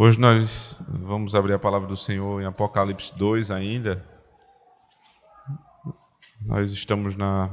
Hoje 0.00 0.16
nós 0.20 0.80
vamos 0.88 1.34
abrir 1.34 1.54
a 1.54 1.58
palavra 1.58 1.88
do 1.88 1.96
Senhor 1.96 2.40
em 2.40 2.44
Apocalipse 2.44 3.12
2 3.18 3.50
ainda. 3.50 4.06
Nós 6.40 6.70
estamos 6.70 7.16
na 7.16 7.50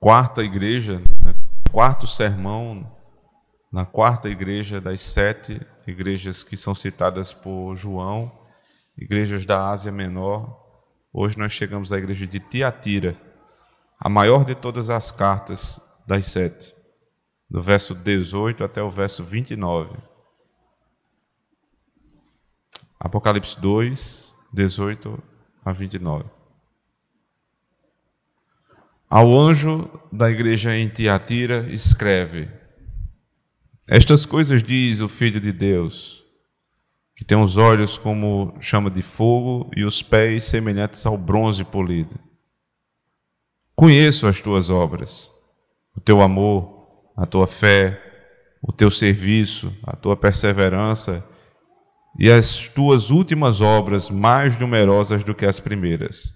quarta 0.00 0.42
igreja, 0.42 0.98
né? 1.24 1.36
quarto 1.70 2.04
sermão, 2.08 2.84
na 3.70 3.86
quarta 3.86 4.28
igreja 4.28 4.80
das 4.80 5.02
sete 5.02 5.64
igrejas 5.86 6.42
que 6.42 6.56
são 6.56 6.74
citadas 6.74 7.32
por 7.32 7.76
João, 7.76 8.32
igrejas 8.98 9.46
da 9.46 9.70
Ásia 9.70 9.92
Menor. 9.92 10.60
Hoje 11.12 11.38
nós 11.38 11.52
chegamos 11.52 11.92
à 11.92 11.98
igreja 11.98 12.26
de 12.26 12.40
Tiatira, 12.40 13.16
a 14.00 14.08
maior 14.08 14.44
de 14.44 14.56
todas 14.56 14.90
as 14.90 15.12
cartas 15.12 15.80
das 16.04 16.26
sete, 16.26 16.74
do 17.48 17.62
verso 17.62 17.94
18 17.94 18.64
até 18.64 18.82
o 18.82 18.90
verso 18.90 19.22
29. 19.22 20.12
Apocalipse 23.04 23.60
2, 23.60 24.34
18 24.50 25.22
a 25.62 25.72
29. 25.72 26.24
Ao 29.10 29.38
anjo 29.38 29.90
da 30.10 30.30
igreja 30.30 30.74
em 30.74 30.88
Tiatira, 30.88 31.70
escreve: 31.70 32.48
Estas 33.86 34.24
coisas 34.24 34.62
diz 34.62 35.02
o 35.02 35.08
Filho 35.08 35.38
de 35.38 35.52
Deus, 35.52 36.24
que 37.14 37.26
tem 37.26 37.36
os 37.36 37.58
olhos 37.58 37.98
como 37.98 38.56
chama 38.58 38.90
de 38.90 39.02
fogo 39.02 39.70
e 39.76 39.84
os 39.84 40.02
pés 40.02 40.44
semelhantes 40.44 41.04
ao 41.04 41.18
bronze 41.18 41.62
polido. 41.62 42.18
Conheço 43.76 44.26
as 44.26 44.40
tuas 44.40 44.70
obras, 44.70 45.30
o 45.94 46.00
teu 46.00 46.22
amor, 46.22 47.12
a 47.14 47.26
tua 47.26 47.46
fé, 47.46 48.00
o 48.62 48.72
teu 48.72 48.90
serviço, 48.90 49.76
a 49.82 49.94
tua 49.94 50.16
perseverança 50.16 51.33
e 52.18 52.30
as 52.30 52.68
tuas 52.68 53.10
últimas 53.10 53.60
obras 53.60 54.08
mais 54.08 54.58
numerosas 54.58 55.24
do 55.24 55.34
que 55.34 55.44
as 55.44 55.58
primeiras. 55.58 56.34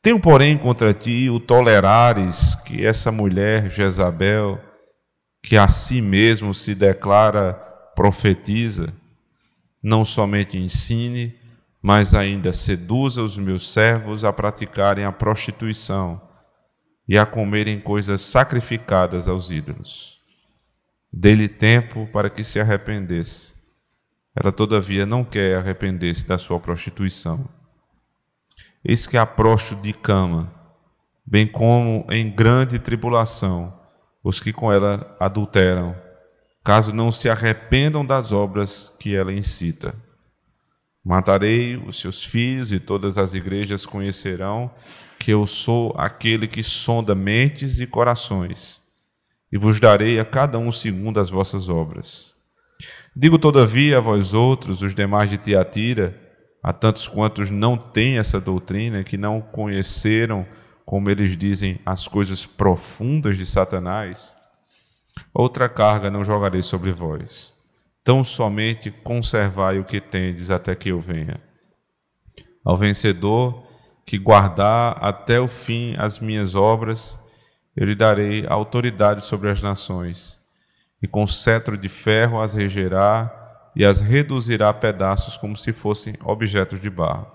Tenho, 0.00 0.20
porém, 0.20 0.56
contra 0.56 0.94
ti 0.94 1.28
o 1.28 1.40
tolerares 1.40 2.54
que 2.66 2.86
essa 2.86 3.10
mulher, 3.10 3.70
Jezabel, 3.70 4.60
que 5.42 5.56
a 5.56 5.66
si 5.66 6.00
mesmo 6.00 6.54
se 6.54 6.74
declara 6.74 7.54
profetiza, 7.96 8.92
não 9.82 10.04
somente 10.04 10.56
ensine, 10.56 11.34
mas 11.82 12.14
ainda 12.14 12.52
seduza 12.52 13.22
os 13.22 13.36
meus 13.36 13.72
servos 13.72 14.24
a 14.24 14.32
praticarem 14.32 15.04
a 15.04 15.10
prostituição 15.12 16.20
e 17.08 17.18
a 17.18 17.26
comerem 17.26 17.80
coisas 17.80 18.20
sacrificadas 18.20 19.26
aos 19.26 19.50
ídolos. 19.50 20.18
Dê-lhe 21.12 21.48
tempo 21.48 22.08
para 22.12 22.28
que 22.30 22.44
se 22.44 22.60
arrependesse 22.60 23.57
ela, 24.40 24.52
todavia, 24.52 25.04
não 25.04 25.24
quer 25.24 25.58
arrepender-se 25.58 26.24
da 26.24 26.38
sua 26.38 26.60
prostituição. 26.60 27.48
Eis 28.84 29.04
que 29.04 29.16
a 29.16 29.28
de 29.82 29.92
cama, 29.92 30.52
bem 31.26 31.44
como 31.44 32.06
em 32.08 32.30
grande 32.30 32.78
tribulação, 32.78 33.76
os 34.22 34.38
que 34.38 34.52
com 34.52 34.72
ela 34.72 35.16
adulteram, 35.18 35.96
caso 36.62 36.94
não 36.94 37.10
se 37.10 37.28
arrependam 37.28 38.06
das 38.06 38.30
obras 38.30 38.94
que 39.00 39.16
ela 39.16 39.32
incita. 39.32 39.92
Matarei 41.04 41.76
os 41.76 41.98
seus 42.00 42.24
filhos 42.24 42.70
e 42.70 42.78
todas 42.78 43.18
as 43.18 43.34
igrejas 43.34 43.84
conhecerão 43.84 44.70
que 45.18 45.32
eu 45.32 45.46
sou 45.48 45.92
aquele 45.98 46.46
que 46.46 46.62
sonda 46.62 47.12
mentes 47.12 47.80
e 47.80 47.88
corações, 47.88 48.80
e 49.50 49.58
vos 49.58 49.80
darei 49.80 50.20
a 50.20 50.24
cada 50.24 50.60
um 50.60 50.70
segundo 50.70 51.18
as 51.18 51.28
vossas 51.28 51.68
obras. 51.68 52.37
Digo, 53.20 53.36
todavia, 53.36 53.98
a 53.98 54.00
vós 54.00 54.32
outros, 54.32 54.80
os 54.80 54.94
demais 54.94 55.28
de 55.28 55.36
Tiatira, 55.36 56.16
a 56.62 56.72
tantos 56.72 57.08
quantos 57.08 57.50
não 57.50 57.76
têm 57.76 58.16
essa 58.16 58.40
doutrina, 58.40 59.02
que 59.02 59.16
não 59.16 59.40
conheceram, 59.40 60.46
como 60.86 61.10
eles 61.10 61.36
dizem, 61.36 61.80
as 61.84 62.06
coisas 62.06 62.46
profundas 62.46 63.36
de 63.36 63.44
Satanás, 63.44 64.36
outra 65.34 65.68
carga 65.68 66.08
não 66.08 66.22
jogarei 66.22 66.62
sobre 66.62 66.92
vós. 66.92 67.52
Tão 68.04 68.22
somente 68.22 68.88
conservai 68.88 69.80
o 69.80 69.84
que 69.84 70.00
tendes 70.00 70.52
até 70.52 70.76
que 70.76 70.90
eu 70.90 71.00
venha. 71.00 71.40
Ao 72.64 72.76
vencedor 72.76 73.66
que 74.06 74.16
guardar 74.16 74.96
até 75.00 75.40
o 75.40 75.48
fim 75.48 75.96
as 75.98 76.20
minhas 76.20 76.54
obras, 76.54 77.18
eu 77.74 77.84
lhe 77.84 77.96
darei 77.96 78.46
autoridade 78.46 79.24
sobre 79.24 79.50
as 79.50 79.60
nações 79.60 80.37
e 81.02 81.06
com 81.06 81.26
cetro 81.26 81.76
de 81.76 81.88
ferro 81.88 82.40
as 82.40 82.54
regerá 82.54 83.34
e 83.74 83.84
as 83.84 84.00
reduzirá 84.00 84.70
a 84.70 84.74
pedaços 84.74 85.36
como 85.36 85.56
se 85.56 85.72
fossem 85.72 86.14
objetos 86.24 86.80
de 86.80 86.90
barro. 86.90 87.30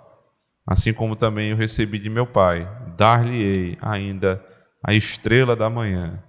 Assim 0.65 0.93
como 0.93 1.15
também 1.15 1.51
eu 1.51 1.57
recebi 1.57 1.99
de 1.99 2.09
meu 2.09 2.25
Pai, 2.25 2.69
dar-lhe-ei 2.97 3.77
ainda 3.81 4.43
a 4.83 4.93
estrela 4.93 5.55
da 5.55 5.69
manhã. 5.69 6.21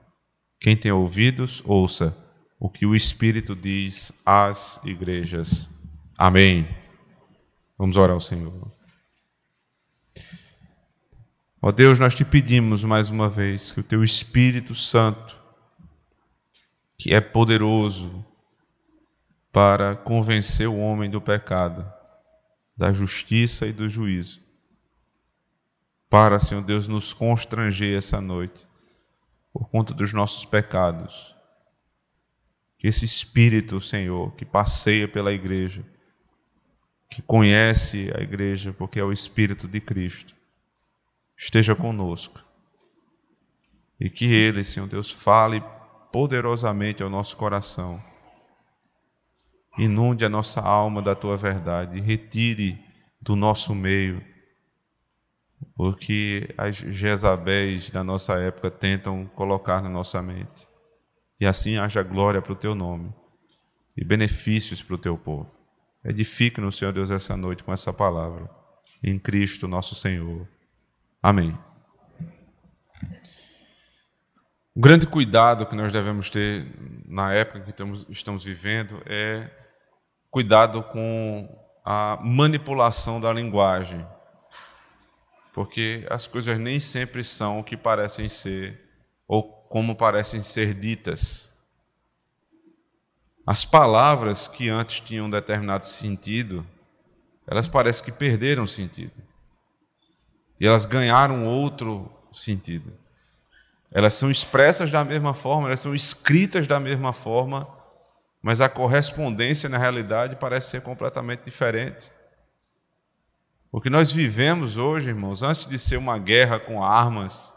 Quem 0.61 0.77
tem 0.77 0.93
ouvidos, 0.93 1.62
ouça 1.65 2.17
o 2.59 2.71
que 2.71 2.87
o 2.87 2.95
Espírito 2.95 3.55
diz 3.55 4.12
às 4.25 4.81
igrejas. 4.84 5.69
Amém. 6.16 6.69
Vamos 7.77 7.97
orar 7.97 8.15
ao 8.15 8.21
Senhor. 8.21 8.72
Ó 11.61 11.72
Deus, 11.72 11.99
nós 11.99 12.15
te 12.15 12.25
pedimos 12.25 12.84
mais 12.84 13.11
uma 13.11 13.28
vez 13.28 13.71
que 13.71 13.81
o 13.81 13.84
teu 13.84 14.05
Espírito 14.05 14.75
Santo 14.75 15.44
que 16.97 17.12
é 17.12 17.21
poderoso 17.21 18.25
para 19.53 19.94
convencer 19.94 20.69
o 20.69 20.78
homem 20.78 21.09
do 21.09 21.21
pecado, 21.21 21.91
da 22.77 22.93
justiça 22.93 23.66
e 23.66 23.72
do 23.72 23.88
juízo. 23.88 24.43
Para, 26.10 26.38
Senhor 26.38 26.62
Deus, 26.62 26.88
nos 26.88 27.12
constranger 27.12 27.97
essa 27.97 28.21
noite, 28.21 28.66
por 29.53 29.69
conta 29.69 29.94
dos 29.94 30.12
nossos 30.12 30.44
pecados. 30.44 31.34
Que 32.78 32.88
esse 32.88 33.04
Espírito, 33.04 33.81
Senhor, 33.81 34.34
que 34.34 34.44
passeia 34.44 35.06
pela 35.06 35.33
igreja, 35.33 35.84
que 37.09 37.22
conhece 37.22 38.12
a 38.16 38.21
igreja, 38.21 38.72
porque 38.72 38.99
é 38.99 39.04
o 39.04 39.12
Espírito 39.12 39.69
de 39.69 39.81
Cristo, 39.81 40.34
esteja 41.37 41.75
conosco. 41.75 42.44
E 44.00 44.10
que 44.10 44.25
Ele, 44.25 44.65
Senhor 44.65 44.88
Deus, 44.88 45.10
fale 45.10 45.62
poderosamente 46.15 47.03
ao 47.03 47.11
nosso 47.11 47.37
coração. 47.37 48.01
Inunde 49.77 50.25
a 50.25 50.29
nossa 50.29 50.61
alma 50.61 51.03
da 51.03 51.13
tua 51.13 51.37
verdade, 51.37 52.01
retire 52.01 52.79
do 53.21 53.35
nosso 53.35 53.75
meio 53.75 54.23
o 55.77 55.93
que 55.93 56.55
as 56.57 56.77
Jezabéis 56.77 57.91
da 57.91 58.05
nossa 58.05 58.35
época 58.35 58.71
tentam 58.71 59.27
colocar 59.35 59.83
na 59.83 59.89
nossa 59.89 60.23
mente. 60.23 60.69
E 61.41 61.47
assim 61.47 61.79
haja 61.79 62.01
glória 62.05 62.41
para 62.41 62.53
o 62.53 62.57
teu 62.57 62.77
nome 62.77 63.13
e 63.97 64.05
benefícios 64.05 64.81
para 64.81 64.95
o 64.95 64.99
teu 64.99 65.19
povo. 65.19 65.51
Edifique-nos, 66.05 66.77
Senhor 66.77 66.93
Deus, 66.93 67.11
essa 67.11 67.37
noite 67.37 67.65
com 67.65 67.73
essa 67.73 67.93
palavra. 67.93 68.49
Em 69.03 69.19
Cristo 69.19 69.67
nosso 69.67 69.97
Senhor. 69.97 70.47
Amém. 71.21 71.59
Um 74.77 74.81
grande 74.81 75.07
cuidado 75.07 75.67
que 75.67 75.77
nós 75.77 75.93
devemos 75.93 76.29
ter 76.29 76.67
na 77.07 77.33
época 77.33 77.61
que 77.61 77.71
estamos, 77.71 78.05
estamos 78.09 78.43
vivendo 78.43 79.01
é 79.07 79.49
cuidado 80.29 80.83
com 80.83 81.49
a 81.84 82.19
manipulação 82.21 83.21
da 83.21 83.33
linguagem, 83.33 84.04
porque 85.53 86.04
as 86.10 86.27
coisas 86.27 86.59
nem 86.59 86.81
sempre 86.81 87.22
são 87.22 87.60
o 87.60 87.63
que 87.63 87.77
parecem 87.77 88.28
ser 88.28 88.81
ou 89.28 89.45
como 89.45 89.95
parecem 89.95 90.43
ser 90.43 90.75
ditas. 90.75 91.48
As 93.47 93.65
palavras 93.65 94.48
que 94.48 94.69
antes 94.69 94.98
tinham 94.98 95.27
um 95.27 95.31
determinado 95.31 95.87
sentido, 95.87 96.66
elas 97.47 97.69
parecem 97.69 98.07
que 98.07 98.10
perderam 98.10 98.66
sentido. 98.66 99.22
E 100.59 100.66
elas 100.66 100.84
ganharam 100.84 101.47
outro 101.47 102.10
sentido. 102.33 103.03
Elas 103.95 104.15
são 104.15 104.29
expressas 104.29 104.91
da 104.91 105.05
mesma 105.05 105.33
forma, 105.33 105.69
elas 105.69 105.79
são 105.79 105.95
escritas 105.95 106.67
da 106.67 106.81
mesma 106.81 107.13
forma, 107.13 107.69
mas 108.43 108.61
a 108.61 108.69
correspondência 108.69 109.69
na 109.69 109.79
realidade 109.79 110.35
parece 110.35 110.71
ser 110.71 110.83
completamente 110.83 111.45
diferente. 111.45 112.11
O 113.71 113.81
que 113.81 113.89
nós 113.89 114.13
vivemos 114.13 114.77
hoje, 114.77 115.11
irmãos, 115.11 115.45
antes 115.45 115.69
de 115.69 115.79
ser 115.79 115.97
uma 115.97 116.19
guerra 116.19 116.59
com 116.59 116.83
armas, 116.83 117.53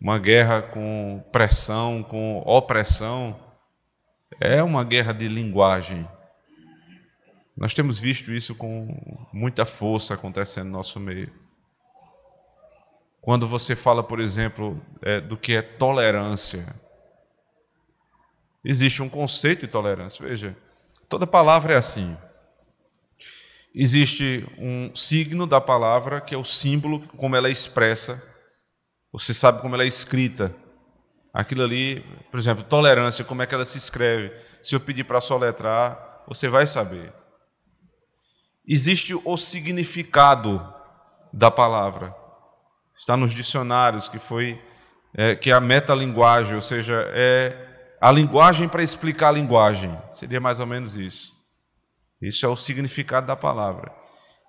uma 0.00 0.18
guerra 0.18 0.62
com 0.62 1.22
pressão, 1.30 2.02
com 2.02 2.42
opressão, 2.46 3.38
é 4.40 4.62
uma 4.62 4.82
guerra 4.82 5.12
de 5.12 5.28
linguagem. 5.28 6.08
Nós 7.54 7.74
temos 7.74 7.98
visto 7.98 8.32
isso 8.32 8.54
com 8.54 9.28
muita 9.30 9.66
força 9.66 10.14
acontecendo 10.14 10.66
no 10.66 10.72
nosso 10.72 10.98
meio. 10.98 11.43
Quando 13.24 13.46
você 13.46 13.74
fala, 13.74 14.02
por 14.02 14.20
exemplo, 14.20 14.80
é, 15.02 15.20
do 15.20 15.36
que 15.36 15.56
é 15.56 15.62
tolerância. 15.62 16.74
Existe 18.62 19.02
um 19.02 19.08
conceito 19.08 19.62
de 19.62 19.68
tolerância. 19.68 20.26
Veja, 20.26 20.56
Toda 21.14 21.26
palavra 21.26 21.74
é 21.74 21.76
assim. 21.76 22.16
Existe 23.74 24.44
um 24.58 24.94
signo 24.96 25.46
da 25.46 25.60
palavra 25.60 26.20
que 26.20 26.34
é 26.34 26.38
o 26.38 26.44
símbolo, 26.44 27.00
como 27.16 27.36
ela 27.36 27.48
é 27.48 27.52
expressa. 27.52 28.22
Você 29.12 29.34
sabe 29.34 29.60
como 29.60 29.74
ela 29.74 29.84
é 29.84 29.86
escrita. 29.86 30.54
Aquilo 31.32 31.62
ali, 31.62 32.04
por 32.30 32.38
exemplo, 32.38 32.64
tolerância, 32.64 33.24
como 33.24 33.42
é 33.42 33.46
que 33.46 33.54
ela 33.54 33.64
se 33.64 33.78
escreve. 33.78 34.32
Se 34.62 34.74
eu 34.74 34.80
pedir 34.80 35.04
para 35.04 35.20
soletrar, 35.20 36.24
você 36.26 36.48
vai 36.48 36.66
saber. 36.66 37.12
Existe 38.66 39.14
o 39.14 39.36
significado 39.36 40.66
da 41.32 41.50
palavra. 41.50 42.12
Está 42.96 43.16
nos 43.16 43.32
dicionários, 43.32 44.08
que 44.08 44.18
foi 44.18 44.60
é, 45.16 45.34
que 45.34 45.50
é 45.50 45.54
a 45.54 45.60
metalinguagem, 45.60 46.54
ou 46.54 46.62
seja, 46.62 47.08
é 47.14 47.96
a 48.00 48.10
linguagem 48.10 48.68
para 48.68 48.82
explicar 48.82 49.28
a 49.28 49.32
linguagem. 49.32 49.96
Seria 50.10 50.40
mais 50.40 50.58
ou 50.58 50.66
menos 50.66 50.96
isso. 50.96 51.32
Isso 52.20 52.44
é 52.44 52.48
o 52.48 52.56
significado 52.56 53.26
da 53.26 53.36
palavra. 53.36 53.92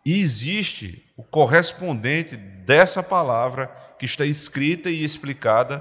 E 0.06 0.20
existe 0.20 1.04
o 1.16 1.24
correspondente 1.24 2.36
dessa 2.36 3.04
palavra 3.04 3.68
que 4.00 4.06
está 4.06 4.26
escrita 4.26 4.90
e 4.90 5.04
explicada, 5.04 5.80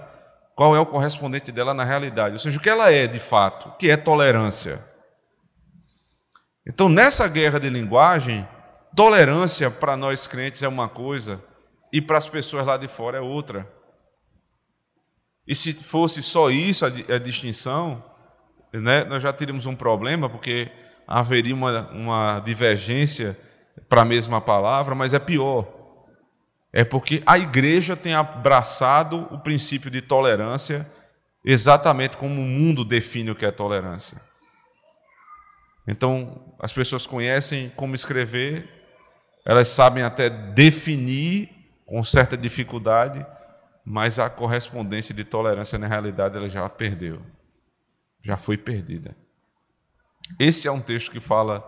qual 0.54 0.76
é 0.76 0.80
o 0.80 0.86
correspondente 0.86 1.50
dela 1.50 1.74
na 1.74 1.84
realidade, 1.84 2.34
ou 2.34 2.38
seja, 2.38 2.58
o 2.58 2.60
que 2.60 2.70
ela 2.70 2.92
é 2.92 3.06
de 3.06 3.18
fato, 3.18 3.72
que 3.78 3.90
é 3.90 3.96
tolerância. 3.96 4.84
Então, 6.66 6.88
nessa 6.88 7.26
guerra 7.26 7.58
de 7.58 7.68
linguagem, 7.68 8.46
tolerância 8.94 9.70
para 9.70 9.96
nós 9.96 10.26
crentes 10.26 10.62
é 10.62 10.68
uma 10.68 10.88
coisa 10.88 11.42
e 11.94 12.00
para 12.02 12.18
as 12.18 12.26
pessoas 12.26 12.66
lá 12.66 12.76
de 12.76 12.88
fora 12.88 13.18
é 13.18 13.20
outra. 13.20 13.72
E 15.46 15.54
se 15.54 15.72
fosse 15.74 16.24
só 16.24 16.50
isso 16.50 16.84
a, 16.84 17.18
distinção, 17.18 18.04
né, 18.72 19.04
nós 19.04 19.22
já 19.22 19.32
teríamos 19.32 19.64
um 19.64 19.76
problema, 19.76 20.28
porque 20.28 20.72
haveria 21.06 21.54
uma, 21.54 21.88
uma 21.92 22.40
divergência 22.40 23.38
para 23.88 24.02
a 24.02 24.04
mesma 24.04 24.40
palavra, 24.40 24.92
mas 24.92 25.14
é 25.14 25.20
pior. 25.20 25.72
É 26.72 26.82
porque 26.82 27.22
a 27.24 27.38
igreja 27.38 27.94
tem 27.94 28.12
abraçado 28.12 29.28
o 29.30 29.38
princípio 29.38 29.88
de 29.88 30.02
tolerância 30.02 30.90
exatamente 31.44 32.16
como 32.16 32.40
o 32.40 32.44
mundo 32.44 32.84
define 32.84 33.30
o 33.30 33.36
que 33.36 33.46
é 33.46 33.52
tolerância. 33.52 34.20
Então, 35.86 36.56
as 36.58 36.72
pessoas 36.72 37.06
conhecem 37.06 37.70
como 37.76 37.94
escrever, 37.94 38.68
elas 39.46 39.68
sabem 39.68 40.02
até 40.02 40.28
definir 40.28 41.53
com 41.94 42.02
certa 42.02 42.36
dificuldade, 42.36 43.24
mas 43.84 44.18
a 44.18 44.28
correspondência 44.28 45.14
de 45.14 45.22
tolerância 45.22 45.78
na 45.78 45.86
realidade 45.86 46.36
ela 46.36 46.50
já 46.50 46.68
perdeu. 46.68 47.22
Já 48.20 48.36
foi 48.36 48.56
perdida. 48.58 49.16
Esse 50.36 50.66
é 50.66 50.72
um 50.72 50.80
texto 50.80 51.12
que 51.12 51.20
fala 51.20 51.62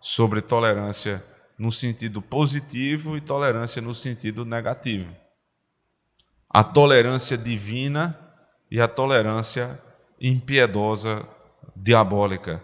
sobre 0.00 0.42
tolerância 0.42 1.24
no 1.56 1.70
sentido 1.70 2.20
positivo 2.20 3.16
e 3.16 3.20
tolerância 3.20 3.80
no 3.80 3.94
sentido 3.94 4.44
negativo. 4.44 5.14
A 6.50 6.64
tolerância 6.64 7.38
divina 7.38 8.18
e 8.68 8.80
a 8.80 8.88
tolerância 8.88 9.80
impiedosa 10.20 11.24
diabólica. 11.76 12.60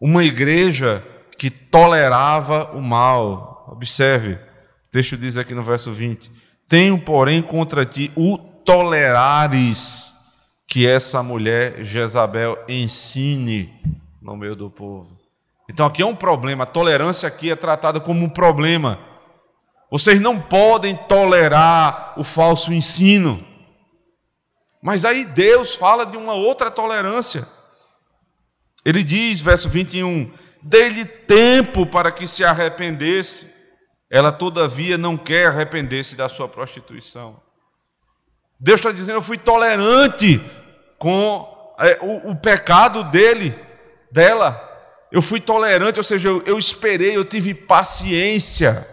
Uma 0.00 0.24
igreja 0.24 1.06
que 1.38 1.48
tolerava 1.48 2.72
o 2.72 2.82
mal. 2.82 3.68
Observe, 3.70 4.47
o 4.88 4.90
texto 4.90 5.18
diz 5.18 5.36
aqui 5.36 5.54
no 5.54 5.62
verso 5.62 5.92
20: 5.92 6.30
Tenho, 6.66 6.98
porém, 6.98 7.42
contra 7.42 7.84
ti 7.84 8.10
o 8.16 8.38
tolerares 8.38 10.14
que 10.66 10.86
essa 10.86 11.22
mulher 11.22 11.84
Jezabel 11.84 12.58
ensine 12.68 13.72
no 14.20 14.36
meio 14.36 14.54
do 14.54 14.70
povo. 14.70 15.18
Então 15.68 15.86
aqui 15.86 16.02
é 16.02 16.06
um 16.06 16.16
problema, 16.16 16.64
a 16.64 16.66
tolerância 16.66 17.26
aqui 17.26 17.50
é 17.50 17.56
tratada 17.56 18.00
como 18.00 18.24
um 18.24 18.28
problema. 18.28 18.98
Vocês 19.90 20.20
não 20.20 20.40
podem 20.40 20.96
tolerar 20.96 22.14
o 22.16 22.24
falso 22.24 22.72
ensino. 22.72 23.42
Mas 24.82 25.04
aí 25.04 25.24
Deus 25.24 25.74
fala 25.74 26.04
de 26.04 26.16
uma 26.16 26.34
outra 26.34 26.70
tolerância. 26.70 27.46
Ele 28.84 29.02
diz, 29.02 29.40
verso 29.40 29.68
21, 29.68 30.30
dê-lhe 30.62 31.04
tempo 31.04 31.84
para 31.86 32.12
que 32.12 32.26
se 32.26 32.44
arrependesse. 32.44 33.47
Ela, 34.10 34.32
todavia, 34.32 34.96
não 34.96 35.16
quer 35.16 35.48
arrepender-se 35.48 36.16
da 36.16 36.28
sua 36.28 36.48
prostituição. 36.48 37.40
Deus 38.58 38.80
está 38.80 38.90
dizendo: 38.90 39.16
eu 39.16 39.22
fui 39.22 39.36
tolerante 39.36 40.40
com 40.98 41.74
é, 41.78 41.98
o, 42.02 42.30
o, 42.30 42.36
pecado 42.36 43.04
dele, 43.04 43.58
dela. 44.10 44.64
Eu 45.12 45.22
fui 45.22 45.40
tolerante, 45.40 45.98
ou 45.98 46.04
seja, 46.04 46.28
eu, 46.28 46.42
eu 46.44 46.58
esperei, 46.58 47.16
eu 47.16 47.24
tive 47.24 47.54
paciência. 47.54 48.86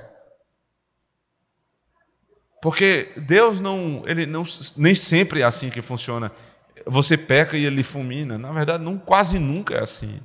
Porque 2.61 3.13
Deus 3.17 3.59
não, 3.59 4.03
ele 4.05 4.25
não, 4.25 4.43
nem 4.75 4.95
sempre 4.95 5.41
é 5.41 5.43
assim 5.43 5.69
que 5.69 5.81
funciona. 5.81 6.31
Você 6.85 7.17
peca 7.17 7.57
e 7.57 7.65
ele 7.65 7.83
fulmina. 7.83 8.37
Na 8.37 8.51
verdade, 8.51 8.83
não, 8.83 8.97
quase 8.97 9.39
nunca 9.39 9.75
é 9.75 9.81
assim. 9.81 10.19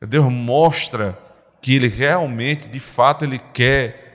Deus 0.00 0.30
mostra 0.30 1.18
que 1.60 1.74
ele 1.74 1.88
realmente, 1.88 2.68
de 2.68 2.80
fato, 2.80 3.24
ele 3.24 3.38
quer 3.38 4.08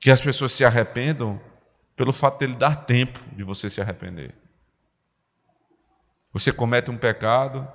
que 0.00 0.10
as 0.10 0.20
pessoas 0.20 0.52
se 0.52 0.64
arrependam 0.64 1.40
pelo 1.96 2.12
fato 2.12 2.38
dele 2.38 2.54
dar 2.54 2.76
tempo 2.76 3.20
de 3.34 3.42
você 3.42 3.68
se 3.68 3.80
arrepender. 3.80 4.34
Você 6.32 6.52
comete 6.52 6.90
um 6.90 6.96
pecado, 6.96 7.66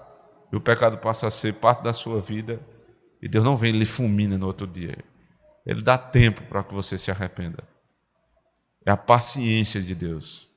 e 0.51 0.56
o 0.56 0.62
pecado 0.62 0.97
passa 0.97 1.27
a 1.27 1.31
ser 1.31 1.56
parte 1.56 1.83
da 1.83 1.94
sua 1.94 2.21
vida, 2.21 2.62
e 3.21 3.27
Deus 3.27 3.44
não 3.44 3.56
vem 3.56 3.74
e 3.74 3.77
lhe 3.77 3.85
fulmina 3.85 4.38
no 4.38 4.45
outro 4.47 4.68
dia. 4.68 4.97
Ele 5.65 5.81
dá 5.81 5.97
tempo 5.97 6.41
para 6.44 6.63
que 6.63 6.74
você 6.74 6.97
se 6.97 7.09
arrependa. 7.09 7.63
É 8.85 8.91
a 8.91 8.97
paciência 8.97 9.81
de 9.81 9.95
Deus. 9.95 10.50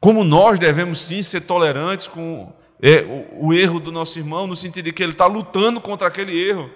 Como 0.00 0.24
nós 0.24 0.58
devemos 0.58 1.00
sim 1.00 1.22
ser 1.22 1.42
tolerantes 1.42 2.08
com 2.08 2.52
é, 2.82 3.04
o, 3.38 3.52
erro 3.52 3.78
do 3.78 3.92
nosso 3.92 4.18
irmão, 4.18 4.46
no 4.46 4.56
sentido 4.56 4.86
de 4.86 4.92
que 4.92 5.02
ele 5.02 5.12
está 5.12 5.26
lutando 5.26 5.80
contra 5.80 6.08
aquele 6.08 6.36
erro. 6.36 6.68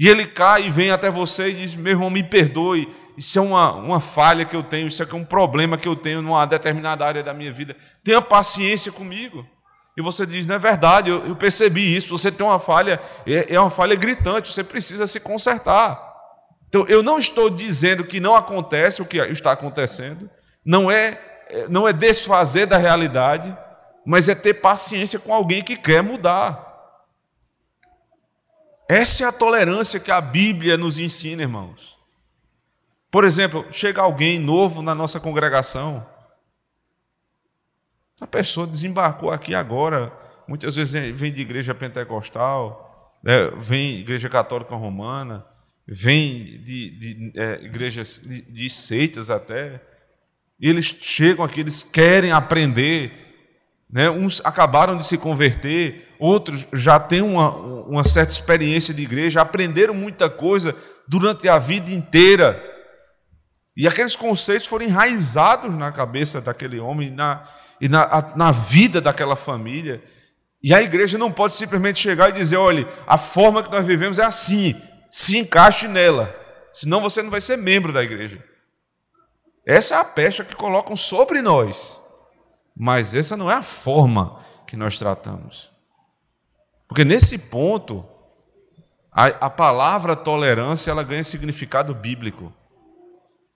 E 0.00 0.08
ele 0.08 0.26
cai 0.26 0.62
e 0.62 0.70
vem 0.70 0.90
até 0.90 1.10
você 1.10 1.50
e 1.50 1.54
diz: 1.54 1.74
Meu 1.74 1.92
irmão, 1.92 2.08
me 2.08 2.24
perdoe. 2.24 2.88
Isso 3.18 3.38
é 3.38 3.42
uma, 3.42 3.72
uma 3.74 4.00
falha 4.00 4.46
que 4.46 4.56
eu 4.56 4.62
tenho, 4.62 4.88
isso 4.88 5.02
é 5.02 5.14
um 5.14 5.26
problema 5.26 5.76
que 5.76 5.86
eu 5.86 5.94
tenho 5.94 6.22
numa 6.22 6.46
determinada 6.46 7.04
área 7.04 7.22
da 7.22 7.34
minha 7.34 7.52
vida. 7.52 7.76
Tenha 8.02 8.22
paciência 8.22 8.90
comigo. 8.90 9.46
E 9.94 10.00
você 10.00 10.24
diz, 10.24 10.46
não 10.46 10.54
é 10.54 10.58
verdade, 10.58 11.10
eu, 11.10 11.26
eu 11.26 11.36
percebi 11.36 11.94
isso, 11.94 12.16
você 12.16 12.32
tem 12.32 12.46
uma 12.46 12.58
falha, 12.58 12.98
é, 13.26 13.54
é 13.54 13.60
uma 13.60 13.68
falha 13.68 13.94
gritante, 13.94 14.48
você 14.48 14.64
precisa 14.64 15.06
se 15.06 15.20
consertar. 15.20 16.00
Então, 16.68 16.86
eu 16.88 17.02
não 17.02 17.18
estou 17.18 17.50
dizendo 17.50 18.04
que 18.04 18.20
não 18.20 18.34
acontece 18.34 19.02
o 19.02 19.04
que 19.04 19.18
está 19.18 19.52
acontecendo, 19.52 20.30
não 20.64 20.90
é, 20.90 21.20
é, 21.48 21.68
não 21.68 21.86
é 21.86 21.92
desfazer 21.92 22.64
da 22.64 22.78
realidade, 22.78 23.54
mas 24.06 24.30
é 24.30 24.34
ter 24.34 24.54
paciência 24.54 25.18
com 25.18 25.34
alguém 25.34 25.60
que 25.60 25.76
quer 25.76 26.02
mudar. 26.02 26.69
Essa 28.90 29.22
é 29.22 29.26
a 29.28 29.30
tolerância 29.30 30.00
que 30.00 30.10
a 30.10 30.20
Bíblia 30.20 30.76
nos 30.76 30.98
ensina, 30.98 31.42
irmãos. 31.42 31.96
Por 33.08 33.22
exemplo, 33.22 33.64
chega 33.70 34.02
alguém 34.02 34.36
novo 34.36 34.82
na 34.82 34.96
nossa 34.96 35.20
congregação, 35.20 36.04
a 38.20 38.26
pessoa 38.26 38.66
desembarcou 38.66 39.30
aqui 39.30 39.54
agora, 39.54 40.12
muitas 40.48 40.74
vezes 40.74 41.14
vem 41.14 41.32
de 41.32 41.40
igreja 41.40 41.72
pentecostal, 41.72 43.16
né, 43.22 43.52
vem 43.58 43.94
de 43.94 44.00
igreja 44.00 44.28
católica 44.28 44.74
romana, 44.74 45.46
vem 45.86 46.60
de, 46.64 46.90
de 46.98 47.32
é, 47.36 47.62
igrejas 47.62 48.20
de, 48.20 48.42
de 48.42 48.68
seitas 48.68 49.30
até, 49.30 49.80
e 50.58 50.68
eles 50.68 50.86
chegam 50.86 51.44
aqui, 51.44 51.60
eles 51.60 51.84
querem 51.84 52.32
aprender, 52.32 53.12
né? 53.88 54.10
uns 54.10 54.40
acabaram 54.44 54.98
de 54.98 55.06
se 55.06 55.16
converter, 55.16 56.08
outros 56.18 56.66
já 56.72 56.98
têm 56.98 57.22
uma, 57.22 57.50
uma 57.90 58.04
certa 58.04 58.32
experiência 58.32 58.94
de 58.94 59.02
igreja, 59.02 59.40
aprenderam 59.40 59.92
muita 59.92 60.30
coisa 60.30 60.76
durante 61.08 61.48
a 61.48 61.58
vida 61.58 61.90
inteira. 61.90 62.62
E 63.76 63.86
aqueles 63.86 64.14
conceitos 64.14 64.68
foram 64.68 64.86
enraizados 64.86 65.76
na 65.76 65.90
cabeça 65.90 66.40
daquele 66.40 66.78
homem, 66.78 67.10
na, 67.10 67.42
e 67.80 67.88
na, 67.88 68.32
na 68.36 68.52
vida 68.52 69.00
daquela 69.00 69.34
família. 69.34 70.02
E 70.62 70.72
a 70.72 70.80
igreja 70.80 71.18
não 71.18 71.32
pode 71.32 71.54
simplesmente 71.54 71.98
chegar 71.98 72.30
e 72.30 72.32
dizer: 72.32 72.56
olha, 72.56 72.86
a 73.06 73.18
forma 73.18 73.62
que 73.62 73.70
nós 73.72 73.84
vivemos 73.84 74.20
é 74.20 74.24
assim, 74.24 74.80
se 75.10 75.36
encaixe 75.38 75.88
nela, 75.88 76.32
senão 76.72 77.00
você 77.00 77.22
não 77.22 77.30
vai 77.30 77.40
ser 77.40 77.56
membro 77.56 77.92
da 77.92 78.02
igreja. 78.04 78.42
Essa 79.66 79.96
é 79.96 79.98
a 79.98 80.04
pecha 80.04 80.44
que 80.44 80.54
colocam 80.54 80.94
sobre 80.94 81.42
nós, 81.42 81.98
mas 82.76 83.14
essa 83.14 83.36
não 83.36 83.50
é 83.50 83.54
a 83.54 83.62
forma 83.62 84.40
que 84.66 84.76
nós 84.76 84.96
tratamos. 84.96 85.69
Porque 86.90 87.04
nesse 87.04 87.38
ponto, 87.38 88.04
a, 89.12 89.26
a 89.26 89.48
palavra 89.48 90.16
tolerância 90.16 90.90
ela 90.90 91.04
ganha 91.04 91.22
significado 91.22 91.94
bíblico. 91.94 92.52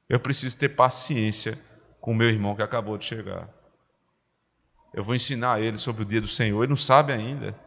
Eu 0.09 0.21
preciso 0.21 0.57
ter 0.57 0.69
paciência 0.69 1.59
com 2.01 2.13
o 2.13 2.15
meu 2.15 2.29
irmão 2.29 2.55
que 2.55 2.63
acabou 2.63 2.97
de 2.97 3.05
chegar. 3.05 3.49
Eu 4.93 5.03
vou 5.03 5.17
ensinar 5.17 5.61
ele 5.61 5.77
sobre 5.77 6.03
o 6.03 6.07
dia 6.07 6.21
do 6.21 6.29
Senhor. 6.29 6.63
Ele 6.63 6.71
não 6.71 6.77
sabe 6.77 7.13
ainda. 7.13 7.59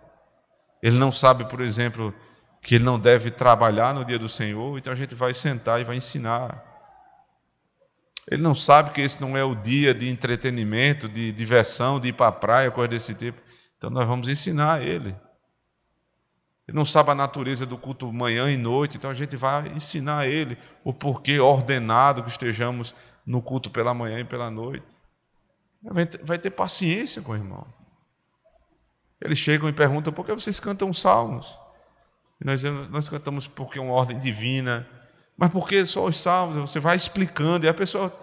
Ele 0.82 0.98
não 0.98 1.12
sabe, 1.12 1.44
por 1.50 1.60
exemplo, 1.60 2.16
que 2.62 2.76
ele 2.76 2.86
não 2.86 2.98
deve 2.98 3.30
trabalhar 3.30 3.94
no 3.94 4.06
dia 4.06 4.18
do 4.18 4.30
Senhor, 4.30 4.78
então 4.78 4.94
a 4.94 4.96
gente 4.96 5.16
vai 5.16 5.34
sentar 5.34 5.82
e 5.82 5.84
vai 5.84 5.98
ensinar. 5.98 6.64
Ele 8.32 8.42
não 8.42 8.56
sabe 8.56 8.92
que 8.92 9.02
esse 9.02 9.20
não 9.20 9.36
é 9.36 9.44
o 9.44 9.54
dia 9.54 9.94
de 9.94 10.08
entretenimento, 10.08 11.10
de 11.10 11.34
diversão, 11.34 12.00
de 12.00 12.08
ir 12.08 12.14
para 12.14 12.28
a 12.28 12.32
praia, 12.32 12.72
coisa 12.72 12.88
desse 12.88 13.14
tipo. 13.14 13.42
Então 13.78 13.90
nós 13.90 14.08
vamos 14.08 14.30
ensinar 14.30 14.82
ele. 14.82 15.14
Ele 16.68 16.76
não 16.76 16.84
sabe 16.84 17.12
a 17.12 17.16
natureza 17.16 17.66
do 17.66 17.78
culto 17.78 18.12
manhã 18.12 18.52
e 18.52 18.58
noite, 18.58 18.98
então 18.98 19.10
a 19.10 19.14
gente 19.14 19.38
vai 19.38 19.70
ensinar 19.70 20.20
a 20.20 20.28
ele 20.28 20.58
o 20.84 20.94
porquê 20.94 21.40
ordenado 21.40 22.22
que 22.22 22.30
estejamos 22.30 22.94
no 23.26 23.42
culto 23.42 23.70
pela 23.70 23.94
manhã 23.94 24.20
e 24.20 24.26
pela 24.26 24.52
noite. 24.52 24.98
Vai 26.24 26.38
ter 26.38 26.50
paciência 26.50 27.22
com 27.22 27.32
o 27.32 27.36
irmão. 27.36 27.66
Eles 29.22 29.38
chegam 29.38 29.70
e 29.70 29.74
perguntam 29.74 30.12
por 30.12 30.26
que 30.26 30.34
vocês 30.34 30.60
cantam 30.60 30.92
salmos? 30.92 31.58
E 32.42 32.46
nós, 32.46 32.64
nós 32.64 33.10
cantamos 33.10 33.48
porque 33.48 33.80
é 33.80 33.82
uma 33.82 33.94
ordem 33.94 34.20
divina. 34.20 34.88
Mas 35.38 35.50
por 35.50 35.68
que 35.68 35.86
só 35.86 36.06
os 36.06 36.20
salmos? 36.20 36.70
Você 36.70 36.80
vai 36.80 36.96
explicando 36.96 37.66
e 37.66 37.70
a 37.70 37.74
pessoa, 37.74 38.14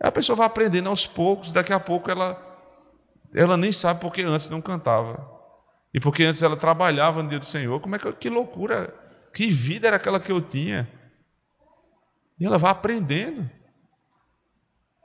a 0.00 0.10
pessoa 0.12 0.36
vai 0.36 0.46
aprendendo 0.46 0.88
aos 0.88 1.06
poucos. 1.06 1.52
Daqui 1.52 1.72
a 1.72 1.80
pouco 1.80 2.10
ela, 2.10 2.40
ela 3.34 3.56
nem 3.56 3.72
sabe 3.72 4.00
porque 4.00 4.22
antes 4.22 4.48
não 4.48 4.62
cantava. 4.62 5.41
E 5.92 6.00
porque 6.00 6.24
antes 6.24 6.42
ela 6.42 6.56
trabalhava 6.56 7.22
no 7.22 7.28
dia 7.28 7.38
do 7.38 7.44
Senhor, 7.44 7.80
como 7.80 7.96
é 7.96 7.98
que, 7.98 8.12
que 8.12 8.30
loucura, 8.30 8.94
que 9.32 9.50
vida 9.50 9.86
era 9.86 9.96
aquela 9.96 10.18
que 10.18 10.32
eu 10.32 10.40
tinha? 10.40 10.88
E 12.40 12.46
ela 12.46 12.58
vai 12.58 12.70
aprendendo. 12.70 13.48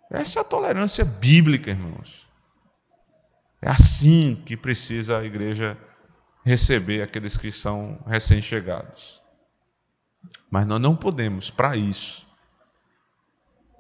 Essa 0.09 0.39
é 0.39 0.41
a 0.41 0.45
tolerância 0.45 1.03
bíblica, 1.03 1.71
irmãos. 1.71 2.27
É 3.61 3.69
assim 3.69 4.41
que 4.45 4.55
precisa 4.55 5.17
a 5.17 5.25
igreja 5.25 5.77
receber 6.45 7.01
aqueles 7.01 7.35
que 7.37 7.51
são 7.51 8.01
recém-chegados. 8.07 9.21
Mas 10.49 10.65
nós 10.65 10.79
não 10.79 10.95
podemos, 10.95 11.49
para 11.49 11.75
isso, 11.75 12.25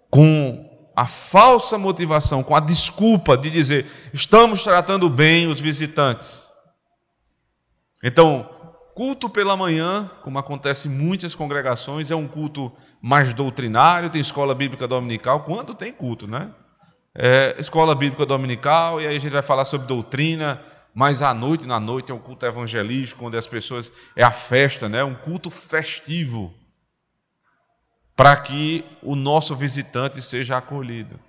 com 0.09 0.91
a 0.95 1.05
falsa 1.05 1.77
motivação, 1.77 2.43
com 2.43 2.55
a 2.55 2.59
desculpa 2.59 3.37
de 3.37 3.49
dizer 3.49 3.85
estamos 4.13 4.63
tratando 4.63 5.09
bem 5.09 5.47
os 5.47 5.59
visitantes, 5.59 6.46
então, 8.03 8.49
culto 8.95 9.29
pela 9.29 9.55
manhã, 9.55 10.09
como 10.23 10.39
acontece 10.39 10.87
em 10.87 10.91
muitas 10.91 11.35
congregações, 11.35 12.11
é 12.11 12.15
um 12.15 12.27
culto 12.27 12.71
mais 13.01 13.33
doutrinário, 13.33 14.09
tem 14.09 14.21
escola 14.21 14.55
bíblica 14.55 14.87
dominical, 14.87 15.43
quando 15.43 15.73
tem 15.73 15.91
culto, 15.91 16.27
né? 16.27 16.51
É, 17.13 17.55
escola 17.59 17.95
bíblica 17.95 18.25
dominical, 18.25 19.01
e 19.01 19.07
aí 19.07 19.15
a 19.15 19.19
gente 19.19 19.31
vai 19.31 19.41
falar 19.41 19.65
sobre 19.65 19.87
doutrina, 19.87 20.61
mas 20.93 21.21
à 21.21 21.33
noite, 21.33 21.67
na 21.67 21.79
noite, 21.79 22.11
é 22.11 22.15
um 22.15 22.19
culto 22.19 22.45
evangelístico, 22.45 23.25
onde 23.25 23.37
as 23.37 23.45
pessoas. 23.45 23.91
É 24.15 24.23
a 24.23 24.31
festa, 24.31 24.89
né? 24.89 25.03
Um 25.03 25.13
culto 25.15 25.51
festivo, 25.51 26.53
para 28.15 28.35
que 28.35 28.83
o 29.03 29.15
nosso 29.15 29.55
visitante 29.55 30.21
seja 30.23 30.57
acolhido. 30.57 31.19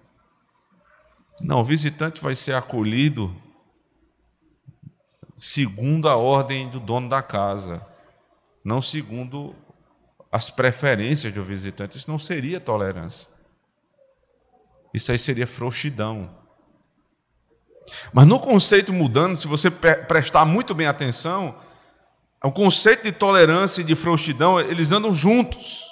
Não, 1.40 1.60
o 1.60 1.64
visitante 1.64 2.22
vai 2.22 2.34
ser 2.34 2.54
acolhido 2.54 3.34
segundo 5.38 6.08
a 6.08 6.16
ordem 6.16 6.68
do 6.68 6.80
dono 6.80 7.08
da 7.08 7.22
casa, 7.22 7.86
não 8.64 8.80
segundo 8.80 9.54
as 10.32 10.50
preferências 10.50 11.32
do 11.32 11.44
visitante. 11.44 11.96
Isso 11.96 12.10
não 12.10 12.18
seria 12.18 12.58
tolerância. 12.58 13.28
Isso 14.92 15.12
aí 15.12 15.18
seria 15.18 15.46
frouxidão. 15.46 16.28
Mas 18.12 18.26
no 18.26 18.40
conceito 18.40 18.92
mudando, 18.92 19.36
se 19.36 19.46
você 19.46 19.70
prestar 19.70 20.44
muito 20.44 20.74
bem 20.74 20.88
atenção, 20.88 21.56
o 22.42 22.50
conceito 22.50 23.04
de 23.04 23.12
tolerância 23.12 23.80
e 23.80 23.84
de 23.84 23.94
frouxidão, 23.94 24.58
eles 24.58 24.90
andam 24.90 25.14
juntos. 25.14 25.84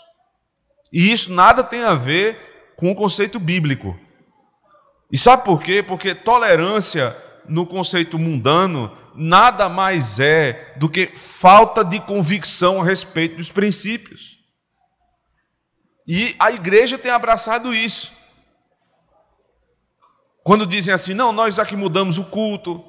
E 0.92 1.12
isso 1.12 1.32
nada 1.32 1.62
tem 1.62 1.84
a 1.84 1.94
ver 1.94 2.74
com 2.76 2.90
o 2.90 2.96
conceito 2.96 3.38
bíblico. 3.38 3.96
E 5.10 5.16
sabe 5.16 5.44
por 5.44 5.62
quê? 5.62 5.84
Porque 5.84 6.16
tolerância 6.16 7.16
no 7.48 7.64
conceito 7.64 8.18
mundano 8.18 9.05
nada 9.16 9.68
mais 9.68 10.20
é 10.20 10.74
do 10.76 10.88
que 10.88 11.12
falta 11.14 11.84
de 11.84 12.00
convicção 12.00 12.80
a 12.80 12.84
respeito 12.84 13.36
dos 13.36 13.50
princípios. 13.50 14.36
E 16.06 16.36
a 16.38 16.52
igreja 16.52 16.96
tem 16.96 17.10
abraçado 17.10 17.74
isso. 17.74 18.12
Quando 20.44 20.66
dizem 20.66 20.94
assim, 20.94 21.12
não, 21.12 21.32
nós 21.32 21.58
aqui 21.58 21.74
mudamos 21.74 22.18
o 22.18 22.24
culto, 22.24 22.84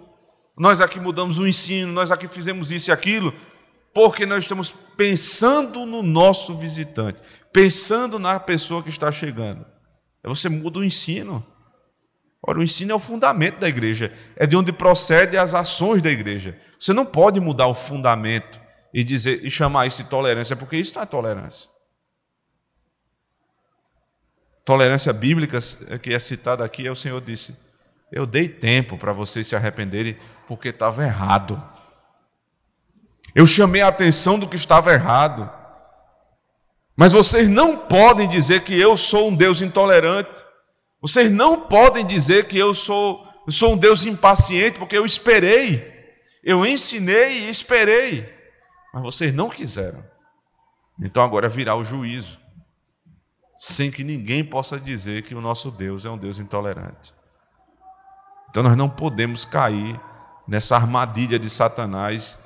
nós 0.55 0.79
aqui 0.79 0.99
mudamos 0.99 1.39
o 1.39 1.47
ensino, 1.47 1.91
nós 1.91 2.11
aqui 2.11 2.27
fizemos 2.27 2.71
isso 2.71 2.91
e 2.91 2.93
aquilo, 2.93 3.33
porque 3.93 4.25
nós 4.25 4.43
estamos 4.43 4.71
pensando 4.95 5.85
no 5.85 6.03
nosso 6.03 6.55
visitante, 6.55 7.19
pensando 7.51 8.19
na 8.19 8.39
pessoa 8.39 8.83
que 8.83 8.89
está 8.89 9.11
chegando. 9.11 9.65
Você 10.23 10.49
muda 10.49 10.79
o 10.79 10.83
ensino. 10.83 11.43
Ora, 12.49 12.59
o 12.59 12.63
ensino 12.63 12.93
é 12.93 12.95
o 12.95 12.99
fundamento 12.99 13.59
da 13.59 13.67
igreja, 13.67 14.13
é 14.37 14.47
de 14.47 14.55
onde 14.55 14.71
procedem 14.71 15.37
as 15.37 15.53
ações 15.53 16.01
da 16.01 16.09
igreja. 16.09 16.57
Você 16.79 16.93
não 16.93 17.05
pode 17.05 17.41
mudar 17.41 17.67
o 17.67 17.73
fundamento 17.73 18.61
e 18.93 19.03
dizer 19.03 19.43
e 19.45 19.51
chamar 19.51 19.85
isso 19.85 20.01
de 20.01 20.09
tolerância, 20.09 20.55
porque 20.55 20.77
isso 20.77 20.95
não 20.95 21.01
é 21.01 21.05
tolerância. 21.05 21.69
Tolerância 24.63 25.11
bíblica 25.11 25.59
que 26.01 26.13
é 26.13 26.19
citada 26.19 26.63
aqui 26.63 26.87
é 26.87 26.91
o 26.91 26.95
Senhor 26.95 27.19
disse: 27.19 27.53
Eu 28.09 28.25
dei 28.25 28.47
tempo 28.47 28.97
para 28.97 29.11
vocês 29.11 29.45
se 29.45 29.55
arrependerem 29.55 30.17
porque 30.47 30.69
estava 30.69 31.03
errado. 31.03 31.61
Eu 33.35 33.45
chamei 33.45 33.81
a 33.81 33.89
atenção 33.89 34.39
do 34.39 34.47
que 34.47 34.55
estava 34.55 34.93
errado. 34.93 35.51
Mas 36.95 37.11
vocês 37.11 37.49
não 37.49 37.77
podem 37.77 38.27
dizer 38.27 38.61
que 38.61 38.79
eu 38.79 38.95
sou 38.95 39.27
um 39.27 39.35
Deus 39.35 39.61
intolerante. 39.61 40.46
Vocês 41.01 41.31
não 41.31 41.67
podem 41.67 42.05
dizer 42.05 42.47
que 42.47 42.57
eu 42.57 42.73
sou, 42.73 43.25
eu 43.45 43.51
sou 43.51 43.73
um 43.73 43.77
Deus 43.77 44.05
impaciente, 44.05 44.79
porque 44.79 44.97
eu 44.97 45.05
esperei, 45.05 45.95
eu 46.43 46.65
ensinei 46.65 47.45
e 47.45 47.49
esperei, 47.49 48.27
mas 48.93 49.03
vocês 49.03 49.33
não 49.33 49.49
quiseram. 49.49 50.03
Então 50.99 51.21
agora 51.21 51.47
virá 51.47 51.75
o 51.75 51.83
juízo, 51.83 52.39
sem 53.57 53.91
que 53.91 54.03
ninguém 54.03 54.43
possa 54.43 54.79
dizer 54.79 55.23
que 55.23 55.35
o 55.35 55.41
nosso 55.41 55.69
Deus 55.69 56.05
é 56.05 56.09
um 56.09 56.17
Deus 56.17 56.39
intolerante. 56.39 57.13
Então 58.49 58.63
nós 58.63 58.75
não 58.75 58.89
podemos 58.89 59.45
cair 59.45 59.99
nessa 60.47 60.75
armadilha 60.75 61.37
de 61.37 61.49
Satanás, 61.49 62.39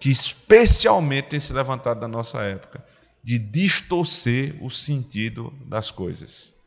que 0.00 0.08
especialmente 0.08 1.30
tem 1.30 1.40
se 1.40 1.52
levantado 1.52 2.00
na 2.00 2.08
nossa 2.08 2.38
época, 2.40 2.82
de 3.22 3.38
distorcer 3.38 4.56
o 4.62 4.70
sentido 4.70 5.52
das 5.66 5.90
coisas. 5.90 6.57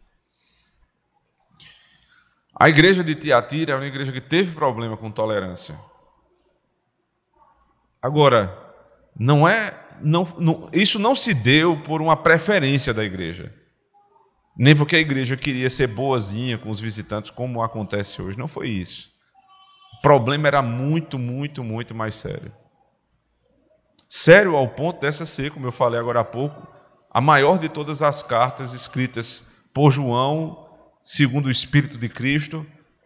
A 2.62 2.70
igreja 2.70 3.04
de 3.04 3.16
Tiatira 3.16 3.74
é 3.74 3.76
uma 3.76 3.88
igreja 3.88 4.12
que 4.12 4.22
teve 4.22 4.54
problema 4.54 4.96
com 4.96 5.10
tolerância. 5.10 5.80
Agora, 8.00 8.56
não 9.20 9.50
é, 9.50 9.74
não, 10.00 10.28
não, 10.38 10.70
isso 10.72 11.00
não 11.00 11.16
se 11.16 11.34
deu 11.34 11.82
por 11.82 12.04
uma 12.04 12.16
preferência 12.16 12.94
da 12.94 13.04
igreja, 13.04 13.52
nem 14.56 14.76
porque 14.76 14.96
a 14.96 15.00
igreja 15.00 15.36
queria 15.36 15.72
ser 15.72 15.88
boazinha 15.88 16.56
com 16.56 16.70
os 16.70 16.80
visitantes, 16.80 17.32
como 17.32 17.64
acontece 17.64 18.22
hoje. 18.22 18.38
Não 18.38 18.48
foi 18.48 18.70
isso. 18.70 19.10
O 19.98 20.02
problema 20.04 20.48
era 20.48 20.62
muito, 20.62 21.18
muito, 21.18 21.64
muito 21.64 21.96
mais 21.96 22.14
sério. 22.14 22.54
Sério 24.08 24.56
ao 24.56 24.68
ponto 24.68 25.02
dessa 25.02 25.26
ser, 25.26 25.50
como 25.50 25.66
eu 25.66 25.72
falei 25.72 26.00
agora 26.00 26.20
há 26.20 26.24
pouco, 26.24 26.72
a 27.10 27.20
maior 27.20 27.58
de 27.58 27.70
todas 27.70 28.04
as 28.04 28.22
cartas 28.22 28.76
escritas 28.76 29.48
por 29.74 29.90
João 29.90 30.71
segundo 31.04 31.48
o 31.48 31.52
Espírito 31.52 31.98
de 31.98 32.08
Cristo, 32.08 32.66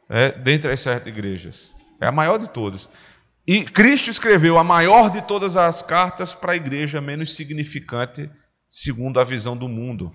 é, 0.09 0.31
dentre 0.31 0.71
as 0.71 0.81
sete 0.81 1.09
igrejas. 1.09 1.73
É 1.99 2.07
a 2.07 2.11
maior 2.11 2.37
de 2.37 2.49
todas. 2.49 2.89
E 3.47 3.63
Cristo 3.63 4.09
escreveu 4.09 4.57
a 4.57 4.63
maior 4.63 5.09
de 5.09 5.21
todas 5.21 5.55
as 5.55 5.81
cartas 5.81 6.33
para 6.33 6.53
a 6.53 6.55
igreja 6.55 6.99
menos 6.99 7.35
significante, 7.35 8.29
segundo 8.67 9.19
a 9.19 9.23
visão 9.23 9.55
do 9.55 9.69
mundo. 9.69 10.13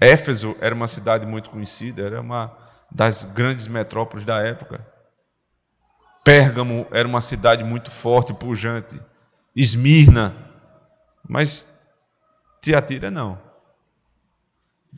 Éfeso 0.00 0.56
era 0.60 0.74
uma 0.74 0.88
cidade 0.88 1.26
muito 1.26 1.48
conhecida, 1.48 2.02
era 2.02 2.20
uma 2.20 2.56
das 2.90 3.22
grandes 3.22 3.68
metrópoles 3.68 4.24
da 4.24 4.40
época. 4.40 4.84
Pérgamo 6.24 6.86
era 6.90 7.06
uma 7.06 7.20
cidade 7.20 7.62
muito 7.62 7.90
forte, 7.90 8.34
pujante. 8.34 9.00
Esmirna, 9.54 10.34
mas 11.28 11.68
Tiatira 12.60 13.10
não. 13.10 13.40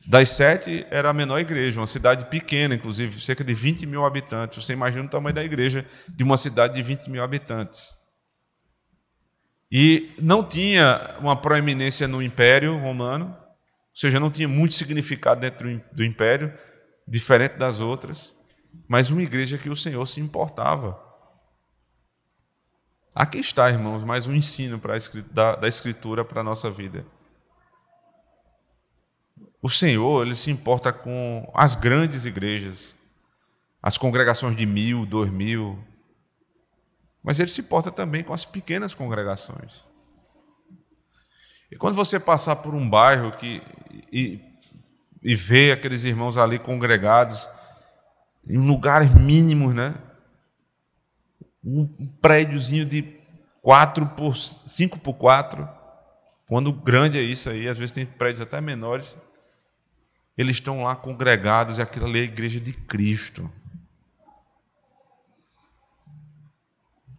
Das 0.06 0.30
sete, 0.30 0.84
era 0.90 1.10
a 1.10 1.12
menor 1.12 1.38
igreja, 1.38 1.80
uma 1.80 1.86
cidade 1.86 2.26
pequena, 2.26 2.74
inclusive, 2.74 3.20
cerca 3.20 3.44
de 3.44 3.54
20 3.54 3.86
mil 3.86 4.04
habitantes. 4.04 4.62
Você 4.62 4.72
imagina 4.72 5.04
o 5.04 5.08
tamanho 5.08 5.34
da 5.34 5.44
igreja 5.44 5.86
de 6.08 6.24
uma 6.24 6.36
cidade 6.36 6.74
de 6.74 6.82
20 6.82 7.08
mil 7.08 7.22
habitantes. 7.22 7.94
E 9.70 10.12
não 10.18 10.44
tinha 10.44 11.16
uma 11.20 11.34
proeminência 11.34 12.06
no 12.06 12.22
Império 12.22 12.76
Romano, 12.76 13.26
ou 13.26 13.96
seja, 13.96 14.20
não 14.20 14.30
tinha 14.30 14.48
muito 14.48 14.74
significado 14.74 15.40
dentro 15.40 15.80
do 15.92 16.04
Império, 16.04 16.52
diferente 17.06 17.56
das 17.56 17.80
outras, 17.80 18.34
mas 18.88 19.10
uma 19.10 19.22
igreja 19.22 19.58
que 19.58 19.70
o 19.70 19.76
Senhor 19.76 20.04
se 20.06 20.20
importava. 20.20 21.00
Aqui 23.14 23.38
está, 23.38 23.70
irmãos, 23.70 24.04
mais 24.04 24.26
um 24.26 24.34
ensino 24.34 24.80
da, 25.30 25.54
da 25.54 25.68
Escritura 25.68 26.24
para 26.24 26.40
a 26.40 26.44
nossa 26.44 26.70
vida. 26.70 27.06
O 29.64 29.70
Senhor, 29.70 30.26
Ele 30.26 30.34
se 30.34 30.50
importa 30.50 30.92
com 30.92 31.50
as 31.54 31.74
grandes 31.74 32.26
igrejas, 32.26 32.94
as 33.82 33.96
congregações 33.96 34.54
de 34.54 34.66
mil, 34.66 35.06
dois 35.06 35.30
mil, 35.30 35.82
mas 37.22 37.40
Ele 37.40 37.48
se 37.48 37.62
importa 37.62 37.90
também 37.90 38.22
com 38.22 38.34
as 38.34 38.44
pequenas 38.44 38.92
congregações. 38.92 39.82
E 41.72 41.76
quando 41.76 41.94
você 41.94 42.20
passar 42.20 42.56
por 42.56 42.74
um 42.74 42.86
bairro 42.86 43.32
que, 43.38 43.62
e, 44.12 44.38
e 45.22 45.34
ver 45.34 45.72
aqueles 45.72 46.04
irmãos 46.04 46.36
ali 46.36 46.58
congregados, 46.58 47.48
em 48.46 48.58
lugares 48.58 49.14
mínimos, 49.14 49.74
né? 49.74 49.94
um 51.64 51.86
prédiozinho 52.20 52.84
de 52.84 53.18
4 53.62 54.08
por 54.08 54.36
5 54.36 55.00
por 55.00 55.14
4. 55.14 55.66
Quando 56.46 56.70
grande 56.70 57.16
é 57.16 57.22
isso 57.22 57.48
aí, 57.48 57.66
às 57.66 57.78
vezes 57.78 57.92
tem 57.92 58.04
prédios 58.04 58.42
até 58.42 58.60
menores. 58.60 59.16
Eles 60.36 60.56
estão 60.56 60.82
lá 60.82 60.96
congregados 60.96 61.78
e 61.78 61.82
aquilo 61.82 62.06
ali 62.06 62.18
é 62.18 62.22
a 62.22 62.24
igreja 62.24 62.60
de 62.60 62.72
Cristo. 62.72 63.50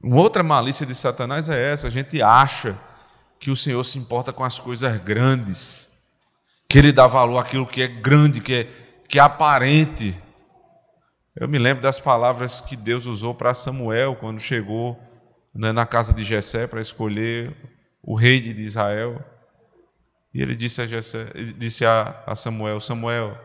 Uma 0.02 0.18
outra 0.18 0.44
malícia 0.44 0.86
de 0.86 0.94
Satanás 0.94 1.50
é 1.50 1.72
essa: 1.72 1.88
a 1.88 1.90
gente 1.90 2.22
acha 2.22 2.78
que 3.40 3.50
o 3.50 3.56
Senhor 3.56 3.84
se 3.84 3.98
importa 3.98 4.32
com 4.32 4.44
as 4.44 4.60
coisas 4.60 5.02
grandes, 5.02 5.90
que 6.70 6.78
Ele 6.78 6.92
dá 6.92 7.08
valor 7.08 7.40
àquilo 7.40 7.66
que 7.66 7.82
é 7.82 7.88
grande, 7.88 8.42
que 8.42 8.54
é, 8.54 8.64
que 9.08 9.18
é 9.18 9.22
aparente. 9.22 10.16
Eu 11.36 11.48
me 11.48 11.58
lembro 11.58 11.82
das 11.82 12.00
palavras 12.00 12.62
que 12.62 12.76
Deus 12.76 13.06
usou 13.06 13.34
para 13.34 13.54
Samuel 13.54 14.16
quando 14.16 14.40
chegou 14.40 15.00
né, 15.54 15.72
na 15.72 15.86
casa 15.86 16.14
de 16.14 16.24
Jessé 16.24 16.68
para 16.68 16.82
escolher 16.82 17.56
o 18.02 18.16
rei 18.16 18.40
de 18.40 18.62
Israel. 18.62 19.24
E 20.36 20.42
ele 20.42 20.56
disse 20.56 20.82
a, 20.82 20.86
Jessé, 20.86 21.28
disse 21.58 21.86
a, 21.86 22.24
a 22.28 22.36
Samuel: 22.36 22.82
Samuel, 22.82 23.36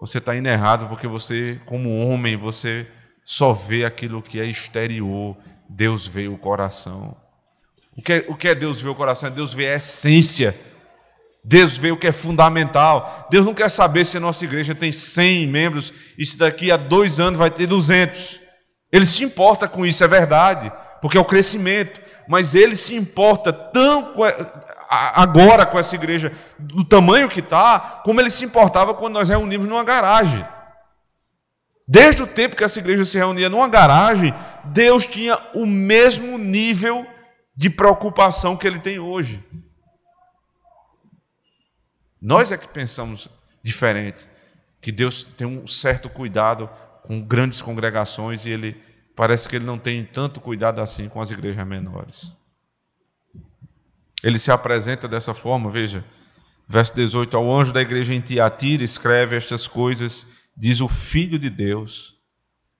você 0.00 0.18
está 0.18 0.36
indo 0.36 0.48
errado 0.48 0.88
porque 0.88 1.08
você, 1.08 1.60
como 1.66 1.98
homem, 1.98 2.36
você 2.36 2.86
só 3.24 3.52
vê 3.52 3.84
aquilo 3.84 4.22
que 4.22 4.38
é 4.38 4.46
exterior. 4.46 5.36
Deus 5.68 6.06
vê 6.06 6.28
o 6.28 6.38
coração. 6.38 7.16
O 7.96 8.00
que, 8.00 8.12
é, 8.12 8.24
o 8.28 8.36
que 8.36 8.48
é 8.48 8.54
Deus 8.54 8.80
vê 8.80 8.88
o 8.88 8.94
coração? 8.94 9.30
Deus 9.30 9.52
vê 9.52 9.66
a 9.66 9.76
essência 9.76 10.54
Deus 11.44 11.76
vê 11.76 11.90
o 11.90 11.96
que 11.96 12.06
é 12.06 12.12
fundamental. 12.12 13.28
Deus 13.30 13.44
não 13.44 13.52
quer 13.52 13.68
saber 13.68 14.06
se 14.06 14.16
a 14.16 14.20
nossa 14.20 14.44
igreja 14.44 14.74
tem 14.74 14.90
100 14.90 15.46
membros 15.46 15.92
e 16.16 16.24
se 16.24 16.38
daqui 16.38 16.72
a 16.72 16.76
dois 16.78 17.20
anos 17.20 17.38
vai 17.38 17.50
ter 17.50 17.66
200. 17.66 18.40
Ele 18.90 19.04
se 19.04 19.22
importa 19.22 19.68
com 19.68 19.84
isso, 19.84 20.02
é 20.02 20.08
verdade, 20.08 20.72
porque 21.02 21.18
é 21.18 21.20
o 21.20 21.24
crescimento. 21.24 22.00
Mas 22.26 22.54
ele 22.54 22.74
se 22.74 22.94
importa 22.94 23.52
tão 23.52 24.14
agora 24.88 25.66
com 25.66 25.78
essa 25.78 25.94
igreja, 25.94 26.32
do 26.58 26.84
tamanho 26.84 27.28
que 27.28 27.40
está, 27.40 28.02
como 28.04 28.20
ele 28.20 28.30
se 28.30 28.44
importava 28.44 28.94
quando 28.94 29.14
nós 29.14 29.28
reunimos 29.28 29.68
numa 29.68 29.84
garagem. 29.84 30.44
Desde 31.86 32.22
o 32.22 32.26
tempo 32.26 32.56
que 32.56 32.64
essa 32.64 32.78
igreja 32.78 33.04
se 33.04 33.18
reunia 33.18 33.50
numa 33.50 33.68
garagem, 33.68 34.34
Deus 34.64 35.06
tinha 35.06 35.38
o 35.54 35.66
mesmo 35.66 36.38
nível 36.38 37.06
de 37.54 37.68
preocupação 37.68 38.56
que 38.56 38.66
ele 38.66 38.80
tem 38.80 38.98
hoje. 38.98 39.44
Nós 42.20 42.50
é 42.50 42.56
que 42.56 42.66
pensamos 42.66 43.28
diferente, 43.62 44.26
que 44.80 44.90
Deus 44.90 45.24
tem 45.36 45.46
um 45.46 45.66
certo 45.66 46.08
cuidado 46.08 46.70
com 47.02 47.20
grandes 47.20 47.60
congregações 47.60 48.46
e 48.46 48.50
ele 48.50 48.80
parece 49.14 49.46
que 49.46 49.56
ele 49.56 49.64
não 49.64 49.78
tem 49.78 50.04
tanto 50.04 50.40
cuidado 50.40 50.80
assim 50.80 51.08
com 51.08 51.20
as 51.20 51.30
igrejas 51.30 51.66
menores. 51.66 52.34
Ele 54.24 54.38
se 54.38 54.50
apresenta 54.50 55.06
dessa 55.06 55.34
forma, 55.34 55.70
veja, 55.70 56.02
verso 56.66 56.94
18: 56.96 57.36
Ao 57.36 57.54
anjo 57.54 57.74
da 57.74 57.82
igreja 57.82 58.14
em 58.14 58.22
Tiatira 58.22 58.82
escreve 58.82 59.36
estas 59.36 59.68
coisas, 59.68 60.26
diz 60.56 60.80
o 60.80 60.88
Filho 60.88 61.38
de 61.38 61.50
Deus, 61.50 62.14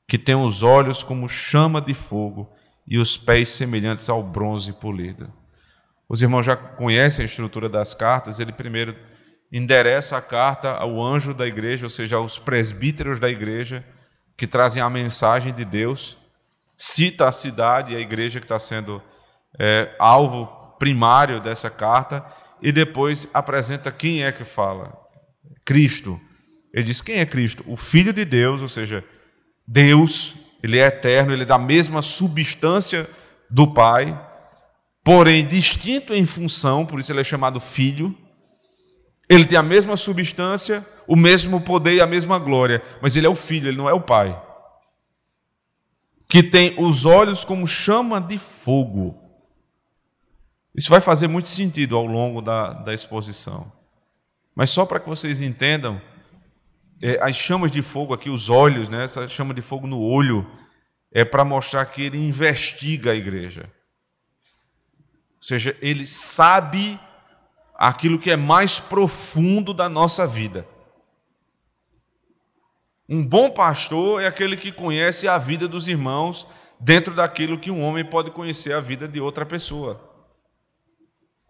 que 0.09 0.17
tem 0.17 0.35
os 0.35 0.63
olhos 0.63 1.05
como 1.05 1.29
chama 1.29 1.83
de 1.83 1.93
fogo 1.93 2.51
e 2.87 2.97
os 2.97 3.19
pés 3.19 3.51
semelhantes 3.51 4.09
ao 4.09 4.23
bronze 4.23 4.73
polido. 4.73 5.31
Os 6.09 6.23
irmãos 6.23 6.47
já 6.47 6.57
conhecem 6.57 7.25
a 7.25 7.27
estrutura 7.27 7.69
das 7.69 7.93
cartas, 7.93 8.41
ele 8.41 8.53
primeiro 8.53 8.97
endereça 9.53 10.17
a 10.17 10.23
carta 10.23 10.71
ao 10.71 11.03
anjo 11.03 11.35
da 11.35 11.47
igreja, 11.47 11.85
ou 11.85 11.91
seja, 11.91 12.17
aos 12.17 12.39
presbíteros 12.39 13.21
da 13.21 13.29
igreja, 13.29 13.85
que 14.35 14.47
trazem 14.47 14.83
a 14.83 14.89
mensagem 14.89 15.53
de 15.53 15.65
Deus, 15.67 16.17
cita 16.75 17.29
a 17.29 17.33
cidade 17.33 17.93
e 17.93 17.97
a 17.97 18.01
igreja 18.01 18.41
que 18.41 18.47
está 18.47 18.59
sendo 18.59 19.03
é, 19.59 19.95
alvo 19.99 20.64
primário 20.85 21.41
dessa 21.41 21.71
carta, 21.71 22.25
e 22.61 22.71
depois 22.71 23.29
apresenta 23.33 23.91
quem 23.91 24.23
é 24.23 24.31
que 24.31 24.45
fala: 24.45 24.93
Cristo. 25.65 26.21
Ele 26.73 26.85
diz: 26.85 27.01
quem 27.01 27.17
é 27.17 27.27
Cristo? 27.27 27.65
O 27.67 27.77
Filho 27.77 28.13
de 28.13 28.25
Deus, 28.25 28.61
ou 28.61 28.69
seja, 28.69 29.05
Deus, 29.67 30.35
ele 30.63 30.79
é 30.79 30.87
eterno, 30.87 31.33
ele 31.33 31.43
é 31.43 31.47
da 31.47 31.59
mesma 31.59 32.03
substância 32.03 33.09
do 33.49 33.73
Pai, 33.73 34.19
porém 35.03 35.47
distinto 35.47 36.13
em 36.13 36.27
função, 36.27 36.85
por 36.85 37.01
isso 37.01 37.13
ele 37.13 37.21
é 37.21 37.25
chamado 37.25 37.61
Filho 37.61 38.17
ele 39.29 39.47
tem 39.47 39.57
a 39.57 39.63
mesma 39.63 39.97
substância, 39.97 40.87
o 41.07 41.17
mesmo 41.17 41.61
poder 41.61 41.95
e 41.95 42.01
a 42.01 42.07
mesma 42.07 42.39
glória, 42.39 42.83
mas 43.01 43.17
ele 43.17 43.27
é 43.27 43.31
o 43.31 43.35
filho, 43.35 43.69
ele 43.69 43.77
não 43.77 43.89
é 43.89 43.93
o 43.93 44.01
pai. 44.01 44.41
Que 46.29 46.43
tem 46.43 46.75
os 46.79 47.07
olhos 47.07 47.45
como 47.45 47.67
chama 47.67 48.21
de 48.21 48.39
fogo. 48.39 49.19
Isso 50.75 50.91
vai 50.91 51.01
fazer 51.01 51.29
muito 51.29 51.49
sentido 51.49 51.97
ao 51.97 52.05
longo 52.05 52.43
da, 52.43 52.73
da 52.73 52.93
exposição. 52.93 53.73
Mas 54.55 54.71
só 54.71 54.85
para 54.85 54.99
que 54.99 55.09
vocês 55.09 55.41
entendam, 55.41 56.01
é, 57.01 57.19
as 57.23 57.37
chamas 57.37 57.71
de 57.71 57.81
fogo 57.81 58.13
aqui, 58.13 58.29
os 58.29 58.51
olhos, 58.51 58.89
né, 58.89 59.05
essa 59.05 59.29
chama 59.29 59.55
de 59.55 59.63
fogo 59.63 59.87
no 59.87 60.01
olho, 60.01 60.51
é 61.13 61.25
para 61.25 61.45
mostrar 61.45 61.87
que 61.87 62.03
ele 62.03 62.19
investiga 62.19 63.13
a 63.13 63.15
igreja. 63.15 63.71
Ou 65.37 65.43
seja, 65.43 65.77
ele 65.81 66.07
sabe 66.07 66.99
aquilo 67.77 68.19
que 68.19 68.31
é 68.31 68.37
mais 68.37 68.81
profundo 68.81 69.73
da 69.73 69.89
nossa 69.89 70.27
vida. 70.27 70.67
Um 73.09 73.25
bom 73.25 73.51
pastor 73.51 74.23
é 74.23 74.27
aquele 74.27 74.57
que 74.57 74.73
conhece 74.73 75.29
a 75.29 75.37
vida 75.37 75.69
dos 75.69 75.87
irmãos 75.87 76.47
dentro 76.81 77.15
daquilo 77.15 77.59
que 77.59 77.71
um 77.71 77.83
homem 77.83 78.05
pode 78.05 78.31
conhecer 78.31 78.73
a 78.73 78.81
vida 78.81 79.07
de 79.07 79.21
outra 79.21 79.45
pessoa. 79.45 80.14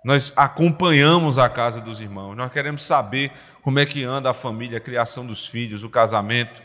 Nós 0.04 0.32
acompanhamos 0.36 1.38
a 1.38 1.48
casa 1.48 1.80
dos 1.80 1.98
irmãos, 1.98 2.36
nós 2.36 2.52
queremos 2.52 2.84
saber 2.84 3.32
como 3.62 3.78
é 3.78 3.86
que 3.86 4.04
anda 4.04 4.28
a 4.28 4.34
família, 4.34 4.76
a 4.76 4.80
criação 4.80 5.26
dos 5.26 5.46
filhos, 5.46 5.82
o 5.82 5.88
casamento. 5.88 6.62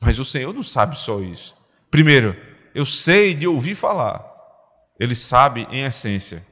Mas 0.00 0.20
o 0.20 0.24
Senhor 0.24 0.54
não 0.54 0.62
sabe 0.62 0.96
só 0.96 1.20
isso. 1.20 1.56
Primeiro, 1.90 2.36
eu 2.72 2.86
sei 2.86 3.34
de 3.34 3.48
ouvir 3.48 3.74
falar, 3.74 4.24
Ele 5.00 5.16
sabe 5.16 5.66
em 5.72 5.84
essência. 5.84 6.46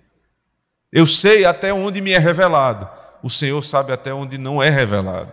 Eu 0.91 1.07
sei 1.07 1.45
até 1.45 1.73
onde 1.73 2.01
me 2.01 2.11
é 2.11 2.19
revelado. 2.19 2.89
O 3.23 3.31
Senhor 3.31 3.63
sabe 3.63 3.93
até 3.93 4.13
onde 4.13 4.39
não 4.39 4.61
é 4.61 4.69
revelado. 4.69 5.33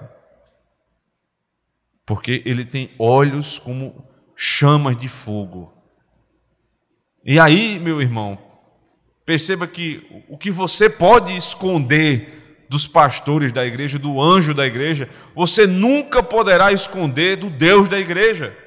Porque 2.06 2.44
Ele 2.46 2.66
tem 2.66 2.94
olhos 3.00 3.58
como 3.58 4.08
chamas 4.36 4.96
de 4.96 5.08
fogo. 5.08 5.74
E 7.26 7.40
aí, 7.40 7.80
meu 7.80 8.00
irmão, 8.00 8.53
perceba 9.26 9.68
que 9.68 10.06
o 10.28 10.38
que 10.38 10.52
você 10.52 10.90
pode 10.90 11.36
esconder 11.36 12.66
dos 12.70 12.88
pastores 12.88 13.52
da 13.52 13.66
igreja, 13.66 14.00
do 14.00 14.20
anjo 14.20 14.54
da 14.54 14.66
igreja, 14.66 15.10
você 15.36 15.68
nunca 15.68 16.24
poderá 16.24 16.72
esconder 16.72 17.38
do 17.38 17.50
Deus 17.50 17.88
da 17.88 18.00
igreja. 18.00 18.58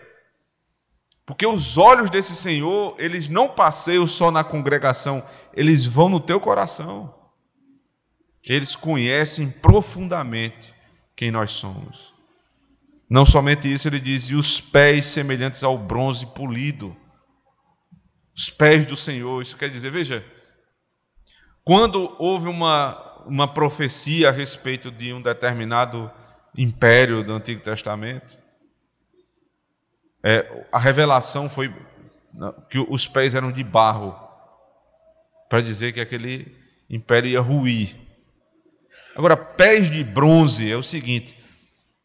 Porque 1.27 1.45
os 1.45 1.77
olhos 1.77 2.09
desse 2.09 2.37
Senhor, 2.37 2.95
eles 2.99 3.29
não 3.29 3.49
passeiam 3.49 4.07
só 4.07 4.31
na 4.31 4.45
congregação, 4.45 5.27
eles 5.53 5.85
vão 5.85 6.09
no 6.09 6.21
teu 6.21 6.38
coração. 6.38 7.12
Eles 8.45 8.77
conhecem 8.77 9.51
profundamente 9.51 10.73
quem 11.16 11.33
nós 11.33 11.51
somos. 11.51 12.14
Não 13.11 13.27
somente 13.27 13.73
isso, 13.73 13.88
ele 13.88 13.99
diz: 13.99 14.27
e 14.27 14.37
os 14.37 14.61
pés 14.61 15.07
semelhantes 15.07 15.64
ao 15.64 15.77
bronze 15.77 16.27
polido. 16.27 16.97
Os 18.37 18.49
pés 18.49 18.87
do 18.87 18.97
Senhor, 18.97 19.42
isso 19.42 19.57
quer 19.57 19.71
dizer, 19.71 19.90
veja, 19.90 20.25
quando 21.66 22.14
houve 22.20 22.46
uma, 22.46 23.24
uma 23.26 23.52
profecia 23.52 24.29
a 24.29 24.33
respeito 24.33 24.88
de 24.88 25.12
um 25.12 25.20
determinado 25.20 26.09
império 26.57 27.24
do 27.24 27.33
Antigo 27.33 27.61
Testamento, 27.61 28.38
é, 30.22 30.64
a 30.70 30.79
revelação 30.79 31.50
foi 31.50 31.74
que 32.70 32.79
os 32.79 33.09
pés 33.09 33.35
eram 33.35 33.50
de 33.50 33.64
barro, 33.64 34.14
para 35.48 35.61
dizer 35.61 35.92
que 35.92 36.00
aquele 36.00 36.57
império 36.88 37.31
ia 37.31 37.40
ruir. 37.40 37.96
Agora, 39.16 39.37
pés 39.37 39.90
de 39.90 40.05
bronze 40.05 40.70
é 40.70 40.76
o 40.76 40.85
seguinte: 40.85 41.37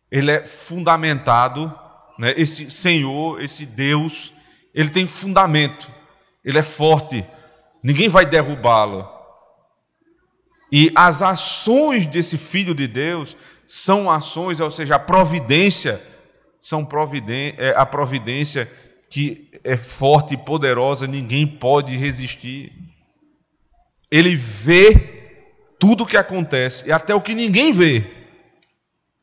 ele 0.10 0.32
é 0.32 0.43
fundamentado, 0.43 1.71
né, 2.17 2.34
esse 2.36 2.71
Senhor, 2.71 3.39
esse 3.39 3.67
Deus, 3.67 4.34
ele 4.74 4.89
tem 4.89 5.06
fundamento. 5.06 5.91
ele 6.43 6.58
é 6.58 6.63
forte, 6.63 7.24
ninguém 7.84 8.10
vai 8.10 8.26
derrubá-lo. 8.26 9.11
E 10.72 10.92
as 10.96 11.22
ações 11.22 12.06
desse 12.06 12.38
filho 12.38 12.74
de 12.74 12.88
Deus 12.88 13.36
são 13.68 14.10
ações, 14.10 14.60
ou 14.60 14.72
seja, 14.72 14.96
a 14.96 15.00
providência, 15.00 16.02
são 16.60 16.86
providência, 16.86 17.56
é, 17.58 17.76
a 17.76 17.86
providência 17.86 18.72
que 19.10 19.50
é 19.64 19.76
forte 19.76 20.36
e 20.36 20.38
poderosa, 20.38 21.06
ninguém 21.06 21.46
pode 21.46 21.96
resistir. 21.98 22.72
Ele 24.10 24.36
vê 24.36 25.22
tudo 25.78 26.04
o 26.04 26.08
que 26.08 26.16
acontece, 26.16 26.88
e 26.88 26.92
até 26.92 27.14
o 27.14 27.22
que 27.22 27.34
ninguém 27.34 27.72
vê, 27.72 28.10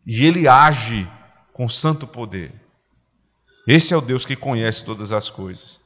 e 0.07 0.27
ele 0.27 0.49
age 0.49 1.09
com 1.53 1.69
santo 1.69 2.07
poder. 2.07 2.53
Esse 3.67 3.95
é 3.95 3.97
o 3.97 4.01
Deus 4.01 4.25
que 4.25 4.35
conhece 4.35 4.85
todas 4.85 5.13
as 5.13 5.31
coisas. 5.31 5.79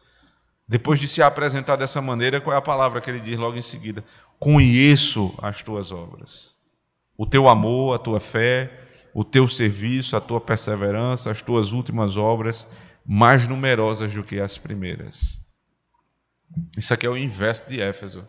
Depois 0.67 0.99
de 0.99 1.07
se 1.09 1.21
apresentar 1.21 1.77
dessa 1.77 2.01
maneira, 2.01 2.41
qual 2.41 2.55
é 2.55 2.59
a 2.59 2.63
palavra 2.63 3.01
que 3.01 3.11
ele 3.11 3.21
diz 3.21 3.39
logo 3.39 3.57
em 3.57 3.63
seguida? 3.63 4.05
Conheço 4.43 5.33
as 5.39 5.63
tuas 5.63 5.93
obras. 5.93 6.57
O 7.17 7.25
teu 7.25 7.49
amor, 7.49 7.95
a 7.95 7.99
tua 8.01 8.19
fé, 8.19 8.89
o 9.15 9.23
teu 9.23 9.47
serviço, 9.47 10.17
a 10.17 10.21
tua 10.21 10.41
perseverança, 10.41 11.31
as 11.31 11.41
tuas 11.41 11.71
últimas 11.71 12.17
obras, 12.17 12.69
mais 13.07 13.47
numerosas 13.47 14.13
do 14.13 14.25
que 14.25 14.41
as 14.41 14.59
primeiras. 14.59 15.41
Isso 16.77 16.93
aqui 16.93 17.07
é 17.07 17.09
o 17.09 17.17
inverso 17.17 17.69
de 17.69 17.81
Éfeso. 17.81 18.29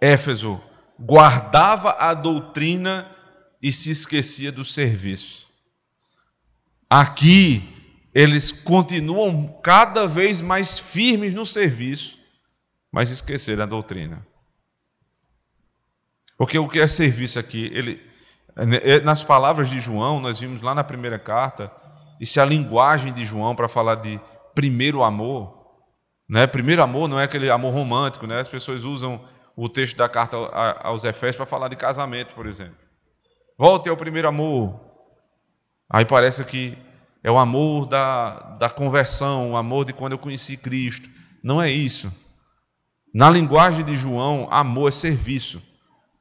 Éfeso 0.00 0.60
guardava 1.00 1.96
a 1.98 2.14
doutrina 2.14 3.10
e 3.60 3.72
se 3.72 3.90
esquecia 3.90 4.52
do 4.52 4.64
serviço. 4.64 5.48
Aqui, 6.88 7.68
eles 8.14 8.52
continuam 8.52 9.48
cada 9.64 10.06
vez 10.06 10.40
mais 10.40 10.78
firmes 10.78 11.34
no 11.34 11.44
serviço, 11.44 12.16
mas 12.92 13.10
esqueceram 13.10 13.64
a 13.64 13.66
doutrina. 13.66 14.29
Porque 16.40 16.58
o 16.58 16.66
que 16.66 16.80
é 16.80 16.88
serviço 16.88 17.38
aqui? 17.38 17.70
Ele, 17.70 18.00
é, 18.56 18.98
nas 19.00 19.22
palavras 19.22 19.68
de 19.68 19.78
João, 19.78 20.18
nós 20.18 20.40
vimos 20.40 20.62
lá 20.62 20.74
na 20.74 20.82
primeira 20.82 21.18
carta, 21.18 21.70
isso 22.18 22.40
é 22.40 22.42
a 22.42 22.46
linguagem 22.46 23.12
de 23.12 23.26
João 23.26 23.54
para 23.54 23.68
falar 23.68 23.96
de 23.96 24.18
primeiro 24.54 25.02
amor. 25.02 25.54
Né? 26.26 26.46
Primeiro 26.46 26.82
amor 26.82 27.08
não 27.08 27.20
é 27.20 27.24
aquele 27.24 27.50
amor 27.50 27.74
romântico, 27.74 28.26
né? 28.26 28.40
as 28.40 28.48
pessoas 28.48 28.84
usam 28.84 29.22
o 29.54 29.68
texto 29.68 29.98
da 29.98 30.08
carta 30.08 30.38
aos 30.82 31.04
Efésios 31.04 31.36
para 31.36 31.44
falar 31.44 31.68
de 31.68 31.76
casamento, 31.76 32.32
por 32.34 32.46
exemplo. 32.46 32.78
Volte 33.58 33.90
ao 33.90 33.96
primeiro 33.98 34.26
amor. 34.26 34.80
Aí 35.90 36.06
parece 36.06 36.42
que 36.46 36.74
é 37.22 37.30
o 37.30 37.36
amor 37.36 37.84
da, 37.84 38.56
da 38.56 38.70
conversão, 38.70 39.52
o 39.52 39.56
amor 39.58 39.84
de 39.84 39.92
quando 39.92 40.12
eu 40.12 40.18
conheci 40.18 40.56
Cristo. 40.56 41.06
Não 41.44 41.60
é 41.60 41.70
isso. 41.70 42.10
Na 43.12 43.28
linguagem 43.28 43.84
de 43.84 43.94
João, 43.94 44.48
amor 44.50 44.88
é 44.88 44.90
serviço. 44.90 45.68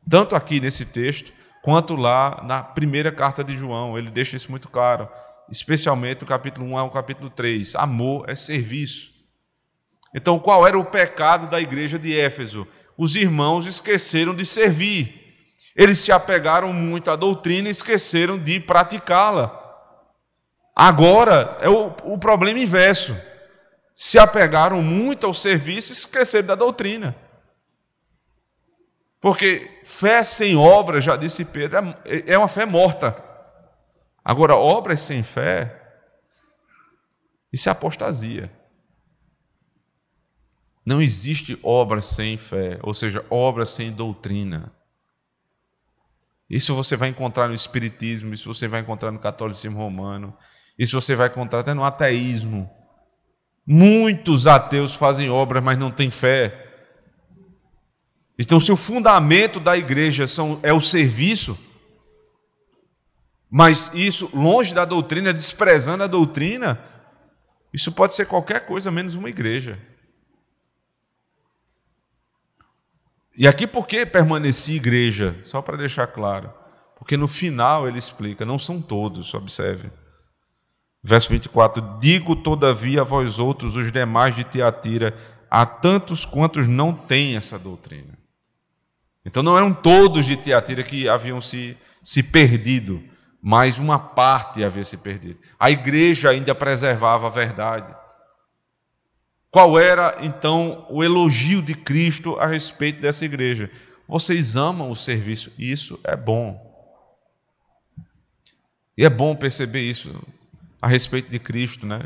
Tanto 0.10 0.36
aqui 0.36 0.60
nesse 0.60 0.86
texto, 0.86 1.32
quanto 1.62 1.96
lá 1.96 2.42
na 2.44 2.64
primeira 2.64 3.12
carta 3.12 3.44
de 3.44 3.56
João. 3.56 3.98
Ele 3.98 4.10
deixa 4.10 4.36
isso 4.36 4.50
muito 4.50 4.68
claro, 4.68 5.08
especialmente 5.50 6.24
o 6.24 6.28
capítulo 6.28 6.68
1 6.68 6.78
ao 6.78 6.90
capítulo 6.90 7.30
3. 7.30 7.76
Amor 7.76 8.26
é 8.28 8.36
serviço. 8.36 9.12
Então, 10.16 10.40
qual 10.40 10.66
era 10.66 10.80
o 10.80 10.86
pecado 10.86 11.48
da 11.48 11.62
igreja 11.62 12.00
de 12.00 12.18
Éfeso? 12.18 12.68
Os 12.98 13.16
irmãos 13.16 13.68
esqueceram 13.68 14.36
de 14.36 14.46
servir. 14.46 15.16
Eles 15.76 16.00
se 16.00 16.12
apegaram 16.12 16.74
muito 16.74 17.12
à 17.12 17.16
doutrina 17.16 17.68
e 17.68 17.72
esqueceram 17.72 18.38
de 18.38 18.60
praticá-la. 18.60 19.56
Agora 20.76 21.58
é 21.62 21.70
o, 21.70 21.94
o 22.04 22.18
problema 22.18 22.60
inverso. 22.60 23.16
Se 23.94 24.18
apegaram 24.18 24.82
muito 24.82 25.28
ao 25.28 25.34
serviço 25.34 25.92
e 25.92 25.94
esqueceram 25.94 26.48
da 26.48 26.56
doutrina. 26.56 27.16
Porque 29.22 29.82
fé 29.84 30.24
sem 30.24 30.56
obra, 30.56 31.02
já 31.02 31.16
disse 31.16 31.44
Pedro, 31.44 31.78
é, 32.06 32.34
é 32.34 32.38
uma 32.38 32.48
fé 32.48 32.66
morta. 32.66 33.24
Agora, 34.24 34.56
obras 34.56 35.02
sem 35.02 35.24
fé, 35.24 35.76
isso 37.52 37.68
é 37.68 37.72
apostasia. 37.72 38.52
Não 40.86 41.02
existe 41.02 41.60
obra 41.62 42.02
sem 42.02 42.38
fé, 42.38 42.80
ou 42.82 42.94
seja, 42.94 43.26
obra 43.30 43.66
sem 43.66 43.92
doutrina. 43.92 44.72
Isso 46.50 46.74
você 46.74 46.96
vai 46.96 47.10
encontrar 47.10 47.48
no 47.48 47.54
Espiritismo, 47.54 48.34
isso 48.34 48.52
você 48.52 48.68
vai 48.68 48.82
encontrar 48.82 49.12
no 49.12 49.20
catolicismo 49.20 49.78
romano, 49.78 50.36
isso 50.78 51.00
você 51.00 51.16
vai 51.16 51.28
encontrar 51.28 51.60
até 51.60 51.74
no 51.74 51.84
ateísmo. 51.84 52.70
Muitos 53.68 54.48
ateus 54.48 54.96
fazem 54.96 55.30
obras, 55.30 55.64
mas 55.64 55.78
não 55.78 55.92
têm 55.92 56.10
fé. 56.10 56.69
Então, 58.42 58.58
se 58.58 58.72
o 58.72 58.78
fundamento 58.78 59.60
da 59.60 59.78
igreja 59.78 60.26
são, 60.26 60.62
é 60.64 60.72
o 60.72 60.80
serviço, 60.80 61.60
mas 63.50 63.92
isso, 63.94 64.30
longe 64.34 64.74
da 64.74 64.86
doutrina, 64.86 65.34
desprezando 65.34 66.06
a 66.06 66.08
doutrina, 66.08 66.82
isso 67.74 67.92
pode 67.92 68.16
ser 68.16 68.28
qualquer 68.28 68.66
coisa 68.66 68.90
menos 68.90 69.16
uma 69.16 69.30
igreja. 69.30 69.78
E 73.36 73.46
aqui 73.46 73.68
por 73.68 73.86
que 73.86 74.06
permaneci 74.06 74.76
igreja? 74.76 75.38
Só 75.42 75.62
para 75.62 75.76
deixar 75.76 76.08
claro. 76.08 76.54
Porque 76.98 77.18
no 77.18 77.28
final 77.28 77.90
ele 77.90 77.98
explica, 77.98 78.46
não 78.46 78.58
são 78.58 78.82
todos, 78.82 79.34
observe. 79.34 79.92
Verso 81.04 81.30
24: 81.30 82.00
Digo 82.00 82.38
todavia 82.38 83.02
a 83.02 83.06
vós 83.06 83.38
outros, 83.38 83.76
os 83.76 83.92
demais 83.92 84.34
de 84.34 84.46
Tiatira, 84.46 85.14
a 85.52 85.66
tantos 85.66 86.26
quantos 86.26 86.70
não 86.70 86.94
têm 86.94 87.36
essa 87.36 87.60
doutrina. 87.60 88.19
Então 89.26 89.44
não 89.44 89.58
eram 89.58 89.74
todos 89.74 90.26
de 90.26 90.36
Tiatira 90.36 90.84
que 90.84 91.08
haviam 91.08 91.42
se, 91.42 91.78
se 92.02 92.24
perdido, 92.24 93.04
mas 93.42 93.78
uma 93.78 94.00
parte 94.00 94.64
havia 94.64 94.84
se 94.84 94.98
perdido. 94.98 95.40
A 95.60 95.70
igreja 95.70 96.30
ainda 96.30 96.56
preservava 96.56 97.28
a 97.28 97.30
verdade. 97.30 97.96
Qual 99.52 99.80
era 99.80 100.18
então 100.22 100.86
o 100.90 101.04
elogio 101.04 101.62
de 101.62 101.74
Cristo 101.74 102.38
a 102.40 102.46
respeito 102.46 103.02
dessa 103.02 103.26
igreja? 103.26 103.70
Vocês 104.08 104.56
amam 104.56 104.92
o 104.92 104.96
serviço, 104.96 105.52
isso 105.58 106.00
é 106.04 106.16
bom. 106.16 106.68
E 108.98 109.06
é 109.06 109.10
bom 109.10 109.36
perceber 109.36 109.82
isso 109.82 110.14
a 110.82 110.88
respeito 110.88 111.30
de 111.30 111.40
Cristo, 111.40 111.86
né? 111.86 112.02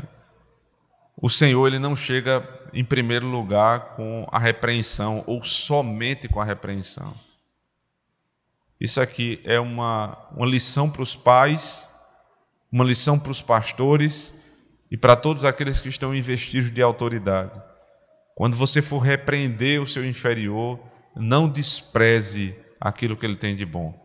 O 1.16 1.28
Senhor 1.28 1.66
ele 1.66 1.78
não 1.78 1.94
chega 1.94 2.40
em 2.74 2.84
primeiro 2.84 3.26
lugar 3.26 3.94
com 3.96 4.26
a 4.30 4.38
repreensão 4.38 5.22
ou 5.26 5.42
somente 5.44 6.28
com 6.28 6.40
a 6.40 6.44
repreensão. 6.44 7.14
Isso 8.80 9.00
aqui 9.00 9.40
é 9.44 9.58
uma, 9.58 10.18
uma 10.36 10.46
lição 10.46 10.90
para 10.90 11.02
os 11.02 11.14
pais, 11.14 11.88
uma 12.70 12.84
lição 12.84 13.18
para 13.18 13.30
os 13.30 13.40
pastores 13.40 14.34
e 14.90 14.96
para 14.96 15.16
todos 15.16 15.44
aqueles 15.44 15.80
que 15.80 15.88
estão 15.88 16.14
investidos 16.14 16.70
de 16.70 16.82
autoridade. 16.82 17.62
Quando 18.34 18.56
você 18.56 18.82
for 18.82 18.98
repreender 18.98 19.80
o 19.80 19.86
seu 19.86 20.04
inferior, 20.04 20.80
não 21.14 21.48
despreze 21.48 22.54
aquilo 22.80 23.16
que 23.16 23.24
ele 23.24 23.36
tem 23.36 23.54
de 23.54 23.64
bom. 23.64 23.98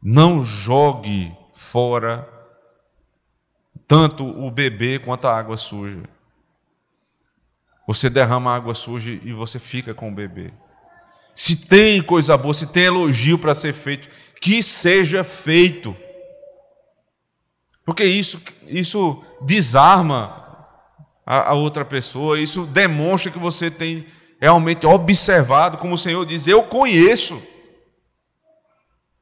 Não 0.00 0.42
jogue 0.42 1.34
fora 1.54 2.28
tanto 3.88 4.24
o 4.24 4.50
bebê 4.50 4.98
quanto 4.98 5.26
a 5.26 5.36
água 5.36 5.56
suja. 5.56 6.02
Você 7.88 8.10
derrama 8.10 8.54
água 8.54 8.74
suja 8.74 9.10
e 9.10 9.32
você 9.32 9.58
fica 9.58 9.94
com 9.94 10.10
o 10.10 10.14
bebê. 10.14 10.52
Se 11.34 11.66
tem 11.66 12.02
coisa 12.02 12.36
boa, 12.36 12.52
se 12.52 12.70
tem 12.70 12.84
elogio 12.84 13.38
para 13.38 13.54
ser 13.54 13.72
feito, 13.72 14.10
que 14.42 14.62
seja 14.62 15.24
feito. 15.24 15.96
Porque 17.86 18.04
isso, 18.04 18.42
isso 18.66 19.24
desarma 19.40 20.68
a, 21.24 21.52
a 21.52 21.54
outra 21.54 21.82
pessoa, 21.82 22.38
isso 22.38 22.66
demonstra 22.66 23.32
que 23.32 23.38
você 23.38 23.70
tem 23.70 24.04
realmente 24.38 24.86
observado, 24.86 25.78
como 25.78 25.94
o 25.94 25.98
Senhor 25.98 26.26
diz: 26.26 26.46
Eu 26.46 26.64
conheço, 26.64 27.42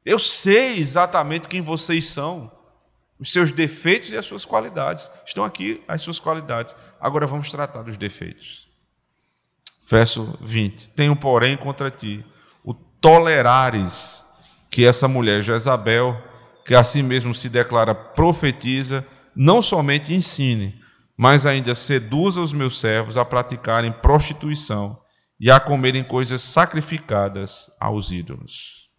eu 0.05 0.19
sei 0.19 0.77
exatamente 0.77 1.47
quem 1.47 1.61
vocês 1.61 2.09
são. 2.09 2.51
Os 3.19 3.31
seus 3.31 3.51
defeitos 3.51 4.09
e 4.09 4.17
as 4.17 4.25
suas 4.25 4.45
qualidades. 4.45 5.09
Estão 5.25 5.43
aqui 5.43 5.83
as 5.87 6.01
suas 6.01 6.19
qualidades. 6.19 6.75
Agora 6.99 7.25
vamos 7.25 7.49
tratar 7.49 7.81
dos 7.81 7.97
defeitos. 7.97 8.67
Verso 9.89 10.37
20: 10.41 10.89
Tenho, 10.91 11.15
porém, 11.15 11.57
contra 11.57 11.89
ti 11.89 12.23
o 12.63 12.73
tolerares 12.73 14.23
que 14.69 14.85
essa 14.85 15.07
mulher 15.07 15.41
Jezabel, 15.41 16.21
que 16.65 16.75
assim 16.75 17.01
mesmo 17.01 17.33
se 17.33 17.49
declara 17.49 17.95
profetiza, 17.95 19.05
não 19.35 19.61
somente 19.61 20.13
ensine, 20.13 20.79
mas 21.15 21.45
ainda 21.45 21.73
seduza 21.73 22.41
os 22.41 22.53
meus 22.53 22.79
servos 22.79 23.17
a 23.17 23.25
praticarem 23.25 23.91
prostituição 23.91 24.99
e 25.39 25.49
a 25.49 25.59
comerem 25.59 26.03
coisas 26.03 26.41
sacrificadas 26.41 27.71
aos 27.79 28.11
ídolos. 28.11 28.89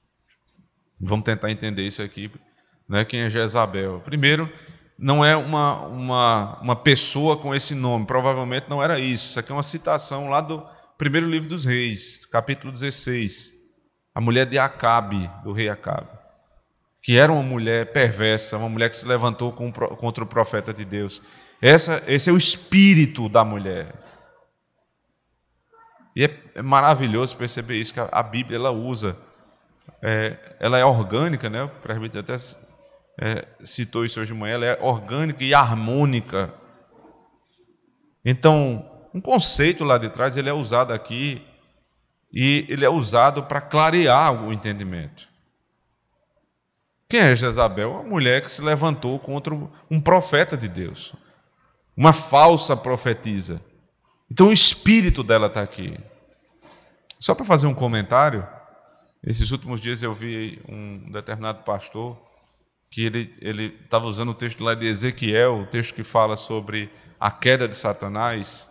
Vamos 1.00 1.24
tentar 1.24 1.50
entender 1.50 1.86
isso 1.86 2.02
aqui 2.02 2.30
né, 2.88 3.04
quem 3.04 3.20
é 3.20 3.30
Jezabel. 3.30 4.00
Primeiro, 4.04 4.50
não 4.98 5.24
é 5.24 5.36
uma, 5.36 5.86
uma, 5.86 6.58
uma 6.60 6.76
pessoa 6.76 7.36
com 7.36 7.54
esse 7.54 7.74
nome, 7.74 8.06
provavelmente 8.06 8.66
não 8.68 8.82
era 8.82 8.98
isso. 8.98 9.30
Isso 9.30 9.38
aqui 9.38 9.52
é 9.52 9.54
uma 9.54 9.62
citação 9.62 10.28
lá 10.28 10.40
do 10.40 10.66
primeiro 10.96 11.28
livro 11.28 11.48
dos 11.48 11.64
reis, 11.64 12.24
capítulo 12.24 12.72
16. 12.72 13.52
A 14.14 14.20
mulher 14.20 14.46
de 14.46 14.58
Acabe, 14.58 15.30
do 15.44 15.52
rei 15.52 15.68
Acabe, 15.68 16.08
que 17.02 17.16
era 17.16 17.30
uma 17.30 17.42
mulher 17.42 17.92
perversa, 17.92 18.58
uma 18.58 18.68
mulher 18.68 18.90
que 18.90 18.96
se 18.96 19.06
levantou 19.06 19.52
contra 19.52 20.24
o 20.24 20.26
profeta 20.26 20.74
de 20.74 20.84
Deus. 20.84 21.22
Essa, 21.62 22.02
esse 22.06 22.30
é 22.30 22.32
o 22.32 22.36
espírito 22.36 23.28
da 23.28 23.44
mulher. 23.44 23.94
E 26.16 26.24
é, 26.24 26.42
é 26.56 26.62
maravilhoso 26.62 27.36
perceber 27.36 27.76
isso, 27.76 27.94
que 27.94 28.00
a, 28.00 28.08
a 28.10 28.22
Bíblia 28.22 28.56
ela 28.58 28.72
usa. 28.72 29.16
É, 30.02 30.56
ela 30.58 30.76
é 30.76 30.84
orgânica, 30.84 31.48
né? 31.48 31.62
o 31.62 31.68
presbítero 31.68 32.20
até 32.20 32.36
é, 33.20 33.48
citou 33.64 34.04
isso 34.04 34.20
hoje 34.20 34.32
de 34.32 34.38
manhã, 34.38 34.54
ela 34.54 34.66
é 34.66 34.78
orgânica 34.80 35.42
e 35.42 35.52
harmônica. 35.52 36.54
Então, 38.24 38.88
um 39.12 39.20
conceito 39.20 39.82
lá 39.82 39.98
de 39.98 40.08
trás, 40.08 40.36
ele 40.36 40.48
é 40.48 40.52
usado 40.52 40.92
aqui 40.92 41.44
e 42.32 42.64
ele 42.68 42.84
é 42.84 42.90
usado 42.90 43.42
para 43.42 43.60
clarear 43.60 44.44
o 44.44 44.52
entendimento. 44.52 45.28
Quem 47.08 47.20
é 47.20 47.34
Jezabel? 47.34 47.92
Uma 47.92 48.02
mulher 48.02 48.42
que 48.42 48.50
se 48.50 48.62
levantou 48.62 49.18
contra 49.18 49.52
um 49.90 50.00
profeta 50.00 50.56
de 50.56 50.68
Deus, 50.68 51.14
uma 51.96 52.12
falsa 52.12 52.76
profetisa. 52.76 53.60
Então 54.30 54.48
o 54.48 54.52
espírito 54.52 55.24
dela 55.24 55.46
está 55.46 55.62
aqui. 55.62 55.98
Só 57.18 57.34
para 57.34 57.46
fazer 57.46 57.66
um 57.66 57.74
comentário, 57.74 58.46
esses 59.24 59.50
últimos 59.50 59.80
dias 59.80 60.02
eu 60.02 60.14
vi 60.14 60.62
um 60.68 61.10
determinado 61.10 61.64
pastor 61.64 62.27
que 62.90 63.04
ele 63.04 63.76
estava 63.84 64.06
usando 64.06 64.30
o 64.30 64.34
texto 64.34 64.64
lá 64.64 64.74
de 64.74 64.86
Ezequiel, 64.86 65.60
o 65.60 65.66
texto 65.66 65.94
que 65.94 66.04
fala 66.04 66.36
sobre 66.36 66.90
a 67.20 67.30
queda 67.30 67.68
de 67.68 67.76
Satanás. 67.76 68.68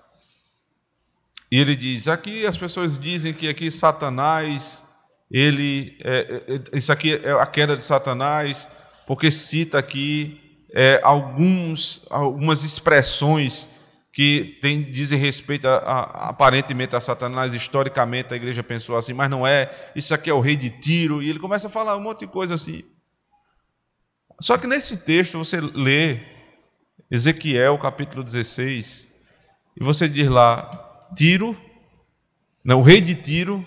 E 1.51 1.59
ele 1.59 1.75
diz: 1.75 2.07
aqui 2.07 2.45
as 2.45 2.57
pessoas 2.57 2.97
dizem 2.97 3.33
que 3.33 3.47
aqui 3.47 3.69
Satanás, 3.69 4.83
ele, 5.31 5.97
é, 6.03 6.17
é, 6.17 6.55
é, 6.55 6.77
isso 6.77 6.91
aqui 6.91 7.13
é 7.15 7.31
a 7.31 7.45
queda 7.45 7.77
de 7.77 7.85
Satanás, 7.85 8.69
porque 9.05 9.29
cita 9.29 9.77
aqui 9.77 10.41
é, 10.73 10.99
alguns, 11.03 12.05
algumas 12.09 12.63
expressões 12.63 13.69
que 14.11 14.57
tem, 14.61 14.89
dizem 14.89 15.19
respeito 15.19 15.67
a, 15.67 15.77
a, 15.77 16.29
aparentemente 16.29 16.95
a 16.95 16.99
Satanás, 16.99 17.53
historicamente 17.53 18.33
a 18.33 18.37
igreja 18.37 18.63
pensou 18.63 18.97
assim, 18.97 19.13
mas 19.13 19.29
não 19.29 19.45
é, 19.45 19.69
isso 19.95 20.13
aqui 20.13 20.27
é 20.27 20.33
o 20.33 20.39
rei 20.39 20.55
de 20.55 20.71
Tiro, 20.71 21.21
e 21.21 21.29
ele 21.29 21.37
começa 21.37 21.67
a 21.67 21.71
falar 21.71 21.95
um 21.95 22.01
monte 22.01 22.21
de 22.21 22.27
coisa 22.27 22.55
assim. 22.55 22.83
Só 24.39 24.57
que 24.57 24.67
nesse 24.67 24.97
texto 24.97 25.37
você 25.37 25.59
lê 25.59 26.19
Ezequiel 27.09 27.77
capítulo 27.77 28.23
16, 28.23 29.07
e 29.79 29.83
você 29.83 30.07
diz 30.07 30.29
lá, 30.29 31.07
Tiro, 31.15 31.57
né, 32.63 32.75
o 32.75 32.81
rei 32.81 33.01
de 33.01 33.15
Tiro, 33.15 33.65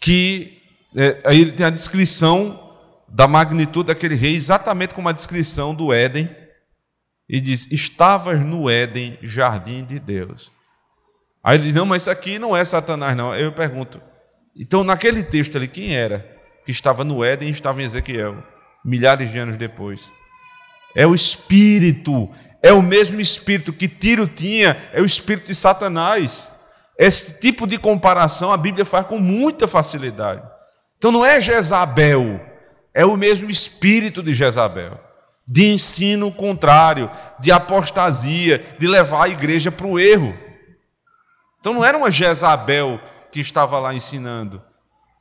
que 0.00 0.60
é, 0.94 1.20
aí 1.24 1.40
ele 1.40 1.52
tem 1.52 1.64
a 1.64 1.70
descrição 1.70 2.58
da 3.08 3.28
magnitude 3.28 3.88
daquele 3.88 4.14
rei, 4.14 4.34
exatamente 4.34 4.94
como 4.94 5.08
a 5.08 5.12
descrição 5.12 5.74
do 5.74 5.92
Éden, 5.92 6.34
e 7.28 7.40
diz: 7.40 7.70
Estavas 7.70 8.40
no 8.40 8.68
Éden, 8.68 9.18
jardim 9.22 9.84
de 9.84 9.98
Deus. 9.98 10.50
Aí 11.42 11.56
ele 11.56 11.64
diz: 11.64 11.74
Não, 11.74 11.86
mas 11.86 12.02
isso 12.02 12.10
aqui 12.10 12.38
não 12.38 12.56
é 12.56 12.64
Satanás, 12.64 13.16
não. 13.16 13.34
Eu 13.34 13.52
pergunto: 13.52 14.00
Então, 14.56 14.82
naquele 14.82 15.22
texto 15.22 15.56
ali, 15.56 15.68
quem 15.68 15.94
era 15.94 16.30
que 16.64 16.70
estava 16.70 17.04
no 17.04 17.24
Éden 17.24 17.48
e 17.48 17.52
estava 17.52 17.80
em 17.80 17.84
Ezequiel, 17.84 18.42
milhares 18.84 19.30
de 19.30 19.38
anos 19.38 19.56
depois? 19.56 20.12
É 20.94 21.06
o 21.06 21.14
Espírito, 21.14 22.30
é 22.62 22.72
o 22.72 22.82
mesmo 22.82 23.20
Espírito 23.20 23.72
que 23.72 23.88
Tiro 23.88 24.26
tinha, 24.26 24.76
é 24.92 25.00
o 25.00 25.06
Espírito 25.06 25.46
de 25.46 25.54
Satanás. 25.54 26.50
Esse 26.98 27.40
tipo 27.40 27.66
de 27.66 27.78
comparação 27.78 28.52
a 28.52 28.56
Bíblia 28.56 28.84
faz 28.84 29.06
com 29.06 29.18
muita 29.18 29.66
facilidade. 29.66 30.42
Então 30.98 31.10
não 31.10 31.24
é 31.24 31.40
Jezabel, 31.40 32.40
é 32.94 33.04
o 33.04 33.16
mesmo 33.16 33.50
espírito 33.50 34.22
de 34.22 34.32
Jezabel 34.32 35.00
de 35.46 35.66
ensino 35.66 36.32
contrário, 36.32 37.10
de 37.38 37.50
apostasia, 37.50 38.76
de 38.78 38.86
levar 38.86 39.24
a 39.24 39.28
igreja 39.28 39.70
para 39.70 39.86
o 39.86 39.98
erro. 39.98 40.34
Então 41.60 41.74
não 41.74 41.84
era 41.84 41.98
uma 41.98 42.10
Jezabel 42.10 43.00
que 43.30 43.40
estava 43.40 43.78
lá 43.78 43.94
ensinando. 43.94 44.62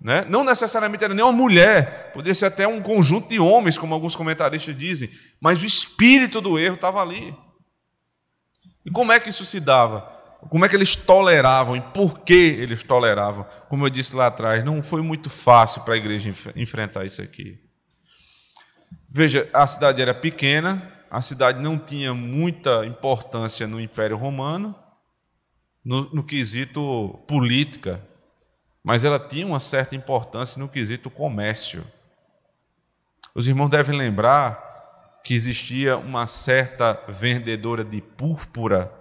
Né? 0.02 0.26
Não 0.28 0.44
necessariamente 0.44 1.04
era 1.04 1.14
nem 1.14 1.24
uma 1.24 1.32
mulher, 1.32 2.12
poderia 2.12 2.34
ser 2.34 2.48
até 2.48 2.68
um 2.68 2.82
conjunto 2.82 3.30
de 3.30 3.40
homens, 3.40 3.78
como 3.78 3.94
alguns 3.94 4.16
comentaristas 4.16 4.76
dizem, 4.76 5.12
mas 5.40 5.62
o 5.62 5.66
espírito 5.66 6.42
do 6.42 6.58
erro 6.58 6.74
estava 6.74 7.00
ali. 7.00 7.36
E 8.84 8.90
como 8.90 9.12
é 9.12 9.20
que 9.20 9.30
isso 9.30 9.46
se 9.46 9.60
dava? 9.60 10.02
Como 10.50 10.66
é 10.66 10.70
que 10.70 10.76
eles 10.76 10.96
toleravam 10.96 11.76
e 11.76 11.82
por 11.82 12.22
que 12.22 12.34
eles 12.34 12.82
toleravam? 12.82 13.46
Como 13.70 13.86
eu 13.86 13.92
disse 13.92 14.16
lá 14.16 14.26
atrás, 14.26 14.66
não 14.66 14.82
foi 14.82 15.04
muito 15.04 15.30
fácil 15.30 15.84
para 15.84 15.94
a 15.94 15.98
igreja 15.98 16.34
enfrentar 16.56 17.06
isso 17.06 17.22
aqui. 17.22 17.60
Veja, 19.08 19.48
a 19.54 19.68
cidade 19.68 20.02
era 20.02 20.16
pequena, 20.16 20.92
a 21.12 21.22
cidade 21.22 21.62
não 21.62 21.78
tinha 21.78 22.12
muita 22.12 22.84
importância 22.88 23.68
no 23.68 23.80
Império 23.80 24.18
Romano, 24.18 24.76
no, 25.86 26.10
no 26.12 26.24
quesito 26.24 27.24
política, 27.28 28.04
mas 28.84 29.04
ela 29.04 29.20
tinha 29.20 29.46
uma 29.46 29.60
certa 29.60 29.96
importância 29.96 30.60
no 30.60 30.67
quesito 30.67 31.10
comércio. 31.10 31.86
Os 33.34 33.48
irmãos 33.48 33.70
devem 33.70 33.98
lembrar 33.98 35.20
que 35.24 35.34
existia 35.34 35.98
uma 35.98 36.26
certa 36.26 36.94
vendedora 37.08 37.84
de 37.84 38.02
púrpura 38.02 38.91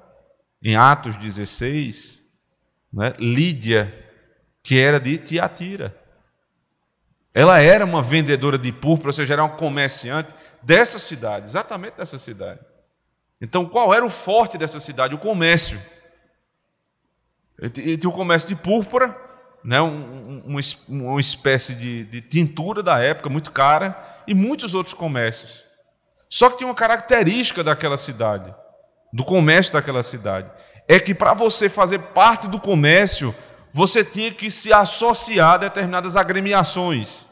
em 0.62 0.76
Atos 0.76 1.16
16, 1.16 2.22
né? 2.92 3.14
Lídia, 3.18 3.92
que 4.62 4.78
era 4.78 5.00
de 5.00 5.16
Tiatira. 5.16 5.96
Ela 7.32 7.60
era 7.60 7.84
uma 7.84 8.02
vendedora 8.02 8.58
de 8.58 8.72
púrpura, 8.72 9.08
ou 9.08 9.12
seja, 9.12 9.34
era 9.34 9.44
uma 9.44 9.56
comerciante 9.56 10.34
dessa 10.62 10.98
cidade, 10.98 11.46
exatamente 11.46 11.96
dessa 11.96 12.18
cidade. 12.18 12.60
Então, 13.40 13.66
qual 13.66 13.94
era 13.94 14.04
o 14.04 14.10
forte 14.10 14.58
dessa 14.58 14.78
cidade? 14.80 15.14
O 15.14 15.18
comércio. 15.18 15.80
E 17.62 17.96
tinha 17.96 18.10
o 18.10 18.12
comércio 18.12 18.48
de 18.48 18.56
púrpura, 18.56 19.16
né, 19.64 19.80
um, 19.80 20.42
um, 20.46 20.58
uma 20.88 21.20
espécie 21.20 21.74
de, 21.74 22.04
de 22.04 22.20
tintura 22.20 22.82
da 22.82 22.98
época, 22.98 23.28
muito 23.28 23.52
cara, 23.52 24.22
e 24.26 24.34
muitos 24.34 24.74
outros 24.74 24.94
comércios. 24.94 25.64
Só 26.28 26.48
que 26.48 26.58
tinha 26.58 26.68
uma 26.68 26.74
característica 26.74 27.62
daquela 27.62 27.96
cidade, 27.96 28.54
do 29.12 29.24
comércio 29.24 29.72
daquela 29.72 30.02
cidade, 30.02 30.50
é 30.88 30.98
que 30.98 31.14
para 31.14 31.34
você 31.34 31.68
fazer 31.68 31.98
parte 31.98 32.48
do 32.48 32.60
comércio, 32.60 33.34
você 33.72 34.04
tinha 34.04 34.32
que 34.32 34.50
se 34.50 34.72
associar 34.72 35.54
a 35.54 35.58
determinadas 35.58 36.16
agremiações, 36.16 37.26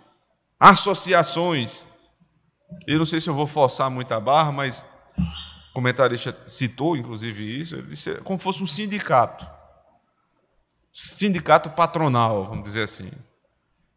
associações. 0.59 1.85
Eu 2.87 2.99
não 2.99 3.07
sei 3.07 3.21
se 3.21 3.31
eu 3.31 3.35
vou 3.35 3.47
forçar 3.47 3.91
muito 3.91 4.13
a 4.13 4.21
barra, 4.21 4.53
mas 4.53 4.85
o 5.71 5.75
comentarista 5.75 6.37
citou, 6.47 6.97
inclusive, 6.97 7.61
isso. 7.61 7.77
Ele 7.77 7.89
disse 7.89 8.15
como 8.17 8.39
fosse 8.39 8.63
um 8.63 8.67
sindicato. 8.67 9.58
Sindicato 11.01 11.71
patronal, 11.71 12.45
vamos 12.45 12.65
dizer 12.65 12.83
assim. 12.83 13.09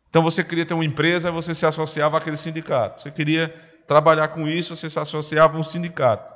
Então 0.08 0.22
você 0.22 0.44
queria 0.44 0.64
ter 0.64 0.76
uma 0.76 0.86
empresa, 0.86 1.32
você 1.32 1.56
se 1.56 1.66
associava 1.66 2.16
àquele 2.16 2.38
sindicato. 2.38 3.02
Você 3.02 3.10
queria 3.10 3.50
trabalhar 3.88 4.28
com 4.28 4.48
isso, 4.48 4.76
você 4.76 4.88
se 4.88 5.00
associava 5.00 5.58
a 5.58 5.60
um 5.60 5.64
sindicato. 5.64 6.32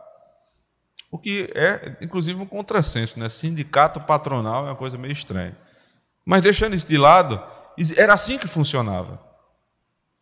O 1.12 1.20
que 1.20 1.52
é, 1.54 1.96
inclusive, 2.02 2.42
um 2.42 2.48
contrassenso, 2.48 3.20
né? 3.20 3.30
Sindicato 3.30 4.02
patronal 4.02 4.66
é 4.66 4.70
uma 4.70 4.76
coisa 4.76 4.98
meio 4.98 5.12
estranha. 5.12 5.56
Mas 6.26 6.42
deixando 6.42 6.76
isso 6.76 6.88
de 6.88 6.98
lado, 6.98 7.40
era 7.96 8.16
assim 8.16 8.40
que 8.40 8.48
funcionava. 8.48 9.22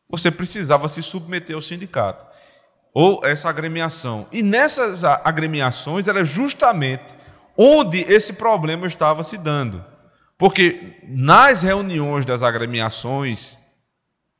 Você 0.10 0.30
precisava 0.30 0.90
se 0.90 1.02
submeter 1.02 1.56
ao 1.56 1.62
sindicato 1.62 2.26
ou 2.94 3.22
essa 3.24 3.48
agremiação. 3.48 4.28
E 4.30 4.44
nessas 4.44 5.06
agremiações 5.06 6.10
era 6.10 6.26
justamente 6.26 7.16
onde 7.56 8.02
esse 8.02 8.34
problema 8.34 8.86
estava 8.86 9.24
se 9.24 9.38
dando. 9.38 9.93
Porque 10.44 10.98
nas 11.08 11.64
reuniões 11.64 12.26
das 12.26 12.44
agremiações, 12.44 13.58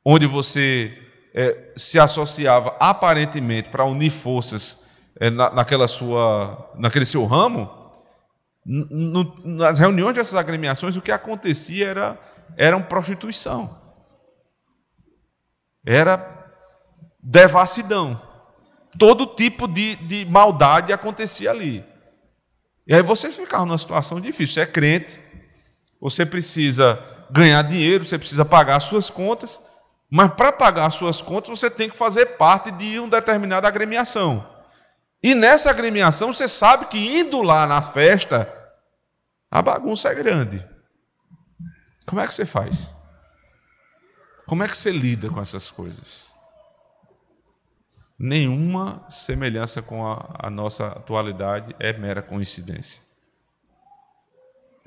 onde 0.04 0.26
você 0.26 0.92
é, 1.34 1.72
se 1.78 1.98
associava 1.98 2.76
aparentemente 2.78 3.70
para 3.70 3.86
unir 3.86 4.10
forças 4.10 4.84
é, 5.18 5.30
na, 5.30 5.50
naquela 5.50 5.88
sua, 5.88 6.70
naquele 6.76 7.06
seu 7.06 7.24
ramo, 7.24 7.70
no, 8.66 9.34
nas 9.46 9.78
reuniões 9.78 10.14
dessas 10.14 10.34
agremiações, 10.34 10.94
o 10.94 11.00
que 11.00 11.10
acontecia 11.10 11.88
era, 11.88 12.20
era 12.54 12.78
prostituição. 12.80 13.74
Era 15.86 16.52
devassidão. 17.18 18.20
Todo 18.98 19.24
tipo 19.24 19.66
de, 19.66 19.96
de 19.96 20.26
maldade 20.26 20.92
acontecia 20.92 21.50
ali. 21.50 21.82
E 22.86 22.94
aí 22.94 23.00
você 23.00 23.30
ficava 23.30 23.64
numa 23.64 23.78
situação 23.78 24.20
difícil. 24.20 24.52
Você 24.52 24.60
é 24.60 24.66
crente, 24.66 25.23
você 26.04 26.26
precisa 26.26 27.02
ganhar 27.30 27.62
dinheiro, 27.62 28.04
você 28.04 28.18
precisa 28.18 28.44
pagar 28.44 28.76
as 28.76 28.84
suas 28.84 29.08
contas, 29.08 29.58
mas 30.10 30.30
para 30.34 30.52
pagar 30.52 30.84
as 30.84 30.96
suas 30.96 31.22
contas 31.22 31.58
você 31.58 31.70
tem 31.70 31.88
que 31.88 31.96
fazer 31.96 32.36
parte 32.36 32.70
de 32.70 32.98
uma 32.98 33.08
determinada 33.08 33.66
agremiação. 33.66 34.46
E 35.22 35.34
nessa 35.34 35.70
agremiação 35.70 36.30
você 36.30 36.46
sabe 36.46 36.88
que 36.88 36.98
indo 36.98 37.40
lá 37.40 37.66
na 37.66 37.80
festa, 37.80 38.52
a 39.50 39.62
bagunça 39.62 40.10
é 40.10 40.14
grande. 40.14 40.62
Como 42.04 42.20
é 42.20 42.26
que 42.26 42.34
você 42.34 42.44
faz? 42.44 42.92
Como 44.46 44.62
é 44.62 44.68
que 44.68 44.76
você 44.76 44.92
lida 44.92 45.30
com 45.30 45.40
essas 45.40 45.70
coisas? 45.70 46.26
Nenhuma 48.18 49.08
semelhança 49.08 49.80
com 49.80 50.06
a, 50.06 50.36
a 50.38 50.50
nossa 50.50 50.88
atualidade 50.88 51.74
é 51.80 51.94
mera 51.94 52.20
coincidência. 52.20 53.03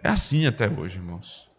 É 0.04 0.10
assim 0.10 0.46
até 0.46 0.70
hoje, 0.70 0.98
irmãos. 0.98 1.50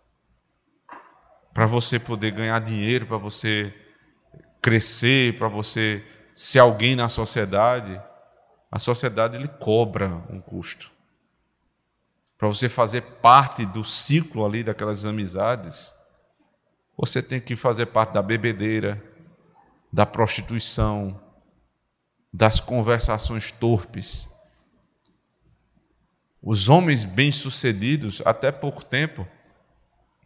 Para 1.53 1.66
você 1.66 1.98
poder 1.98 2.31
ganhar 2.31 2.61
dinheiro, 2.61 3.07
para 3.07 3.16
você 3.16 3.74
crescer, 4.62 5.37
para 5.37 5.48
você 5.48 6.05
ser 6.35 6.61
alguém 6.61 6.94
na 6.94 7.09
sociedade, 7.09 8.01
a 8.70 8.79
sociedade 8.79 9.38
lhe 9.38 9.48
cobra 9.48 10.09
um 10.31 10.40
custo. 10.40 10.92
Para 12.37 12.46
você 12.46 12.68
fazer 12.68 13.03
parte 13.20 13.66
do 13.66 13.83
ciclo 13.83 14.46
ali 14.46 14.62
daquelas 14.62 15.05
amizades, 15.05 15.92
você 16.96 17.20
tem 17.20 17.40
que 17.40 17.57
fazer 17.57 17.87
parte 17.87 18.12
da 18.12 18.22
bebedeira, 18.22 19.03
da 19.92 20.07
prostituição, 20.07 21.20
das 22.33 22.61
conversações 22.61 23.51
torpes. 23.51 24.29
Os 26.42 26.68
homens 26.68 27.05
bem-sucedidos, 27.05 28.22
até 28.24 28.53
pouco 28.53 28.85
tempo, 28.85 29.27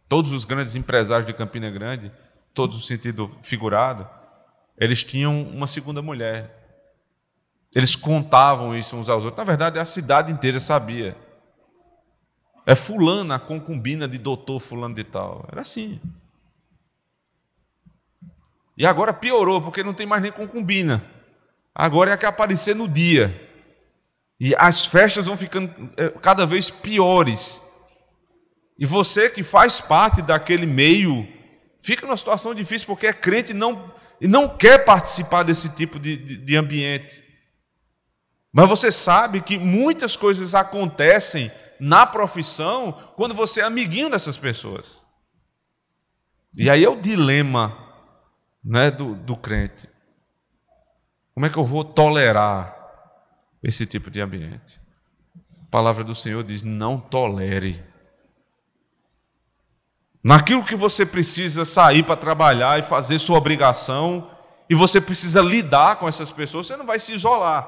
todos 0.07 0.31
os 0.31 0.45
grandes 0.45 0.75
empresários 0.75 1.25
de 1.25 1.33
Campina 1.33 1.69
Grande, 1.69 2.11
todos 2.53 2.77
no 2.77 2.83
sentido 2.83 3.29
figurado, 3.41 4.07
eles 4.77 5.03
tinham 5.03 5.41
uma 5.41 5.67
segunda 5.67 6.01
mulher. 6.01 6.63
Eles 7.73 7.95
contavam 7.95 8.77
isso 8.77 8.95
uns 8.95 9.09
aos 9.09 9.23
outros. 9.23 9.37
Na 9.37 9.43
verdade, 9.43 9.79
a 9.79 9.85
cidade 9.85 10.31
inteira 10.31 10.59
sabia. 10.59 11.17
É 12.65 12.75
fulana, 12.75 13.35
a 13.35 13.39
concubina 13.39 14.07
de 14.07 14.17
doutor 14.17 14.59
fulano 14.59 14.93
de 14.93 15.03
tal. 15.03 15.47
Era 15.51 15.61
assim. 15.61 15.99
E 18.77 18.85
agora 18.85 19.13
piorou, 19.13 19.61
porque 19.61 19.83
não 19.83 19.93
tem 19.93 20.05
mais 20.05 20.21
nem 20.21 20.31
concubina. 20.31 21.03
Agora 21.73 22.11
é 22.11 22.17
que 22.17 22.25
aparecer 22.25 22.75
no 22.75 22.87
dia. 22.87 23.42
E 24.43 24.53
as 24.57 24.85
festas 24.85 25.25
vão 25.25 25.37
ficando 25.37 25.73
é, 25.95 26.09
cada 26.09 26.45
vez 26.45 26.69
piores. 26.69 27.61
E 28.77 28.85
você 28.85 29.29
que 29.29 29.41
faz 29.41 29.79
parte 29.79 30.21
daquele 30.21 30.65
meio, 30.65 31.25
fica 31.81 32.05
numa 32.05 32.17
situação 32.17 32.53
difícil 32.53 32.85
porque 32.85 33.07
é 33.07 33.13
crente 33.13 33.51
e 33.51 33.53
não, 33.53 33.89
e 34.19 34.27
não 34.27 34.49
quer 34.49 34.83
participar 34.83 35.43
desse 35.43 35.73
tipo 35.73 35.97
de, 35.97 36.17
de, 36.17 36.35
de 36.35 36.55
ambiente. 36.57 37.23
Mas 38.51 38.67
você 38.67 38.91
sabe 38.91 39.39
que 39.39 39.57
muitas 39.57 40.17
coisas 40.17 40.53
acontecem 40.53 41.49
na 41.79 42.05
profissão 42.05 42.91
quando 43.15 43.33
você 43.33 43.61
é 43.61 43.63
amiguinho 43.63 44.09
dessas 44.09 44.35
pessoas. 44.35 45.05
E 46.57 46.69
aí 46.69 46.83
é 46.83 46.89
o 46.89 46.99
dilema 46.99 47.77
né, 48.61 48.91
do, 48.91 49.15
do 49.15 49.37
crente. 49.37 49.87
Como 51.33 51.45
é 51.45 51.49
que 51.49 51.57
eu 51.57 51.63
vou 51.63 51.85
tolerar 51.85 52.82
esse 53.63 53.85
tipo 53.85 54.11
de 54.11 54.19
ambiente? 54.19 54.79
A 55.67 55.71
palavra 55.71 56.03
do 56.03 56.13
Senhor 56.13 56.43
diz: 56.43 56.61
não 56.61 56.99
tolere. 56.99 57.81
Naquilo 60.23 60.63
que 60.63 60.75
você 60.75 61.05
precisa 61.05 61.65
sair 61.65 62.03
para 62.03 62.15
trabalhar 62.15 62.79
e 62.79 62.83
fazer 62.83 63.19
sua 63.19 63.37
obrigação, 63.37 64.29
e 64.69 64.75
você 64.75 65.01
precisa 65.01 65.41
lidar 65.41 65.97
com 65.97 66.07
essas 66.07 66.31
pessoas, 66.31 66.67
você 66.67 66.77
não 66.77 66.85
vai 66.85 66.99
se 66.99 67.13
isolar. 67.13 67.67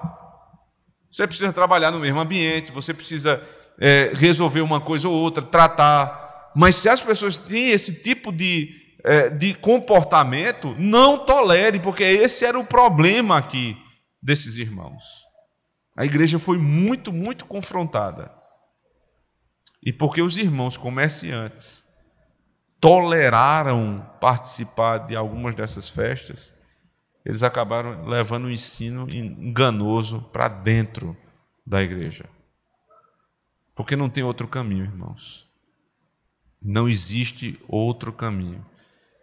Você 1.12 1.28
precisa 1.28 1.52
trabalhar 1.52 1.92
no 1.92 2.00
mesmo 2.00 2.20
ambiente, 2.20 2.72
você 2.72 2.94
precisa 2.94 3.42
é, 3.80 4.12
resolver 4.16 4.62
uma 4.62 4.80
coisa 4.80 5.08
ou 5.08 5.14
outra, 5.14 5.44
tratar. 5.44 6.52
Mas 6.56 6.76
se 6.78 6.88
as 6.88 7.02
pessoas 7.02 7.38
têm 7.38 7.72
esse 7.72 8.02
tipo 8.02 8.32
de 8.32 8.86
é, 9.06 9.30
de 9.30 9.54
comportamento, 9.54 10.76
não 10.80 11.20
tolere, 11.20 11.80
porque 11.80 12.04
esse 12.04 12.44
era 12.44 12.58
o 12.58 12.66
problema 12.66 13.38
aqui 13.38 13.78
desses 14.22 14.56
irmãos. 14.56 15.04
A 15.96 16.04
igreja 16.04 16.38
foi 16.38 16.58
muito, 16.58 17.14
muito 17.14 17.46
confrontada. 17.46 18.32
E 19.82 19.94
porque 19.94 20.22
os 20.22 20.38
irmãos 20.38 20.78
comerciantes 20.78 21.86
toleraram 22.80 24.06
participar 24.20 25.00
de 25.00 25.16
algumas 25.16 25.56
dessas 25.56 25.88
festas, 25.88 26.54
eles 27.24 27.42
acabaram 27.42 28.06
levando 28.06 28.46
o 28.46 28.52
ensino 28.52 29.08
enganoso 29.10 30.22
para 30.34 30.48
dentro 30.48 31.16
da 31.66 31.82
igreja. 31.82 32.30
Porque 33.74 33.96
não 33.96 34.10
tem 34.10 34.24
outro 34.24 34.48
caminho, 34.48 34.84
irmãos. 34.84 35.48
Não 36.62 36.88
existe 36.88 37.60
outro 37.68 38.14
caminho. 38.14 38.66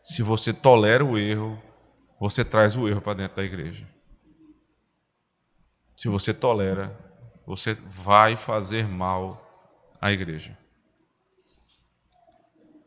Se 0.02 0.22
você 0.22 0.52
tolera 0.52 1.04
o 1.04 1.16
erro, 1.16 1.60
você 2.20 2.44
traz 2.44 2.76
o 2.76 2.88
erro 2.88 3.00
para 3.00 3.14
dentro 3.14 3.36
da 3.36 3.44
igreja. 3.44 3.88
Se 5.96 6.08
você 6.08 6.32
tolera, 6.34 6.96
você 7.46 7.74
vai 7.90 8.36
fazer 8.36 8.86
mal 8.86 9.40
à 10.00 10.10
igreja. 10.10 10.56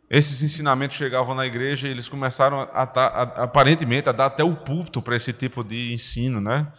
Esses 0.10 0.44
ensinamentos 0.44 0.98
chegavam 0.98 1.34
na 1.34 1.46
igreja 1.46 1.88
e 1.88 1.91
eles 1.91 2.08
começaram, 2.08 2.62
a, 2.62 2.84
a, 2.84 2.84
a, 2.84 3.22
aparentemente, 3.44 4.08
a 4.08 4.12
dar 4.12 4.28
até 4.28 4.44
o 4.44 4.56
púlpito 4.56 5.02
para 5.02 5.15
esse 5.15 5.34
tipo 5.34 5.63
de 5.63 5.94
ensino. 5.94 6.39
Né? 6.39 6.72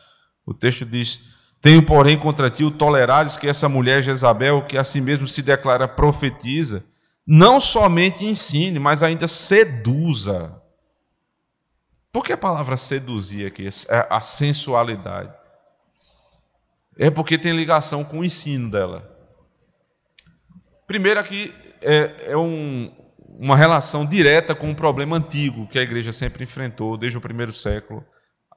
O 0.45 0.55
texto 0.55 0.85
diz: 0.85 1.23
Tenho, 1.61 1.85
porém, 1.85 2.19
contra 2.19 2.49
ti 2.49 2.65
o 2.65 2.71
tolerares 2.71 3.37
que 3.37 3.49
essa 3.49 3.69
mulher 3.69 4.03
Jezabel, 4.03 4.65
que 4.65 4.79
a 4.79 4.85
si 4.85 5.01
mesmo 5.01 5.27
se 5.27 5.43
declara 5.43 5.89
profetiza, 5.89 6.85
não 7.27 7.59
somente 7.59 8.25
ensine, 8.25 8.79
mas 8.79 9.03
ainda 9.03 9.27
seduza. 9.27 10.63
Por 12.13 12.25
que 12.25 12.33
a 12.33 12.39
palavra 12.39 12.77
seduzir 12.77 13.45
aqui? 13.45 13.67
É 13.89 14.07
a 14.09 14.21
sensualidade. 14.21 15.35
É 16.99 17.11
porque 17.11 17.37
tem 17.37 17.53
ligação 17.53 18.03
com 18.03 18.21
o 18.21 18.25
ensino 18.25 18.71
dela. 18.71 19.13
Primeiro, 20.87 21.21
aqui 21.21 21.53
é, 21.83 22.31
é 22.31 22.37
um, 22.37 22.91
uma 23.39 23.57
relação 23.57 24.07
direta 24.07 24.55
com 24.55 24.69
um 24.69 24.75
problema 24.75 25.17
antigo 25.17 25.67
que 25.67 25.79
a 25.79 25.83
igreja 25.83 26.11
sempre 26.11 26.45
enfrentou 26.45 26.97
desde 26.97 27.19
o 27.19 27.21
primeiro 27.21 27.53
século, 27.53 28.05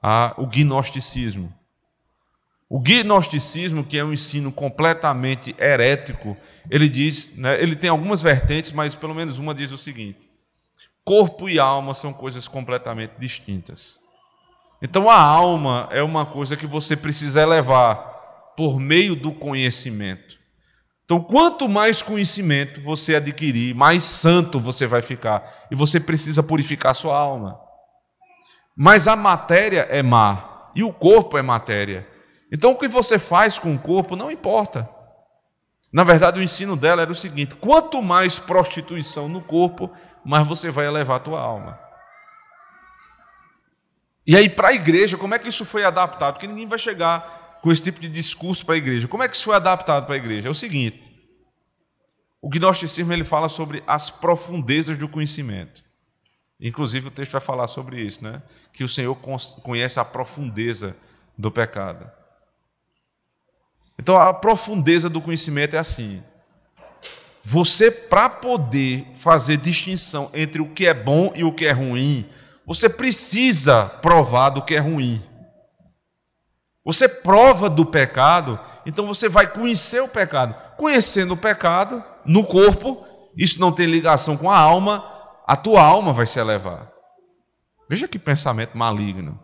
a, 0.02 0.34
o 0.38 0.46
gnosticismo. 0.46 1.52
O 2.68 2.80
gnosticismo, 2.80 3.84
que 3.84 3.98
é 3.98 4.04
um 4.04 4.12
ensino 4.12 4.52
completamente 4.52 5.54
herético, 5.58 6.36
ele 6.70 6.88
diz, 6.88 7.36
né, 7.36 7.60
ele 7.60 7.74
tem 7.74 7.90
algumas 7.90 8.22
vertentes, 8.22 8.70
mas 8.70 8.94
pelo 8.94 9.14
menos 9.14 9.38
uma 9.38 9.52
diz 9.52 9.72
o 9.72 9.76
seguinte: 9.76 10.30
corpo 11.04 11.48
e 11.48 11.58
alma 11.58 11.92
são 11.92 12.12
coisas 12.12 12.46
completamente 12.46 13.14
distintas. 13.18 13.98
Então 14.80 15.10
a 15.10 15.20
alma 15.20 15.88
é 15.90 16.02
uma 16.02 16.24
coisa 16.24 16.56
que 16.56 16.66
você 16.66 16.96
precisa 16.96 17.42
elevar 17.42 18.09
por 18.56 18.78
meio 18.78 19.14
do 19.14 19.32
conhecimento. 19.32 20.38
Então, 21.04 21.20
quanto 21.20 21.68
mais 21.68 22.02
conhecimento 22.02 22.80
você 22.80 23.16
adquirir, 23.16 23.74
mais 23.74 24.04
santo 24.04 24.60
você 24.60 24.86
vai 24.86 25.02
ficar. 25.02 25.66
E 25.68 25.74
você 25.74 25.98
precisa 25.98 26.40
purificar 26.40 26.94
sua 26.94 27.16
alma. 27.18 27.58
Mas 28.76 29.08
a 29.08 29.16
matéria 29.16 29.88
é 29.90 30.04
má 30.04 30.70
e 30.72 30.84
o 30.84 30.92
corpo 30.92 31.36
é 31.36 31.42
matéria. 31.42 32.06
Então, 32.52 32.70
o 32.70 32.76
que 32.76 32.86
você 32.86 33.18
faz 33.18 33.58
com 33.58 33.74
o 33.74 33.78
corpo 33.78 34.14
não 34.14 34.30
importa. 34.30 34.88
Na 35.92 36.04
verdade, 36.04 36.38
o 36.38 36.42
ensino 36.42 36.76
dela 36.76 37.02
era 37.02 37.10
o 37.10 37.14
seguinte: 37.14 37.56
quanto 37.56 38.00
mais 38.00 38.38
prostituição 38.38 39.28
no 39.28 39.40
corpo, 39.40 39.90
mais 40.24 40.46
você 40.46 40.70
vai 40.70 40.86
elevar 40.86 41.16
a 41.16 41.20
tua 41.20 41.40
alma. 41.40 41.76
E 44.24 44.36
aí, 44.36 44.48
para 44.48 44.68
a 44.68 44.72
igreja, 44.72 45.18
como 45.18 45.34
é 45.34 45.38
que 45.38 45.48
isso 45.48 45.64
foi 45.64 45.84
adaptado? 45.84 46.34
Porque 46.34 46.46
ninguém 46.46 46.68
vai 46.68 46.78
chegar 46.78 47.39
com 47.62 47.70
esse 47.70 47.82
tipo 47.82 48.00
de 48.00 48.08
discurso 48.08 48.64
para 48.64 48.74
a 48.74 48.78
igreja. 48.78 49.08
Como 49.08 49.22
é 49.22 49.28
que 49.28 49.36
isso 49.36 49.44
foi 49.44 49.56
adaptado 49.56 50.06
para 50.06 50.14
a 50.14 50.18
igreja? 50.18 50.48
É 50.48 50.50
o 50.50 50.54
seguinte: 50.54 51.12
o 52.40 52.48
gnosticismo 52.48 53.12
ele 53.12 53.24
fala 53.24 53.48
sobre 53.48 53.82
as 53.86 54.10
profundezas 54.10 54.96
do 54.96 55.08
conhecimento. 55.08 55.82
Inclusive, 56.60 57.08
o 57.08 57.10
texto 57.10 57.32
vai 57.32 57.40
falar 57.40 57.66
sobre 57.66 58.02
isso, 58.02 58.22
né? 58.22 58.42
Que 58.72 58.84
o 58.84 58.88
Senhor 58.88 59.14
conhece 59.62 59.98
a 59.98 60.04
profundeza 60.04 60.96
do 61.36 61.50
pecado. 61.50 62.10
Então 63.98 64.16
a 64.16 64.32
profundeza 64.32 65.10
do 65.10 65.20
conhecimento 65.20 65.76
é 65.76 65.78
assim. 65.78 66.22
Você, 67.42 67.90
para 67.90 68.28
poder 68.28 69.06
fazer 69.16 69.56
distinção 69.56 70.30
entre 70.32 70.60
o 70.60 70.68
que 70.68 70.86
é 70.86 70.94
bom 70.94 71.32
e 71.34 71.44
o 71.44 71.52
que 71.52 71.66
é 71.66 71.72
ruim, 71.72 72.28
você 72.66 72.88
precisa 72.88 73.86
provar 73.86 74.50
do 74.50 74.62
que 74.62 74.74
é 74.74 74.78
ruim. 74.78 75.22
Você 76.92 77.08
prova 77.08 77.70
do 77.70 77.86
pecado, 77.86 78.58
então 78.84 79.06
você 79.06 79.28
vai 79.28 79.46
conhecer 79.46 80.02
o 80.02 80.08
pecado. 80.08 80.56
Conhecendo 80.76 81.34
o 81.34 81.36
pecado 81.36 82.02
no 82.24 82.44
corpo, 82.44 83.06
isso 83.36 83.60
não 83.60 83.70
tem 83.70 83.86
ligação 83.86 84.36
com 84.36 84.50
a 84.50 84.58
alma, 84.58 85.08
a 85.46 85.54
tua 85.54 85.80
alma 85.84 86.12
vai 86.12 86.26
se 86.26 86.40
elevar. 86.40 86.90
Veja 87.88 88.08
que 88.08 88.18
pensamento 88.18 88.76
maligno. 88.76 89.38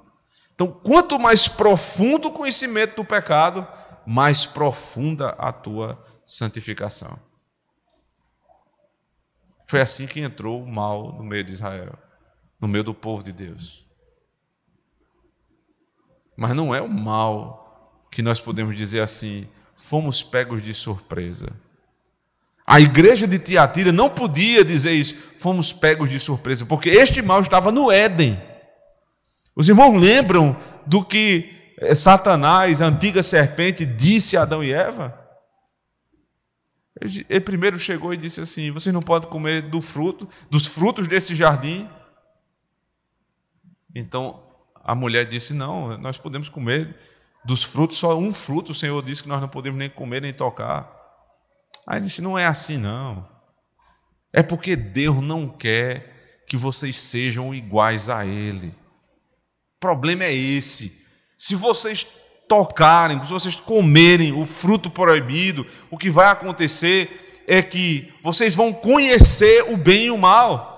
Então, 0.57 0.67
quanto 0.67 1.21
mais 1.21 1.47
profundo 1.47 2.27
o 2.27 2.33
conhecimento 2.33 2.97
do 2.97 3.05
pecado, 3.05 3.65
mais 4.05 4.45
profunda 4.45 5.29
a 5.39 5.53
tua 5.53 6.05
santificação. 6.25 7.17
Foi 9.69 9.81
assim 9.81 10.09
que 10.09 10.19
entrou 10.19 10.65
o 10.65 10.67
mal 10.67 11.13
no 11.13 11.23
meio 11.23 11.45
de 11.45 11.53
Israel, 11.53 11.97
no 12.61 12.67
meio 12.67 12.83
do 12.83 12.93
povo 12.93 13.23
de 13.23 13.33
Deus. 13.33 13.86
Mas 16.37 16.55
não 16.55 16.75
é 16.75 16.83
o 16.83 16.89
mal 16.89 18.07
que 18.11 18.23
nós 18.23 18.39
podemos 18.39 18.77
dizer 18.77 19.01
assim, 19.01 19.47
fomos 19.77 20.23
pegos 20.23 20.63
de 20.63 20.75
surpresa. 20.75 21.49
A 22.67 22.81
igreja 22.81 23.27
de 23.27 23.39
Tiatira 23.39 23.93
não 23.93 24.11
podia 24.11 24.65
dizer 24.65 24.93
isso, 24.93 25.17
fomos 25.39 25.73
pegos 25.73 26.09
de 26.09 26.19
surpresa, 26.19 26.67
porque 26.67 26.91
este 26.91 27.23
mal 27.23 27.41
estava 27.41 27.71
no 27.71 27.91
Éden. 27.91 28.41
Os 29.55 29.69
irmãos 29.69 29.99
lembram 29.99 30.57
do 30.85 31.05
que 31.05 31.75
eh, 31.79 31.95
Satanás, 31.95 32.83
a 32.83 32.87
antiga 32.87 33.23
serpente, 33.23 33.87
disse 33.87 34.37
a 34.37 34.43
Adão 34.43 34.63
e 34.63 34.73
Eva? 34.73 35.27
Ele 37.01 37.41
primeiro 37.41 37.79
chegou 37.79 38.13
e 38.13 38.17
disse 38.17 38.41
assim: 38.41 38.71
Vocês 38.71 38.93
não 38.93 39.03
podem 39.03 39.29
comer 39.29 39.63
do 39.63 39.83
fruto, 39.83 40.29
dos 40.51 40.67
frutos 40.67 41.07
desse 41.07 41.35
jardim. 41.35 41.89
Então 43.95 44.46
a 44.87 44.95
mulher 44.95 45.27
disse: 45.27 45.53
Não, 45.53 45.99
nós 45.99 46.17
podemos 46.17 46.49
comer 46.49 46.97
dos 47.45 47.65
frutos, 47.65 47.97
só 47.97 48.17
um 48.17 48.33
fruto. 48.33 48.71
O 48.71 48.75
Senhor 48.75 49.03
disse 49.03 49.25
que 49.25 49.29
nós 49.29 49.41
não 49.41 49.49
podemos 49.49 49.77
nem 49.77 49.91
comer 49.91 50.23
nem 50.23 50.33
tocar. 50.33 50.89
Aí 51.85 51.99
ele 51.99 52.07
disse: 52.07 52.23
Não 52.23 52.39
é 52.39 52.47
assim, 52.47 52.79
não. 52.79 53.29
É 54.33 54.45
porque 54.45 54.77
Deus 54.77 55.21
não 55.21 55.49
quer 55.49 56.45
que 56.47 56.57
vocês 56.57 57.01
sejam 57.01 57.53
iguais 57.53 58.09
a 58.09 58.25
Ele. 58.25 58.69
O 58.69 59.81
problema 59.81 60.23
é 60.23 60.33
esse. 60.33 61.05
Se 61.37 61.57
vocês 61.57 62.07
tocarem, 62.49 63.23
se 63.25 63.33
vocês 63.33 63.61
comerem 63.61 64.33
o 64.33 64.47
fruto 64.47 64.89
proibido, 64.89 65.67
o 65.91 65.99
que 65.99 66.11
vai 66.11 66.29
acontecer 66.29 67.43
é 67.49 67.61
que 67.61 68.15
vocês 68.23 68.55
vão 68.55 68.73
conhecer 68.73 69.65
o 69.69 69.77
bem 69.77 70.07
e 70.07 70.11
o 70.13 70.19
mal. 70.19 70.77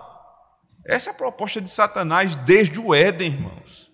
Essa 0.87 1.11
é 1.11 1.13
a 1.13 1.17
proposta 1.17 1.61
de 1.61 1.69
Satanás 1.69 2.35
desde 2.37 2.81
o 2.81 2.95
Éden, 2.95 3.33
irmãos. 3.33 3.88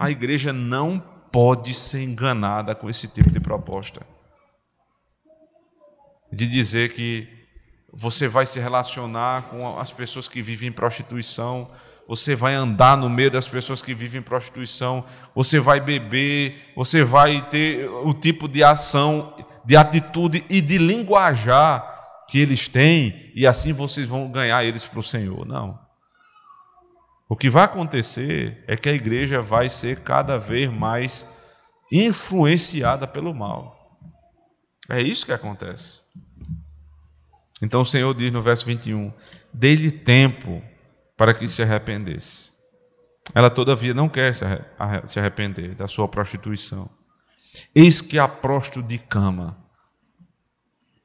A 0.00 0.10
igreja 0.10 0.50
não 0.50 0.98
pode 1.30 1.74
ser 1.74 2.02
enganada 2.02 2.74
com 2.74 2.88
esse 2.88 3.06
tipo 3.06 3.30
de 3.30 3.38
proposta. 3.38 4.00
De 6.32 6.48
dizer 6.48 6.94
que 6.94 7.28
você 7.92 8.26
vai 8.26 8.46
se 8.46 8.58
relacionar 8.58 9.42
com 9.50 9.78
as 9.78 9.90
pessoas 9.90 10.26
que 10.26 10.40
vivem 10.40 10.70
em 10.70 10.72
prostituição, 10.72 11.70
você 12.08 12.34
vai 12.34 12.54
andar 12.54 12.96
no 12.96 13.10
meio 13.10 13.30
das 13.30 13.46
pessoas 13.46 13.82
que 13.82 13.92
vivem 13.92 14.20
em 14.20 14.24
prostituição, 14.24 15.04
você 15.34 15.60
vai 15.60 15.80
beber, 15.80 16.72
você 16.74 17.04
vai 17.04 17.46
ter 17.50 17.88
o 17.88 18.14
tipo 18.14 18.48
de 18.48 18.64
ação, 18.64 19.36
de 19.66 19.76
atitude 19.76 20.44
e 20.48 20.62
de 20.62 20.78
linguajar 20.78 22.24
que 22.26 22.38
eles 22.38 22.68
têm, 22.68 23.30
e 23.34 23.46
assim 23.46 23.74
vocês 23.74 24.08
vão 24.08 24.30
ganhar 24.30 24.64
eles 24.64 24.86
para 24.86 24.98
o 24.98 25.02
Senhor. 25.02 25.44
Não. 25.44 25.89
O 27.30 27.36
que 27.36 27.48
vai 27.48 27.62
acontecer 27.62 28.64
é 28.66 28.76
que 28.76 28.88
a 28.88 28.92
igreja 28.92 29.40
vai 29.40 29.70
ser 29.70 30.00
cada 30.00 30.36
vez 30.36 30.68
mais 30.68 31.28
influenciada 31.92 33.06
pelo 33.06 33.32
mal. 33.32 34.00
É 34.88 35.00
isso 35.00 35.24
que 35.24 35.30
acontece. 35.30 36.00
Então 37.62 37.82
o 37.82 37.84
Senhor 37.84 38.12
diz 38.14 38.32
no 38.32 38.42
verso 38.42 38.66
21: 38.66 39.12
dê-lhe 39.54 39.92
tempo 39.92 40.60
para 41.16 41.32
que 41.32 41.46
se 41.46 41.62
arrependesse. 41.62 42.50
Ela, 43.32 43.48
todavia, 43.48 43.94
não 43.94 44.08
quer 44.08 44.34
se 44.34 45.20
arrepender 45.20 45.76
da 45.76 45.86
sua 45.86 46.08
prostituição. 46.08 46.90
Eis 47.72 48.00
que 48.00 48.18
a 48.18 48.26
prosto 48.26 48.82
de 48.82 48.98
cama. 48.98 49.56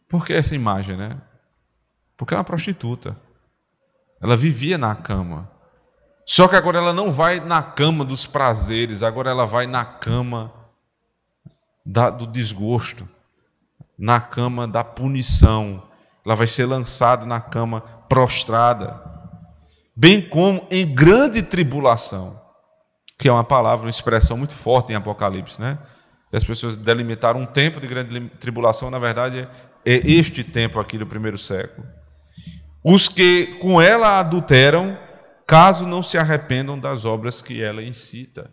Por 0.10 0.26
que 0.26 0.34
essa 0.34 0.56
imagem, 0.56 0.98
né? 0.98 1.22
Porque 2.18 2.34
é 2.34 2.38
uma 2.38 2.44
prostituta. 2.44 3.16
Ela 4.24 4.36
vivia 4.36 4.76
na 4.76 4.96
cama. 4.96 5.54
Só 6.26 6.48
que 6.48 6.56
agora 6.56 6.80
ela 6.80 6.94
não 6.94 7.12
vai 7.12 7.40
na 7.40 7.62
cama 7.62 8.04
dos 8.04 8.26
prazeres, 8.26 9.04
agora 9.04 9.30
ela 9.30 9.46
vai 9.46 9.68
na 9.68 9.86
cama 9.86 10.52
da, 11.86 12.10
do 12.10 12.26
desgosto, 12.26 13.08
na 13.98 14.20
cama 14.20 14.68
da 14.68 14.84
punição. 14.84 15.84
Ela 16.26 16.36
vai 16.36 16.48
ser 16.48 16.66
lançada 16.66 17.26
na 17.26 17.40
cama 17.40 17.82
prostrada 18.10 19.06
bem 19.96 20.22
como 20.22 20.68
em 20.70 20.86
grande 20.86 21.42
tribulação, 21.42 22.40
que 23.18 23.30
é 23.30 23.32
uma 23.32 23.44
palavra, 23.44 23.86
uma 23.86 23.90
expressão 23.90 24.36
muito 24.36 24.54
forte 24.54 24.92
em 24.92 24.96
Apocalipse, 24.96 25.62
né? 25.62 25.78
As 26.34 26.44
pessoas 26.44 26.76
delimitaram 26.76 27.40
um 27.40 27.46
tempo 27.46 27.80
de 27.80 27.88
grande 27.88 28.30
tribulação, 28.40 28.92
na 28.92 29.00
verdade 29.00 29.48
é 29.86 29.94
este 30.04 30.44
tempo 30.44 30.80
aqui 30.80 30.98
do 30.98 31.08
primeiro 31.08 31.38
século. 31.38 31.88
Os 32.84 33.08
que 33.08 33.58
com 33.62 33.82
ela 33.82 34.20
adulteram, 34.20 34.98
caso 35.48 35.88
não 35.88 36.02
se 36.02 36.18
arrependam 36.18 36.80
das 36.80 37.06
obras 37.06 37.42
que 37.42 37.62
ela 37.62 37.84
incita. 37.84 38.52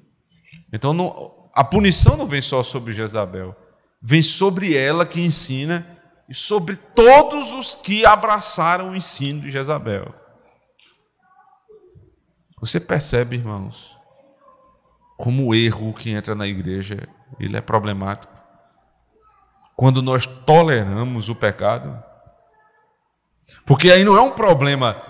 Então 0.72 0.92
não, 0.92 1.50
a 1.54 1.64
punição 1.64 2.16
não 2.16 2.26
vem 2.26 2.40
só 2.40 2.62
sobre 2.62 2.92
Jezabel, 2.92 3.56
vem 4.00 4.22
sobre 4.22 4.76
ela 4.76 5.06
que 5.06 5.20
ensina 5.20 5.86
e 6.28 6.34
sobre 6.34 6.76
todos 6.76 7.52
os 7.52 7.74
que 7.74 8.06
abraçaram 8.06 8.90
o 8.90 8.96
ensino 8.96 9.40
de 9.40 9.50
Jezabel. 9.50 10.14
Você 12.60 12.78
percebe, 12.78 13.36
irmãos, 13.36 13.96
como 15.16 15.46
o 15.46 15.54
erro 15.54 15.92
que 15.92 16.10
entra 16.10 16.34
na 16.34 16.46
igreja, 16.46 17.08
ele 17.38 17.56
é 17.56 17.60
problemático. 17.60 18.32
Quando 19.76 20.00
nós 20.00 20.26
toleramos 20.26 21.28
o 21.28 21.34
pecado, 21.34 22.02
porque 23.66 23.90
aí 23.90 24.04
não 24.04 24.16
é 24.16 24.20
um 24.20 24.30
problema, 24.30 25.00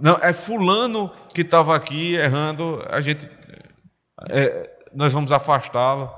não 0.00 0.18
é 0.22 0.32
fulano 0.32 1.10
que 1.34 1.42
estava 1.42 1.74
aqui 1.74 2.14
errando, 2.14 2.84
a 2.88 3.00
gente, 3.00 3.28
é, 4.30 4.70
nós 4.94 5.12
vamos 5.12 5.32
afastá-lo. 5.32 6.10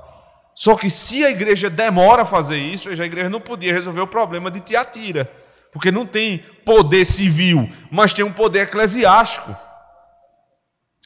Só 0.55 0.75
que 0.75 0.89
se 0.89 1.23
a 1.23 1.31
igreja 1.31 1.69
demora 1.69 2.21
a 2.21 2.25
fazer 2.25 2.57
isso, 2.57 2.89
a 2.89 2.93
igreja 2.93 3.29
não 3.29 3.41
podia 3.41 3.73
resolver 3.73 4.01
o 4.01 4.07
problema 4.07 4.51
de 4.51 4.59
Tiatira, 4.59 5.31
porque 5.71 5.91
não 5.91 6.05
tem 6.05 6.39
poder 6.65 7.05
civil, 7.05 7.69
mas 7.89 8.13
tem 8.13 8.23
um 8.23 8.33
poder 8.33 8.61
eclesiástico. 8.61 9.55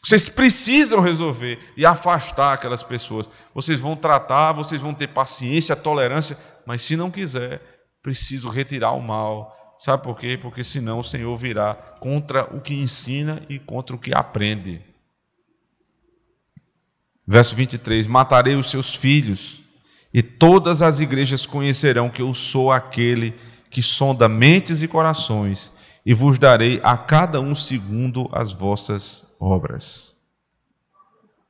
Vocês 0.03 0.29
precisam 0.29 0.99
resolver 0.99 1.57
e 1.75 1.83
afastar 1.83 2.53
aquelas 2.53 2.83
pessoas. 2.83 3.27
Vocês 3.55 3.79
vão 3.79 3.95
tratar, 3.95 4.51
vocês 4.51 4.79
vão 4.79 4.93
ter 4.93 5.07
paciência, 5.07 5.75
tolerância, 5.75 6.37
mas 6.63 6.83
se 6.83 6.95
não 6.95 7.09
quiser, 7.09 7.59
preciso 8.03 8.49
retirar 8.49 8.91
o 8.91 9.01
mal. 9.01 9.64
Sabe 9.77 10.03
por 10.03 10.17
quê? 10.17 10.37
Porque 10.41 10.63
senão 10.63 10.99
o 10.99 11.03
Senhor 11.03 11.35
virá 11.35 11.73
contra 11.99 12.43
o 12.55 12.61
que 12.61 12.73
ensina 12.73 13.41
e 13.49 13.59
contra 13.59 13.95
o 13.95 13.99
que 13.99 14.11
aprende. 14.15 14.81
Verso 17.27 17.55
23: 17.55 18.07
Matarei 18.07 18.55
os 18.55 18.69
seus 18.69 18.95
filhos, 18.95 19.61
e 20.13 20.21
todas 20.21 20.81
as 20.81 20.99
igrejas 20.99 21.45
conhecerão 21.45 22.09
que 22.09 22.21
eu 22.21 22.33
sou 22.33 22.71
aquele 22.71 23.33
que 23.69 23.81
sonda 23.81 24.29
mentes 24.29 24.81
e 24.81 24.87
corações, 24.87 25.73
e 26.05 26.13
vos 26.13 26.37
darei 26.37 26.79
a 26.83 26.95
cada 26.95 27.41
um 27.41 27.53
segundo 27.53 28.29
as 28.31 28.53
vossas 28.53 29.25
obras. 29.39 30.14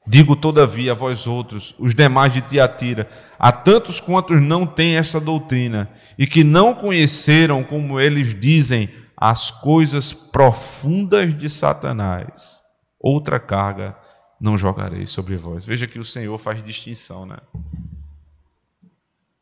Digo, 0.07 0.35
todavia, 0.35 0.91
a 0.91 0.95
vós 0.95 1.25
outros, 1.25 1.73
os 1.79 1.95
demais 1.95 2.31
de 2.31 2.41
Tiatira, 2.41 3.09
a 3.39 3.51
tantos 3.51 3.99
quantos 3.99 4.39
não 4.41 4.65
têm 4.65 4.97
esta 4.97 5.19
doutrina, 5.19 5.89
e 6.17 6.27
que 6.27 6.43
não 6.43 6.75
conheceram, 6.75 7.63
como 7.63 7.99
eles 7.99 8.39
dizem, 8.39 8.89
as 9.17 9.49
coisas 9.49 10.13
profundas 10.13 11.35
de 11.35 11.49
Satanás, 11.49 12.61
outra 12.99 13.39
carga 13.39 13.95
não 14.39 14.57
jogarei 14.57 15.07
sobre 15.07 15.37
vós. 15.37 15.65
Veja 15.65 15.87
que 15.87 15.97
o 15.97 16.05
Senhor 16.05 16.37
faz 16.37 16.61
distinção, 16.61 17.25
né? 17.25 17.37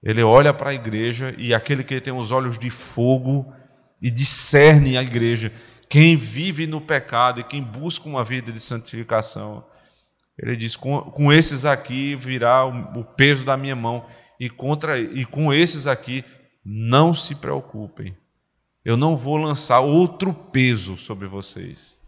Ele 0.01 0.21
olha 0.21 0.53
para 0.53 0.71
a 0.71 0.73
igreja 0.73 1.33
e 1.37 1.53
aquele 1.53 1.83
que 1.83 1.99
tem 1.99 2.13
os 2.13 2.31
olhos 2.31 2.59
de 2.59 2.69
fogo 2.69 3.51
e 4.01 4.11
discerne 4.11 4.97
a 4.97 5.01
igreja 5.01 5.51
quem 5.89 6.15
vive 6.15 6.67
no 6.67 6.81
pecado 6.81 7.39
e 7.39 7.43
quem 7.43 7.61
busca 7.61 8.09
uma 8.09 8.23
vida 8.23 8.51
de 8.51 8.59
santificação, 8.59 9.63
ele 10.37 10.55
diz: 10.55 10.75
com, 10.75 10.99
com 10.99 11.31
esses 11.31 11.65
aqui 11.65 12.15
virá 12.15 12.65
o, 12.65 12.99
o 12.99 13.03
peso 13.03 13.45
da 13.45 13.55
minha 13.55 13.75
mão, 13.75 14.05
e, 14.39 14.49
contra, 14.49 14.99
e 14.99 15.25
com 15.25 15.53
esses 15.53 15.87
aqui 15.87 16.23
não 16.65 17.13
se 17.13 17.35
preocupem, 17.35 18.17
eu 18.83 18.97
não 18.97 19.15
vou 19.15 19.37
lançar 19.37 19.79
outro 19.79 20.33
peso 20.33 20.97
sobre 20.97 21.27
vocês. 21.27 21.99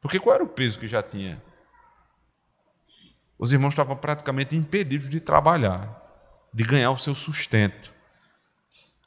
Porque 0.00 0.20
qual 0.20 0.36
era 0.36 0.44
o 0.44 0.48
peso 0.48 0.78
que 0.78 0.86
já 0.86 1.02
tinha? 1.02 1.42
Os 3.38 3.52
irmãos 3.52 3.70
estavam 3.70 3.96
praticamente 3.96 4.56
impedidos 4.56 5.08
de 5.08 5.20
trabalhar, 5.20 6.02
de 6.54 6.64
ganhar 6.64 6.90
o 6.90 6.96
seu 6.96 7.14
sustento. 7.14 7.92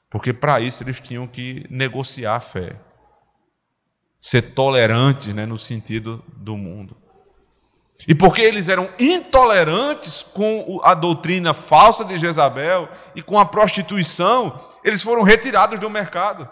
Porque 0.10 0.34
para 0.34 0.60
isso 0.60 0.84
eles 0.84 1.00
tinham 1.00 1.28
que 1.28 1.66
negociar 1.70 2.36
a 2.36 2.40
fé 2.40 2.80
ser 4.20 4.54
tolerantes 4.54 5.34
né, 5.34 5.46
no 5.46 5.58
sentido 5.58 6.24
do 6.36 6.58
mundo. 6.58 6.98
E 8.08 8.16
porque 8.16 8.42
eles 8.42 8.70
eram 8.70 8.90
intolerantes 8.98 10.24
com 10.24 10.80
a 10.84 10.94
doutrina 10.94 11.54
falsa 11.54 12.06
de 12.06 12.18
Jezabel 12.18 12.90
e 13.14 13.22
com 13.22 13.38
a 13.38 13.46
prostituição, 13.46 14.60
eles 14.84 15.04
foram 15.04 15.24
retirados 15.24 15.80
do 15.80 15.90
mercado. 15.90 16.50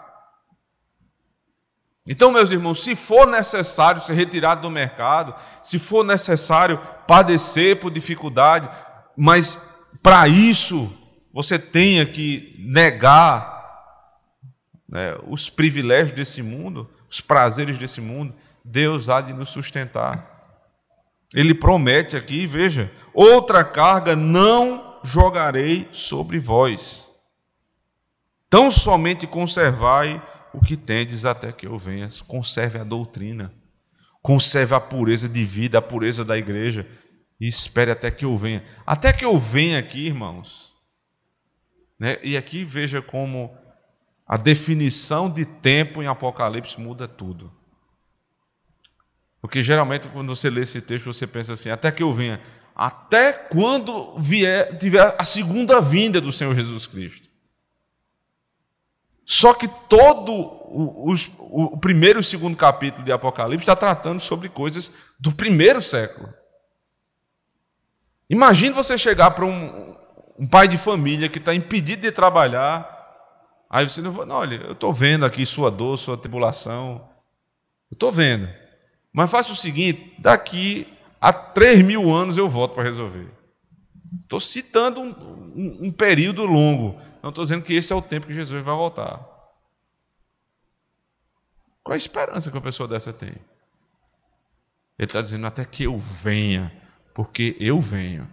Então, 2.06 2.32
meus 2.32 2.50
irmãos, 2.50 2.82
se 2.82 2.94
for 2.94 3.26
necessário 3.26 4.00
ser 4.00 4.14
retirado 4.14 4.62
do 4.62 4.70
mercado, 4.70 5.34
se 5.62 5.78
for 5.78 6.04
necessário 6.04 6.78
padecer 7.06 7.78
por 7.78 7.90
dificuldade, 7.90 8.68
mas 9.16 9.62
para 10.02 10.26
isso 10.26 10.90
você 11.32 11.58
tenha 11.58 12.06
que 12.06 12.56
negar 12.58 13.58
né, 14.88 15.16
os 15.26 15.50
privilégios 15.50 16.12
desse 16.12 16.42
mundo, 16.42 16.88
os 17.10 17.20
prazeres 17.20 17.78
desse 17.78 18.00
mundo, 18.00 18.34
Deus 18.64 19.10
há 19.10 19.20
de 19.20 19.34
nos 19.34 19.50
sustentar. 19.50 20.37
Ele 21.34 21.54
promete 21.54 22.16
aqui, 22.16 22.46
veja, 22.46 22.90
outra 23.12 23.62
carga 23.64 24.16
não 24.16 24.98
jogarei 25.02 25.88
sobre 25.92 26.38
vós. 26.38 27.10
Tão 28.48 28.70
somente 28.70 29.26
conservai 29.26 30.22
o 30.54 30.60
que 30.60 30.76
tendes 30.76 31.24
até 31.24 31.52
que 31.52 31.66
eu 31.66 31.76
venha. 31.76 32.08
Conserve 32.26 32.78
a 32.78 32.84
doutrina, 32.84 33.52
conserve 34.22 34.74
a 34.74 34.80
pureza 34.80 35.28
de 35.28 35.44
vida, 35.44 35.78
a 35.78 35.82
pureza 35.82 36.24
da 36.24 36.36
igreja, 36.38 36.86
e 37.38 37.46
espere 37.46 37.90
até 37.90 38.10
que 38.10 38.24
eu 38.24 38.36
venha. 38.36 38.64
Até 38.86 39.12
que 39.12 39.24
eu 39.24 39.38
venha 39.38 39.78
aqui, 39.78 40.06
irmãos. 40.06 40.72
Né? 41.98 42.18
E 42.22 42.36
aqui 42.36 42.64
veja 42.64 43.02
como 43.02 43.54
a 44.26 44.36
definição 44.36 45.30
de 45.30 45.44
tempo 45.44 46.02
em 46.02 46.06
Apocalipse 46.06 46.80
muda 46.80 47.06
tudo. 47.06 47.52
Porque 49.40 49.62
geralmente 49.62 50.08
quando 50.08 50.34
você 50.34 50.50
lê 50.50 50.62
esse 50.62 50.80
texto, 50.80 51.12
você 51.12 51.26
pensa 51.26 51.52
assim, 51.52 51.70
até 51.70 51.90
que 51.90 52.02
eu 52.02 52.12
venha, 52.12 52.40
até 52.74 53.32
quando 53.32 54.16
vier, 54.18 54.76
tiver 54.78 55.14
a 55.18 55.24
segunda 55.24 55.80
vinda 55.80 56.20
do 56.20 56.32
Senhor 56.32 56.54
Jesus 56.54 56.86
Cristo. 56.86 57.28
Só 59.24 59.52
que 59.52 59.68
todo 59.88 60.32
o, 60.32 61.12
o, 61.38 61.76
primeiro 61.76 62.18
e 62.18 62.20
o 62.20 62.24
segundo 62.24 62.56
capítulo 62.56 63.04
de 63.04 63.12
Apocalipse 63.12 63.62
está 63.62 63.76
tratando 63.76 64.20
sobre 64.20 64.48
coisas 64.48 64.92
do 65.18 65.32
primeiro 65.32 65.80
século. 65.80 66.32
Imagine 68.30 68.74
você 68.74 68.96
chegar 68.96 69.32
para 69.32 69.44
um, 69.44 69.94
um 70.38 70.46
pai 70.46 70.68
de 70.68 70.76
família 70.76 71.28
que 71.28 71.38
está 71.38 71.54
impedido 71.54 72.02
de 72.02 72.12
trabalhar, 72.12 72.88
aí 73.68 73.88
você 73.88 74.00
não 74.00 74.12
não, 74.12 74.36
olha, 74.36 74.56
eu 74.56 74.72
estou 74.72 74.92
vendo 74.92 75.24
aqui 75.26 75.44
sua 75.44 75.70
dor, 75.70 75.98
sua 75.98 76.16
tribulação, 76.16 77.08
eu 77.90 77.94
estou 77.94 78.12
vendo. 78.12 78.48
Mas 79.18 79.32
faça 79.32 79.50
o 79.50 79.56
seguinte: 79.56 80.14
daqui 80.16 80.86
a 81.20 81.32
3 81.32 81.82
mil 81.82 82.14
anos 82.14 82.38
eu 82.38 82.48
volto 82.48 82.74
para 82.74 82.84
resolver. 82.84 83.28
Estou 84.20 84.38
citando 84.38 85.00
um, 85.00 85.10
um, 85.10 85.86
um, 85.86 85.90
período 85.90 86.46
longo. 86.46 86.96
Não 87.20 87.30
estou 87.30 87.42
dizendo 87.42 87.64
que 87.64 87.74
esse 87.74 87.92
é 87.92 87.96
o 87.96 88.00
tempo 88.00 88.28
que 88.28 88.32
Jesus 88.32 88.62
vai 88.62 88.72
voltar. 88.72 89.18
Qual 91.82 91.94
a 91.94 91.96
esperança 91.96 92.48
que 92.48 92.56
uma 92.56 92.62
pessoa 92.62 92.88
dessa 92.88 93.12
tem? 93.12 93.30
Ele 93.30 93.40
está 95.00 95.20
dizendo 95.20 95.48
até 95.48 95.64
que 95.64 95.82
eu 95.82 95.98
venha, 95.98 96.72
porque 97.12 97.56
eu 97.58 97.80
venho. 97.80 98.30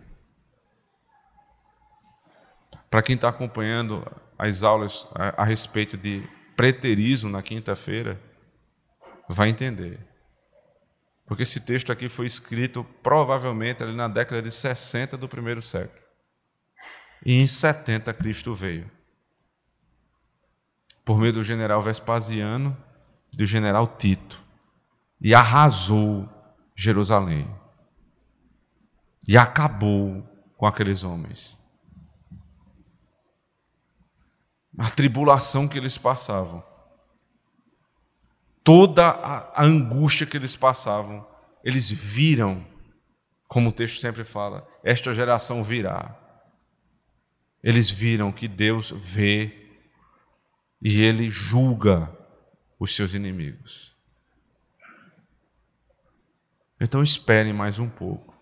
Para 2.92 3.02
quem 3.02 3.16
está 3.16 3.30
acompanhando 3.30 4.06
as 4.38 4.62
aulas 4.62 5.08
a, 5.16 5.42
a 5.42 5.46
respeito 5.46 5.98
de 5.98 6.22
preterismo 6.56 7.28
na 7.28 7.42
quinta-feira, 7.42 8.22
vai 9.28 9.50
entender. 9.50 10.14
Porque 11.26 11.44
esse 11.44 11.60
texto 11.60 11.92
aqui 11.92 12.08
foi 12.08 12.28
escrito 12.28 12.84
provavelmente 13.02 13.82
ali 13.82 13.96
na 13.96 14.08
década 14.08 14.42
de 14.42 14.52
60 14.52 15.18
do 15.18 15.28
primeiro 15.28 15.62
século. 15.62 16.00
E 17.26 17.34
em 17.34 17.48
70 17.48 18.14
Cristo 18.14 18.54
veio. 18.54 18.90
Por 21.04 21.18
meio 21.18 21.34
do 21.34 21.44
general 21.44 21.82
Vespasiano 21.82 22.78
e 23.34 23.38
do 23.38 23.46
general 23.46 23.88
Tito. 23.88 24.42
E 25.20 25.34
arrasou 25.34 26.30
Jerusalém. 26.76 27.50
E 29.28 29.36
acabou 29.36 30.22
com 30.56 30.68
aqueles 30.68 31.04
homens. 31.04 31.58
A 34.78 34.90
tribulação 34.92 35.68
que 35.68 35.78
eles 35.78 35.98
passavam 35.98 36.64
toda 38.66 39.08
a, 39.08 39.64
angústia 39.64 40.26
que 40.26 40.36
eles 40.36 40.56
passavam, 40.56 41.26
eles 41.64 41.90
viram, 41.90 42.66
como 43.48 43.70
o 43.70 43.72
texto 43.72 44.00
sempre 44.00 44.24
fala, 44.24 44.68
esta 44.84 45.14
geração 45.14 45.64
virá. 45.64 46.20
Eles 47.64 47.92
viram 47.92 48.32
que 48.32 48.48
Deus 48.48 48.92
vê 48.92 49.70
e 50.82 51.02
ele 51.02 51.30
julga 51.30 52.12
os 52.80 52.96
seus 52.96 53.14
inimigos. 53.14 53.96
Então 56.82 57.04
esperem 57.04 57.54
mais 57.54 57.78
um 57.78 57.88
pouco. 57.88 58.34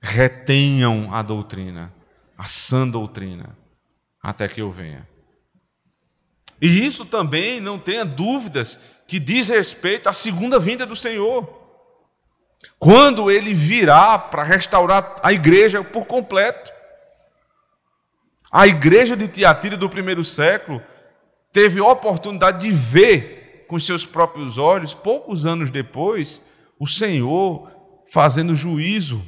Retenham 0.00 1.12
a 1.12 1.22
doutrina, 1.22 1.92
a 2.36 2.44
sã 2.44 2.88
doutrina, 2.88 3.58
até 4.22 4.46
que 4.46 4.62
eu 4.62 4.70
venha. 4.70 5.08
E 6.60 6.66
isso 6.84 7.04
também, 7.04 7.60
não 7.60 7.78
tenha 7.78 8.04
dúvidas, 8.04 8.78
que 9.08 9.18
diz 9.18 9.48
respeito 9.48 10.06
à 10.06 10.12
segunda 10.12 10.58
vinda 10.58 10.84
do 10.84 10.94
Senhor. 10.94 11.48
Quando 12.78 13.30
ele 13.30 13.54
virá 13.54 14.18
para 14.18 14.42
restaurar 14.42 15.16
a 15.22 15.32
igreja 15.32 15.82
por 15.82 16.04
completo. 16.04 16.70
A 18.52 18.66
igreja 18.66 19.16
de 19.16 19.26
Tiatira 19.26 19.78
do 19.78 19.88
primeiro 19.88 20.22
século 20.22 20.82
teve 21.52 21.80
a 21.80 21.86
oportunidade 21.86 22.66
de 22.66 22.70
ver 22.70 23.64
com 23.66 23.78
seus 23.78 24.04
próprios 24.04 24.58
olhos, 24.58 24.92
poucos 24.92 25.46
anos 25.46 25.70
depois, 25.70 26.44
o 26.78 26.86
Senhor 26.86 27.70
fazendo 28.12 28.54
juízo. 28.54 29.26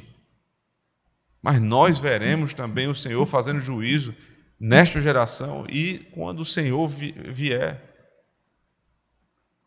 Mas 1.41 1.59
nós 1.59 1.99
veremos 1.99 2.53
também 2.53 2.87
o 2.87 2.95
Senhor 2.95 3.25
fazendo 3.25 3.59
juízo 3.59 4.13
nesta 4.59 5.01
geração 5.01 5.65
e 5.67 6.07
quando 6.13 6.41
o 6.41 6.45
Senhor 6.45 6.87
vier. 6.87 7.90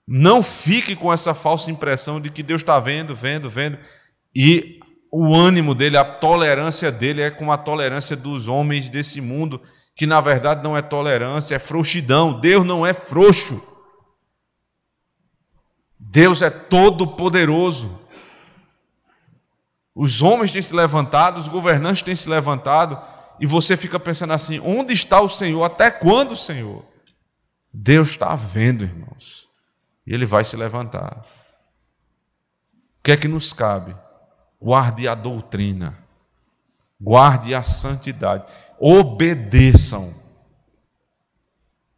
Não 0.06 0.42
fique 0.42 0.94
com 0.94 1.12
essa 1.12 1.32
falsa 1.34 1.70
impressão 1.70 2.20
de 2.20 2.30
que 2.30 2.42
Deus 2.42 2.62
está 2.62 2.78
vendo, 2.78 3.14
vendo, 3.14 3.48
vendo, 3.48 3.78
e 4.34 4.80
o 5.10 5.34
ânimo 5.34 5.74
dele, 5.74 5.96
a 5.96 6.04
tolerância 6.04 6.90
dele 6.90 7.22
é 7.22 7.30
como 7.30 7.52
a 7.52 7.56
tolerância 7.56 8.16
dos 8.16 8.48
homens 8.48 8.90
desse 8.90 9.20
mundo, 9.20 9.62
que 9.94 10.06
na 10.06 10.20
verdade 10.20 10.62
não 10.62 10.76
é 10.76 10.82
tolerância, 10.82 11.54
é 11.54 11.58
frouxidão. 11.58 12.40
Deus 12.40 12.66
não 12.66 12.84
é 12.84 12.92
frouxo. 12.92 13.62
Deus 15.98 16.42
é 16.42 16.50
todo 16.50 17.06
poderoso. 17.06 17.98
Os 19.94 20.20
homens 20.20 20.50
têm 20.50 20.60
se 20.60 20.74
levantado, 20.74 21.38
os 21.38 21.46
governantes 21.46 22.02
têm 22.02 22.16
se 22.16 22.28
levantado, 22.28 23.00
e 23.38 23.46
você 23.46 23.76
fica 23.76 24.00
pensando 24.00 24.32
assim: 24.32 24.58
onde 24.58 24.92
está 24.92 25.20
o 25.20 25.28
Senhor? 25.28 25.62
Até 25.62 25.90
quando, 25.90 26.34
Senhor? 26.34 26.84
Deus 27.72 28.10
está 28.10 28.34
vendo, 28.34 28.84
irmãos, 28.84 29.48
e 30.06 30.12
Ele 30.12 30.26
vai 30.26 30.44
se 30.44 30.56
levantar. 30.56 31.24
O 32.98 33.02
que 33.02 33.12
é 33.12 33.16
que 33.16 33.28
nos 33.28 33.52
cabe? 33.52 33.94
Guarde 34.60 35.06
a 35.06 35.14
doutrina, 35.14 35.98
guarde 37.00 37.54
a 37.54 37.62
santidade, 37.62 38.44
obedeçam, 38.78 40.14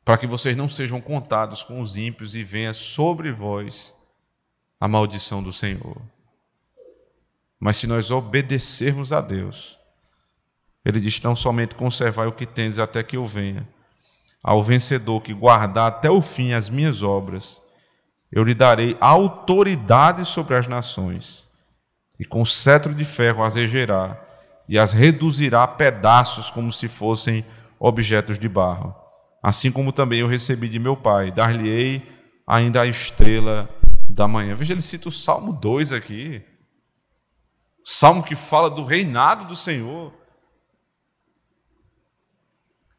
para 0.04 0.18
que 0.18 0.26
vocês 0.26 0.56
não 0.56 0.68
sejam 0.68 1.00
contados 1.00 1.62
com 1.62 1.80
os 1.80 1.96
ímpios 1.96 2.34
e 2.34 2.42
venha 2.42 2.74
sobre 2.74 3.32
vós 3.32 3.94
a 4.80 4.86
maldição 4.86 5.42
do 5.42 5.52
Senhor. 5.52 6.00
Mas 7.58 7.78
se 7.78 7.86
nós 7.86 8.10
obedecermos 8.10 9.12
a 9.12 9.20
Deus, 9.20 9.78
ele 10.84 11.00
diz: 11.00 11.20
Não 11.20 11.34
somente 11.34 11.74
conservai 11.74 12.28
o 12.28 12.32
que 12.32 12.46
tendes 12.46 12.78
até 12.78 13.02
que 13.02 13.16
eu 13.16 13.26
venha. 13.26 13.68
Ao 14.42 14.62
vencedor 14.62 15.20
que 15.20 15.34
guardar 15.34 15.88
até 15.88 16.08
o 16.08 16.22
fim 16.22 16.52
as 16.52 16.68
minhas 16.68 17.02
obras, 17.02 17.60
eu 18.30 18.42
lhe 18.42 18.54
darei 18.54 18.96
autoridade 19.00 20.24
sobre 20.24 20.54
as 20.56 20.66
nações, 20.66 21.46
e 22.18 22.24
com 22.24 22.44
cetro 22.44 22.94
de 22.94 23.04
ferro 23.04 23.42
as 23.42 23.54
regerá, 23.54 24.20
e 24.68 24.78
as 24.78 24.92
reduzirá 24.92 25.62
a 25.62 25.68
pedaços 25.68 26.50
como 26.50 26.72
se 26.72 26.88
fossem 26.88 27.44
objetos 27.78 28.38
de 28.38 28.48
barro. 28.48 28.94
Assim 29.42 29.70
como 29.70 29.92
também 29.92 30.20
eu 30.20 30.26
recebi 30.26 30.68
de 30.68 30.78
meu 30.78 30.96
pai, 30.96 31.30
dar-lhe-ei 31.30 32.02
ainda 32.46 32.82
a 32.82 32.86
estrela 32.86 33.68
da 34.08 34.26
manhã. 34.26 34.54
Veja, 34.54 34.72
ele 34.72 34.82
cita 34.82 35.08
o 35.08 35.12
Salmo 35.12 35.52
2 35.52 35.92
aqui. 35.92 36.42
Salmo 37.84 38.22
que 38.22 38.34
fala 38.34 38.68
do 38.68 38.84
reinado 38.84 39.44
do 39.44 39.54
Senhor. 39.54 40.12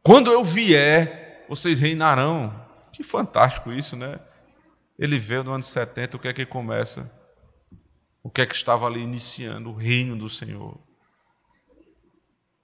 Quando 0.02 0.32
eu 0.32 0.44
vier, 0.44 1.46
vocês 1.50 1.80
reinarão. 1.80 2.66
Que 2.94 3.04
fantástico 3.04 3.72
isso, 3.74 3.98
né? 3.98 4.18
Ele 4.98 5.18
veio 5.18 5.44
no 5.44 5.52
ano 5.52 5.64
70, 5.64 6.18
o 6.18 6.20
que 6.20 6.28
é 6.28 6.34
que 6.34 6.46
começa? 6.46 7.18
o 8.28 8.30
que 8.30 8.42
é 8.42 8.46
que 8.46 8.56
estava 8.56 8.86
ali 8.86 9.00
iniciando? 9.00 9.70
O 9.70 9.74
reino 9.74 10.18
do 10.18 10.28
Senhor. 10.28 10.78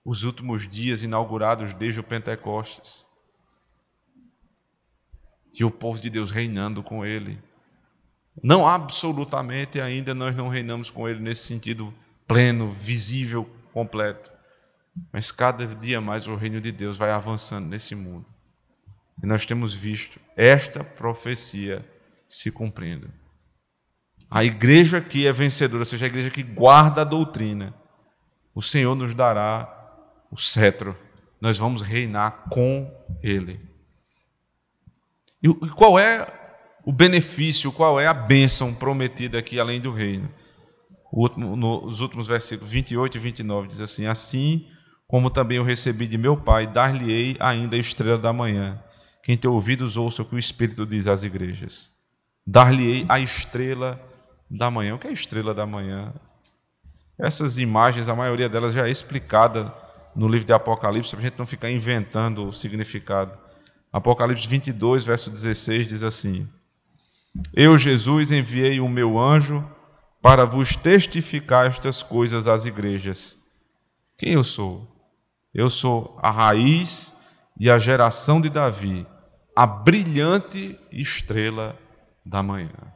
Os 0.03 0.23
últimos 0.23 0.67
dias 0.67 1.03
inaugurados 1.03 1.73
desde 1.73 2.01
o 2.01 2.03
Pentecostes. 2.03 3.07
E 5.53 5.63
o 5.63 5.71
povo 5.71 6.01
de 6.01 6.09
Deus 6.09 6.31
reinando 6.31 6.83
com 6.83 7.05
ele. 7.05 7.41
Não 8.43 8.67
absolutamente 8.67 9.79
ainda 9.79 10.13
nós 10.13 10.35
não 10.35 10.49
reinamos 10.49 10.91
com 10.91 11.07
ele 11.07 11.21
nesse 11.21 11.47
sentido 11.47 11.93
pleno, 12.27 12.67
visível, 12.67 13.49
completo. 13.71 14.33
Mas 15.13 15.31
cada 15.31 15.65
dia 15.65 16.01
mais 16.01 16.27
o 16.27 16.35
reino 16.35 16.59
de 16.59 16.73
Deus 16.73 16.97
vai 16.97 17.11
avançando 17.11 17.69
nesse 17.69 17.95
mundo. 17.95 18.25
E 19.23 19.25
nós 19.25 19.45
temos 19.45 19.73
visto 19.73 20.19
esta 20.35 20.83
profecia 20.83 21.89
se 22.33 22.51
cumprindo. 22.51 23.11
A 24.29 24.43
igreja 24.43 24.99
que 24.99 25.27
é 25.27 25.31
vencedora, 25.31 25.81
ou 25.81 25.85
seja, 25.85 26.05
a 26.05 26.07
igreja 26.07 26.31
que 26.31 26.41
guarda 26.41 27.01
a 27.01 27.05
doutrina, 27.05 27.73
o 28.55 28.61
Senhor 28.61 28.95
nos 28.95 29.13
dará 29.13 29.69
o 30.31 30.37
cetro. 30.37 30.97
Nós 31.39 31.59
vamos 31.59 31.83
reinar 31.83 32.45
com 32.49 32.91
Ele. 33.21 33.59
E 35.43 35.69
qual 35.69 35.99
é 35.99 36.25
o 36.83 36.91
benefício, 36.91 37.71
qual 37.71 37.99
é 37.99 38.07
a 38.07 38.13
bênção 38.13 38.73
prometida 38.73 39.37
aqui 39.37 39.59
além 39.59 39.79
do 39.79 39.91
reino? 39.91 40.33
Nos 41.37 41.99
últimos 41.99 42.27
versículos 42.27 42.71
28 42.71 43.17
e 43.17 43.19
29 43.19 43.67
diz 43.67 43.81
assim: 43.81 44.07
Assim 44.07 44.67
como 45.05 45.29
também 45.29 45.57
eu 45.57 45.63
recebi 45.63 46.07
de 46.07 46.17
meu 46.17 46.35
Pai, 46.35 46.65
dar-lhe-ei 46.65 47.37
ainda 47.39 47.75
a 47.75 47.79
estrela 47.79 48.17
da 48.17 48.33
manhã. 48.33 48.81
Quem 49.21 49.37
tem 49.37 49.49
ouvidos, 49.49 49.95
ouça 49.95 50.23
o 50.23 50.25
que 50.25 50.33
o 50.33 50.39
Espírito 50.39 50.87
diz 50.87 51.07
às 51.07 51.21
igrejas. 51.21 51.92
Dar-lhe-ei 52.45 53.05
a 53.07 53.19
estrela 53.19 53.99
da 54.49 54.69
manhã. 54.69 54.95
O 54.95 54.99
que 54.99 55.07
é 55.07 55.09
a 55.09 55.13
estrela 55.13 55.53
da 55.53 55.65
manhã? 55.65 56.13
Essas 57.17 57.57
imagens, 57.57 58.09
a 58.09 58.15
maioria 58.15 58.49
delas 58.49 58.73
já 58.73 58.87
é 58.87 58.91
explicada 58.91 59.73
no 60.15 60.27
livro 60.27 60.45
de 60.45 60.53
Apocalipse, 60.53 61.11
para 61.11 61.19
a 61.19 61.21
gente 61.23 61.39
não 61.39 61.45
ficar 61.45 61.71
inventando 61.71 62.47
o 62.47 62.53
significado. 62.53 63.37
Apocalipse 63.91 64.47
22, 64.47 65.03
verso 65.03 65.29
16 65.29 65.87
diz 65.87 66.03
assim: 66.03 66.47
Eu, 67.53 67.77
Jesus, 67.77 68.31
enviei 68.31 68.79
o 68.79 68.89
meu 68.89 69.19
anjo 69.19 69.63
para 70.21 70.45
vos 70.45 70.75
testificar 70.75 71.67
estas 71.67 72.01
coisas 72.01 72.47
às 72.47 72.65
igrejas. 72.65 73.37
Quem 74.17 74.33
eu 74.33 74.43
sou? 74.43 74.87
Eu 75.53 75.69
sou 75.69 76.17
a 76.21 76.31
raiz 76.31 77.13
e 77.59 77.69
a 77.69 77.77
geração 77.77 78.41
de 78.41 78.49
Davi, 78.49 79.05
a 79.55 79.67
brilhante 79.67 80.79
estrela 80.91 81.77
da 82.25 82.41
manhã. 82.41 82.93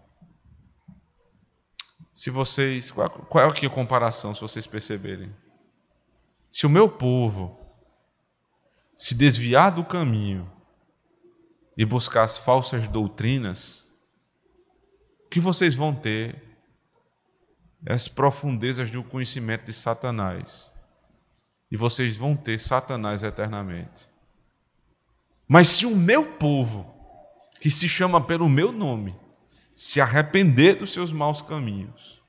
Se 2.12 2.30
vocês, 2.30 2.90
qual, 2.90 3.10
qual 3.10 3.46
é 3.46 3.48
aqui 3.48 3.66
a 3.66 3.70
comparação, 3.70 4.34
se 4.34 4.42
vocês 4.42 4.66
perceberem? 4.66 5.36
Se 6.50 6.66
o 6.66 6.70
meu 6.70 6.90
povo 6.90 7.60
se 8.96 9.14
desviar 9.14 9.72
do 9.72 9.86
caminho 9.86 10.52
e 11.78 11.86
buscar 11.86 12.24
as 12.24 12.38
falsas 12.38 12.88
doutrinas, 12.88 13.88
o 15.26 15.30
que 15.30 15.40
vocês 15.40 15.76
vão 15.76 15.94
ter 15.94 16.44
é 17.86 17.94
as 17.94 18.08
profundezas 18.08 18.90
do 18.90 19.04
conhecimento 19.04 19.66
de 19.66 19.74
Satanás 19.74 20.72
e 21.70 21.78
vocês 21.78 22.18
vão 22.18 22.36
ter 22.36 22.60
Satanás 22.60 23.22
eternamente. 23.22 24.10
Mas 25.48 25.70
se 25.70 25.86
o 25.86 25.96
meu 25.96 26.26
povo, 26.38 26.97
que 27.60 27.70
se 27.70 27.88
chama 27.88 28.22
pelo 28.22 28.48
meu 28.48 28.72
nome, 28.72 29.16
se 29.74 30.02
arrepender 30.02 30.76
dos 30.76 30.92
seus 30.92 31.12
maus 31.12 31.42
caminhos, 31.42 32.22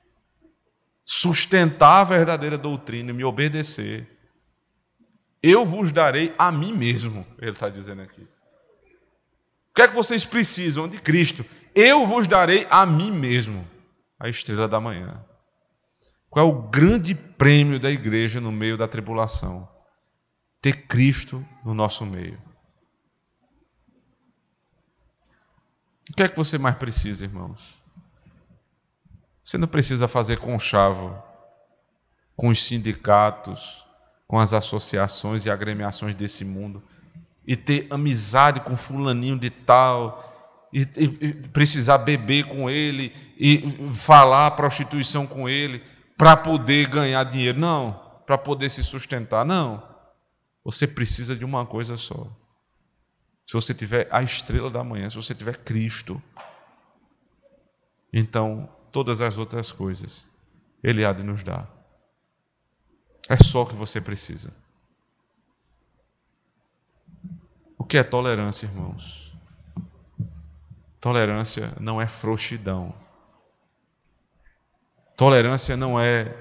sustentar 1.03 2.01
a 2.01 2.03
verdadeira 2.03 2.57
doutrina 2.57 3.09
e 3.09 3.13
me 3.13 3.23
obedecer, 3.23 4.07
eu 5.41 5.65
vos 5.65 5.91
darei 5.91 6.33
a 6.37 6.51
mim 6.51 6.73
mesmo, 6.73 7.25
ele 7.39 7.51
está 7.51 7.69
dizendo 7.69 8.01
aqui. 8.01 8.21
O 8.21 9.73
que 9.75 9.81
é 9.81 9.87
que 9.87 9.95
vocês 9.95 10.25
precisam 10.25 10.87
de 10.87 10.99
Cristo? 10.99 11.45
Eu 11.73 12.05
vos 12.05 12.27
darei 12.27 12.67
a 12.69 12.85
mim 12.85 13.11
mesmo, 13.11 13.65
a 14.19 14.27
estrela 14.27 14.67
da 14.67 14.79
manhã. 14.79 15.23
Qual 16.29 16.45
é 16.45 16.49
o 16.49 16.69
grande 16.69 17.15
prêmio 17.15 17.79
da 17.79 17.89
igreja 17.89 18.39
no 18.39 18.51
meio 18.51 18.77
da 18.77 18.87
tribulação? 18.87 19.67
Ter 20.61 20.85
Cristo 20.87 21.43
no 21.63 21.73
nosso 21.73 22.05
meio. 22.05 22.39
O 26.09 26.13
que 26.13 26.23
é 26.23 26.27
que 26.27 26.37
você 26.37 26.57
mais 26.57 26.75
precisa, 26.75 27.23
irmãos? 27.23 27.79
Você 29.43 29.57
não 29.57 29.67
precisa 29.67 30.07
fazer 30.07 30.37
conchavo 30.37 31.21
com 32.35 32.49
os 32.49 32.63
sindicatos, 32.63 33.85
com 34.27 34.39
as 34.39 34.53
associações 34.53 35.45
e 35.45 35.49
agremiações 35.49 36.15
desse 36.15 36.45
mundo 36.45 36.83
e 37.45 37.55
ter 37.55 37.87
amizade 37.89 38.59
com 38.59 38.75
fulaninho 38.77 39.39
de 39.39 39.49
tal 39.49 40.69
e, 40.71 40.81
e, 40.81 41.03
e 41.03 41.33
precisar 41.47 41.97
beber 41.97 42.45
com 42.45 42.69
ele 42.69 43.11
e 43.37 43.91
falar 43.91 44.51
prostituição 44.51 45.25
com 45.25 45.49
ele 45.49 45.83
para 46.15 46.37
poder 46.37 46.87
ganhar 46.87 47.23
dinheiro, 47.23 47.59
não, 47.59 47.99
para 48.27 48.37
poder 48.37 48.69
se 48.69 48.83
sustentar, 48.83 49.43
não. 49.43 49.81
Você 50.63 50.85
precisa 50.85 51.35
de 51.35 51.43
uma 51.43 51.65
coisa 51.65 51.97
só. 51.97 52.27
Se 53.49 53.53
você 53.53 53.73
tiver 53.73 54.07
a 54.11 54.21
estrela 54.21 54.69
da 54.69 54.83
manhã, 54.83 55.09
se 55.09 55.15
você 55.15 55.33
tiver 55.33 55.57
Cristo, 55.57 56.21
então 58.13 58.69
todas 58.91 59.21
as 59.21 59.39
outras 59.39 59.71
coisas 59.71 60.29
Ele 60.83 61.03
há 61.03 61.11
de 61.11 61.23
nos 61.23 61.41
dar. 61.41 61.67
É 63.27 63.35
só 63.37 63.63
o 63.63 63.65
que 63.65 63.73
você 63.73 63.99
precisa. 63.99 64.53
O 67.75 67.83
que 67.83 67.97
é 67.97 68.03
tolerância, 68.03 68.67
irmãos? 68.67 69.33
Tolerância 71.01 71.73
não 71.79 71.99
é 71.99 72.05
frouxidão. 72.05 72.93
Tolerância 75.17 75.75
não 75.75 75.99
é 75.99 76.37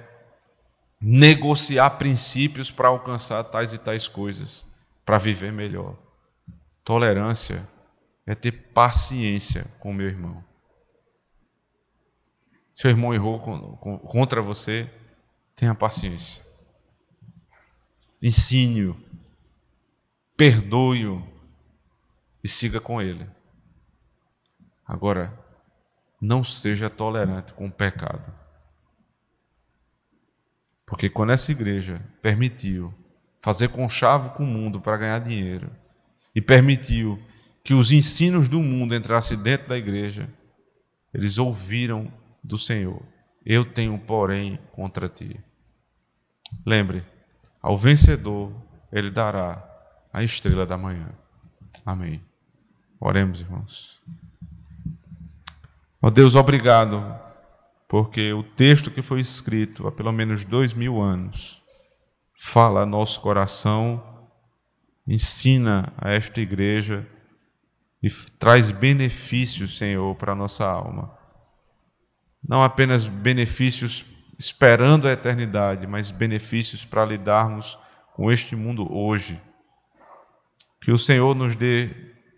negociar 1.01 1.89
princípios 1.89 2.71
para 2.71 2.89
alcançar 2.89 3.45
tais 3.45 3.73
e 3.73 3.79
tais 3.79 4.07
coisas, 4.07 4.67
para 5.07 5.17
viver 5.17 5.51
melhor. 5.51 5.97
Tolerância 6.89 7.68
é 8.24 8.34
ter 8.34 8.51
paciência 8.51 9.66
com 9.78 9.91
o 9.91 9.95
meu 9.95 10.07
irmão. 10.07 10.43
Seu 12.72 12.89
irmão 12.89 13.12
errou 13.12 13.39
contra 14.07 14.41
você, 14.41 14.91
tenha 15.55 15.74
paciência. 15.74 16.43
Ensine-o, 18.22 18.99
perdoe-o 20.34 21.22
e 22.43 22.49
siga 22.49 22.80
com 22.80 23.03
ele. 23.03 23.28
Agora, 24.86 25.39
não 26.18 26.43
seja 26.43 26.89
tolerante 26.89 27.53
com 27.53 27.66
o 27.66 27.70
pecado. 27.70 28.32
Porque 30.86 31.11
quando 31.11 31.32
essa 31.32 31.53
igreja 31.53 32.03
permitiu 32.22 32.95
fazer 33.43 33.68
conchavo 33.68 34.30
com 34.30 34.43
o 34.43 34.47
mundo 34.47 34.80
para 34.80 34.97
ganhar 34.97 35.18
dinheiro 35.18 35.70
e 36.39 36.41
permitiu 36.41 37.20
que 37.64 37.74
os 37.74 37.91
ensinos 37.91 38.49
do 38.49 38.62
mundo 38.62 38.95
entrassem 38.95 39.36
dentro 39.36 39.68
da 39.68 39.76
igreja, 39.76 40.32
eles 41.12 41.36
ouviram 41.36 42.12
do 42.45 42.57
Senhor: 42.57 43.03
Eu 43.45 43.64
tenho, 43.64 43.99
porém, 43.99 44.57
contra 44.70 45.09
ti. 45.09 45.36
Lembre, 46.64 47.05
ao 47.61 47.76
vencedor 47.76 48.53
ele 48.93 49.11
dará 49.11 49.68
a 50.12 50.22
estrela 50.22 50.64
da 50.64 50.78
manhã. 50.78 51.09
Amém. 51.84 52.22
Oremos, 53.01 53.41
irmãos. 53.41 54.01
Ó 56.01 56.09
Deus, 56.09 56.36
obrigado 56.36 57.03
porque 57.89 58.32
o 58.32 58.45
texto 58.45 58.93
que 58.93 59.03
foi 59.03 59.18
escrito 59.18 59.89
há 59.89 59.91
pelo 59.91 60.12
menos 60.12 60.45
dois 60.45 60.72
mil 60.72 61.01
anos 61.03 61.61
fala 62.39 62.82
a 62.82 62.86
nosso 62.86 63.20
coração, 63.20 64.18
ensina 65.09 65.91
a 65.97 66.13
esta 66.13 66.41
igreja 66.41 67.07
e 68.03 68.09
traz 68.39 68.71
benefícios, 68.71 69.79
Senhor, 69.79 70.15
para 70.17 70.33
a 70.33 70.37
nossa 70.37 70.67
alma. 70.67 71.17
Não 72.47 72.63
apenas 72.63 73.09
benefícios 73.09 74.05
esperando 74.39 75.09
a 75.09 75.13
eternidade, 75.13 75.87
mas 75.87 76.11
benefícios 76.11 76.85
para 76.85 77.05
lidarmos 77.05 77.79
com 78.15 78.31
este 78.31 78.55
mundo 78.55 78.87
hoje. 78.95 79.41
Que 80.83 80.93
o 80.93 80.99
Senhor 80.99 81.35
nos 81.35 81.57
dê 81.57 81.91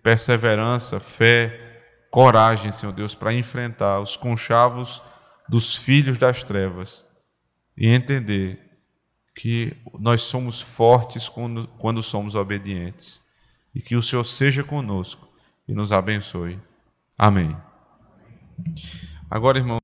perseverança, 0.02 0.98
fé, 0.98 2.06
coragem, 2.10 2.72
Senhor 2.72 2.92
Deus, 2.92 3.14
para 3.14 3.34
enfrentar 3.34 4.00
os 4.00 4.16
conchavos 4.16 5.02
dos 5.48 5.76
filhos 5.76 6.16
das 6.16 6.44
trevas 6.44 7.04
e 7.76 7.88
entender 7.88 8.69
que 9.34 9.76
nós 9.98 10.22
somos 10.22 10.60
fortes 10.60 11.28
quando, 11.28 11.66
quando 11.78 12.02
somos 12.02 12.34
obedientes 12.34 13.24
e 13.74 13.80
que 13.80 13.96
o 13.96 14.02
Senhor 14.02 14.24
seja 14.24 14.64
conosco 14.64 15.28
e 15.66 15.72
nos 15.72 15.92
abençoe. 15.92 16.58
Amém. 17.16 17.56
Agora, 19.30 19.58
irmão. 19.58 19.78